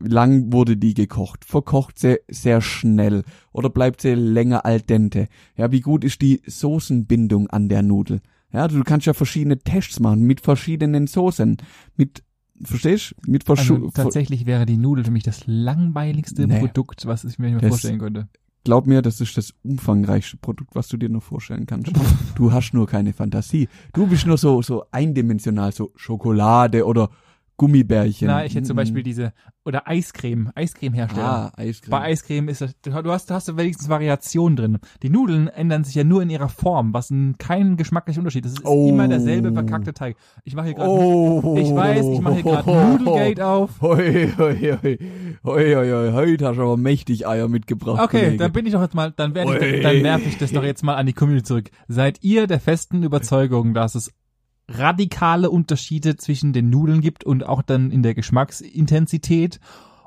lang 0.00 0.52
wurde 0.52 0.76
die 0.76 0.94
gekocht? 0.94 1.44
Verkocht 1.44 1.98
sie 1.98 2.18
sehr 2.28 2.60
schnell 2.60 3.22
oder 3.52 3.68
bleibt 3.70 4.00
sie 4.00 4.14
länger 4.14 4.64
al 4.64 4.80
dente? 4.80 5.28
Ja, 5.56 5.70
wie 5.72 5.80
gut 5.80 6.04
ist 6.04 6.20
die 6.22 6.40
Soßenbindung 6.46 7.48
an 7.48 7.68
der 7.68 7.82
Nudel? 7.82 8.20
Ja, 8.52 8.68
du 8.68 8.82
kannst 8.84 9.06
ja 9.06 9.12
verschiedene 9.14 9.58
Tests 9.58 10.00
machen 10.00 10.22
mit 10.22 10.40
verschiedenen 10.40 11.06
Soßen, 11.06 11.58
mit 11.96 12.22
verstehst? 12.62 13.14
Mit 13.26 13.44
verschu 13.44 13.74
Also, 13.74 13.90
tatsächlich 13.90 14.46
wäre 14.46 14.64
die 14.64 14.78
Nudel 14.78 15.04
für 15.04 15.10
mich 15.10 15.24
das 15.24 15.42
langweiligste 15.46 16.46
Nee. 16.46 16.60
Produkt, 16.60 17.04
was 17.06 17.24
ich 17.24 17.38
mir 17.38 17.58
Das- 17.58 17.68
vorstellen 17.68 17.98
könnte. 17.98 18.28
Glaub 18.66 18.88
mir, 18.88 19.00
das 19.00 19.20
ist 19.20 19.36
das 19.36 19.54
umfangreichste 19.62 20.38
Produkt, 20.38 20.74
was 20.74 20.88
du 20.88 20.96
dir 20.96 21.08
nur 21.08 21.20
vorstellen 21.20 21.66
kannst. 21.66 21.92
Du 22.34 22.50
hast 22.52 22.74
nur 22.74 22.88
keine 22.88 23.12
Fantasie. 23.12 23.68
Du 23.94 24.08
bist 24.08 24.26
nur 24.26 24.36
so, 24.36 24.60
so 24.60 24.84
eindimensional, 24.90 25.70
so 25.70 25.92
Schokolade 25.94 26.84
oder 26.84 27.10
Gummibärchen. 27.56 28.28
Na, 28.28 28.44
ich 28.44 28.54
hätte 28.54 28.66
zum 28.66 28.74
Mm. 28.76 28.78
Beispiel 28.78 29.02
diese, 29.02 29.32
oder 29.64 29.88
Eiscreme, 29.88 30.50
Eiscremehersteller. 30.54 31.26
Ah, 31.26 31.52
Eiscreme. 31.56 31.90
Bei 31.90 32.00
Eiscreme 32.02 32.48
ist 32.50 32.60
das, 32.60 32.74
du 32.82 32.92
hast, 33.12 33.30
du 33.30 33.34
hast 33.34 33.56
wenigstens 33.56 33.88
Variation 33.88 34.56
drin. 34.56 34.78
Die 35.02 35.08
Nudeln 35.10 35.48
ändern 35.48 35.82
sich 35.82 35.94
ja 35.94 36.04
nur 36.04 36.22
in 36.22 36.28
ihrer 36.30 36.48
Form, 36.50 36.92
was 36.92 37.10
ein, 37.10 37.36
kein 37.38 37.76
geschmacklicher 37.76 38.18
Unterschied 38.20 38.44
ist. 38.44 38.52
Es 38.52 38.58
ist 38.58 38.66
Oh. 38.66 38.88
immer 38.90 39.08
derselbe 39.08 39.52
verkackte 39.52 39.94
Teig. 39.94 40.16
Ich 40.44 40.54
mache 40.54 40.66
hier 40.66 40.74
gerade, 40.74 40.90
oh. 40.90 41.56
ich 41.58 41.74
weiß, 41.74 42.04
ich 42.12 42.20
mache 42.20 42.34
hier 42.34 42.42
gerade 42.42 42.70
Nudelgate 42.98 43.40
auf. 43.40 43.70
Hoi, 43.80 44.28
hoi, 44.36 44.78
hoi. 44.82 44.98
Hoi, 45.44 45.74
hoi, 45.74 45.90
hoi. 45.90 46.12
Heute 46.12 46.46
hast 46.46 46.56
du 46.56 46.62
aber 46.62 46.76
mächtig 46.76 47.26
Eier 47.26 47.48
mitgebracht. 47.48 48.00
Okay, 48.02 48.18
Kollege. 48.20 48.36
dann 48.36 48.52
bin 48.52 48.66
ich 48.66 48.72
doch 48.72 48.82
jetzt 48.82 48.94
mal, 48.94 49.12
dann 49.16 49.34
werde 49.34 49.66
ich, 49.66 49.82
dann 49.82 50.02
werfe 50.02 50.28
ich 50.28 50.36
das 50.38 50.52
doch 50.52 50.62
jetzt 50.64 50.82
mal 50.84 50.94
an 50.94 51.06
die 51.06 51.12
Community 51.14 51.44
zurück. 51.44 51.70
Seid 51.88 52.22
ihr 52.22 52.46
der 52.46 52.60
festen 52.60 53.02
Überzeugung, 53.02 53.72
dass 53.74 53.94
es 53.94 54.12
radikale 54.68 55.50
Unterschiede 55.50 56.16
zwischen 56.16 56.52
den 56.52 56.70
Nudeln 56.70 57.00
gibt 57.00 57.24
und 57.24 57.46
auch 57.46 57.62
dann 57.62 57.90
in 57.90 58.02
der 58.02 58.14
Geschmacksintensität? 58.14 59.60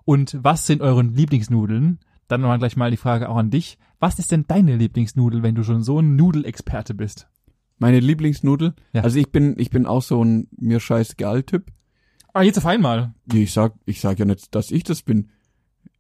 Und 0.06 0.38
was 0.42 0.66
sind 0.66 0.82
eure 0.82 1.04
Lieblingsnudeln? 1.04 2.00
Dann 2.28 2.42
nochmal 2.42 2.60
gleich 2.60 2.76
mal 2.76 2.92
die 2.92 2.98
Frage 2.98 3.30
auch 3.30 3.38
an 3.38 3.50
dich. 3.50 3.78
Was 4.00 4.20
ist 4.20 4.32
denn 4.32 4.46
deine 4.48 4.76
Lieblingsnudel, 4.78 5.44
wenn 5.44 5.56
du 5.56 5.64
schon 5.64 5.84
so 5.84 6.00
ein 6.00 6.16
Nudelexperte 6.16 6.94
bist? 6.94 7.28
Meine 7.80 8.00
Lieblingsnudel? 8.00 8.74
Ja. 8.94 9.02
Also 9.02 9.20
ich 9.20 9.32
bin, 9.32 9.56
ich 9.58 9.70
bin 9.70 9.86
auch 9.86 10.02
so 10.02 10.24
ein 10.24 10.48
mir 10.58 10.80
scheißegal 10.80 11.44
Typ. 11.44 11.72
Ah, 12.34 12.44
jetzt 12.44 12.58
auf 12.58 12.66
einmal. 12.66 13.14
Ich 13.34 13.54
sag, 13.54 13.74
ich 13.86 14.02
sag 14.02 14.20
ja 14.20 14.26
nicht, 14.26 14.54
dass 14.54 14.72
ich 14.72 14.84
das 14.84 15.02
bin. 15.02 15.30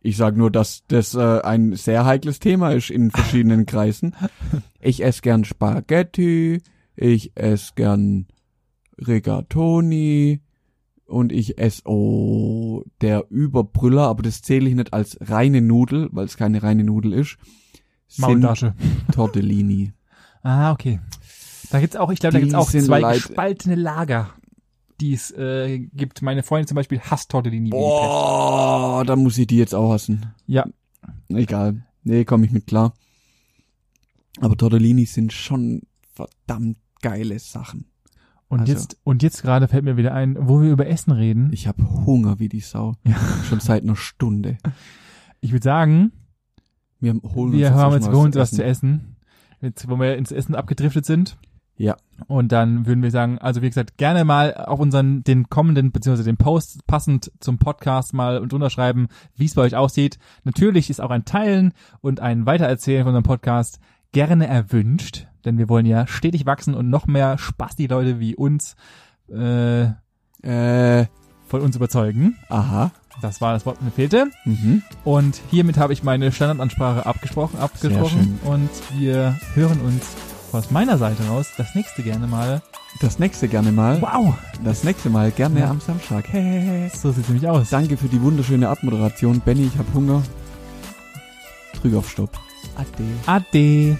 Ich 0.01 0.15
sag 0.15 0.37
nur, 0.37 0.51
dass 0.51 0.83
das 0.87 1.15
äh, 1.15 1.41
ein 1.41 1.75
sehr 1.75 2.05
heikles 2.05 2.39
Thema 2.39 2.71
ist 2.71 2.89
in 2.89 3.11
verschiedenen 3.11 3.65
Kreisen. 3.67 4.15
Ich 4.79 5.03
esse 5.03 5.21
gern 5.21 5.43
Spaghetti, 5.43 6.61
ich 6.95 7.31
esse 7.35 7.73
gern 7.75 8.27
Rigatoni 9.07 10.41
und 11.05 11.31
ich 11.31 11.57
esse 11.57 11.81
oh 11.85 12.83
der 13.01 13.25
Überbrüller, 13.29 14.07
aber 14.07 14.23
das 14.23 14.41
zähle 14.41 14.69
ich 14.69 14.75
nicht 14.75 14.93
als 14.93 15.17
reine 15.21 15.61
Nudel, 15.61 16.09
weil 16.11 16.25
es 16.25 16.37
keine 16.37 16.61
reine 16.63 16.83
Nudel 16.83 17.13
ist. 17.13 17.37
Maultasche. 18.17 18.75
Tortellini. 19.11 19.93
Ah, 20.41 20.71
okay. 20.71 20.99
Da 21.71 21.79
gibt's 21.79 21.95
auch, 21.95 22.11
ich 22.11 22.19
glaube, 22.19 22.33
da 22.33 22.39
gibt's 22.39 22.55
auch 22.55 22.69
zwei 22.69 22.99
leid- 23.01 23.23
gespaltene 23.27 23.75
Lager, 23.75 24.31
die 24.99 25.13
es 25.13 25.31
äh, 25.31 25.79
gibt. 25.79 26.21
Meine 26.21 26.41
Freundin 26.43 26.67
zum 26.67 26.75
Beispiel 26.75 26.99
hasst 26.99 27.29
Tortellini. 27.29 27.69
Boah, 27.69 29.03
da 29.05 29.15
muss 29.15 29.37
ich 29.37 29.47
die 29.47 29.57
jetzt 29.57 29.75
auch 29.75 29.91
hassen. 29.93 30.33
Ja, 30.47 30.65
Egal. 31.29 31.85
Nee, 32.03 32.25
komme 32.25 32.45
ich 32.45 32.51
mit 32.51 32.65
klar. 32.67 32.93
Aber 34.39 34.55
Tortellini 34.57 35.05
sind 35.05 35.33
schon 35.33 35.81
verdammt 36.13 36.77
geile 37.01 37.37
Sachen. 37.39 37.85
Und 38.49 38.61
Also- 38.61 38.73
jetzt 38.73 38.97
und 39.03 39.23
jetzt 39.23 39.41
gerade 39.43 39.67
fällt 39.67 39.85
mir 39.85 39.95
wieder 39.95 40.13
ein, 40.13 40.35
wo 40.39 40.61
wir 40.61 40.71
über 40.71 40.87
Essen 40.87 41.11
reden. 41.11 41.53
Ich, 41.53 41.61
Ich 41.61 41.67
habe 41.67 41.83
Hunger 42.05 42.39
wie 42.39 42.49
die 42.49 42.59
Sau. 42.59 42.95
Ja. 43.05 43.15
Schon 43.47 43.59
seit 43.59 43.83
einer 43.83 43.95
Stunde. 43.95 44.57
würde 45.53 45.63
sagen, 45.63 46.11
Wir 46.99 47.13
holen 47.13 47.53
wir 47.53 47.67
uns 47.67 47.77
haben 47.77 47.93
jetzt 47.93 48.07
holen 48.07 48.25
uns 48.25 48.35
was 48.35 48.51
zu 48.51 48.63
essen. 48.63 49.15
Jetzt, 49.61 49.87
wo 49.89 49.97
wir 49.97 50.17
ins 50.17 50.31
Essen 50.31 50.55
abgedriftet 50.55 51.05
sind. 51.05 51.37
Ja. 51.77 51.95
Und 52.27 52.51
dann 52.51 52.85
würden 52.85 53.01
wir 53.03 53.11
sagen, 53.11 53.37
also 53.37 53.61
wie 53.61 53.69
gesagt, 53.69 53.97
gerne 53.97 54.25
mal 54.25 54.53
auf 54.53 54.79
unseren, 54.81 55.23
den 55.23 55.47
kommenden, 55.49 55.93
beziehungsweise 55.93 56.29
den 56.29 56.35
Post 56.35 56.85
passend 56.87 57.31
zum 57.39 57.57
Podcast 57.57 58.13
mal 58.13 58.39
und 58.39 58.51
unterschreiben, 58.51 59.07
wie 59.37 59.45
es 59.45 59.53
bei 59.53 59.61
euch 59.61 59.77
aussieht. 59.77 60.19
Natürlich 60.43 60.89
ist 60.89 60.99
auch 60.99 61.09
ein 61.09 61.23
Teilen 61.23 61.71
und 62.01 62.19
ein 62.19 62.45
Weitererzählen 62.45 63.03
von 63.03 63.09
unserem 63.15 63.23
Podcast 63.23 63.79
gerne 64.11 64.47
erwünscht, 64.47 65.27
denn 65.45 65.57
wir 65.57 65.69
wollen 65.69 65.85
ja 65.85 66.07
stetig 66.07 66.45
wachsen 66.45 66.73
und 66.73 66.89
noch 66.89 67.07
mehr 67.07 67.37
Spaß 67.37 67.75
die 67.75 67.87
Leute 67.87 68.19
wie 68.19 68.35
uns 68.35 68.75
äh, 69.31 69.87
Äh, 70.41 71.05
von 71.47 71.61
uns 71.61 71.75
überzeugen. 71.75 72.37
aha. 72.49 72.91
Das 73.21 73.41
war 73.41 73.51
das 73.53 73.65
Wort, 73.65 73.81
mir 73.81 73.91
fehlte. 73.91 74.27
Mhm. 74.45 74.81
Und 75.03 75.41
hiermit 75.51 75.77
habe 75.77 75.91
ich 75.91 76.03
meine 76.03 76.31
Standardansprache 76.31 77.05
abgesprochen, 77.05 77.59
abgesprochen 77.59 78.39
und 78.45 78.69
wir 78.97 79.37
hören 79.55 79.81
uns 79.81 80.15
aus 80.53 80.71
meiner 80.71 80.97
Seite 80.97 81.27
raus 81.27 81.49
das 81.57 81.75
nächste 81.75 82.01
gerne 82.03 82.27
mal. 82.27 82.61
Das 83.01 83.19
nächste 83.19 83.49
gerne 83.49 83.71
mal. 83.73 84.01
Wow, 84.01 84.35
Das 84.63 84.83
nächste 84.85 85.09
Mal 85.09 85.31
gerne 85.31 85.59
Ja. 85.59 85.69
am 85.69 85.81
Samstag. 85.81 86.27
Hey, 86.29 86.41
hey, 86.41 86.61
hey. 86.61 86.91
so 86.95 87.11
sieht's 87.11 87.27
nämlich 87.27 87.47
aus. 87.49 87.69
Danke 87.69 87.97
für 87.97 88.07
die 88.07 88.21
wunderschöne 88.21 88.69
Abmoderation. 88.69 89.41
Benny, 89.41 89.65
ich 89.65 89.77
hab 89.77 89.93
Hunger. 89.93 90.23
Drück 91.81 91.93
auf 91.95 92.09
Stopp. 92.09 92.39
Ade. 92.75 93.15
Ade. 93.27 93.97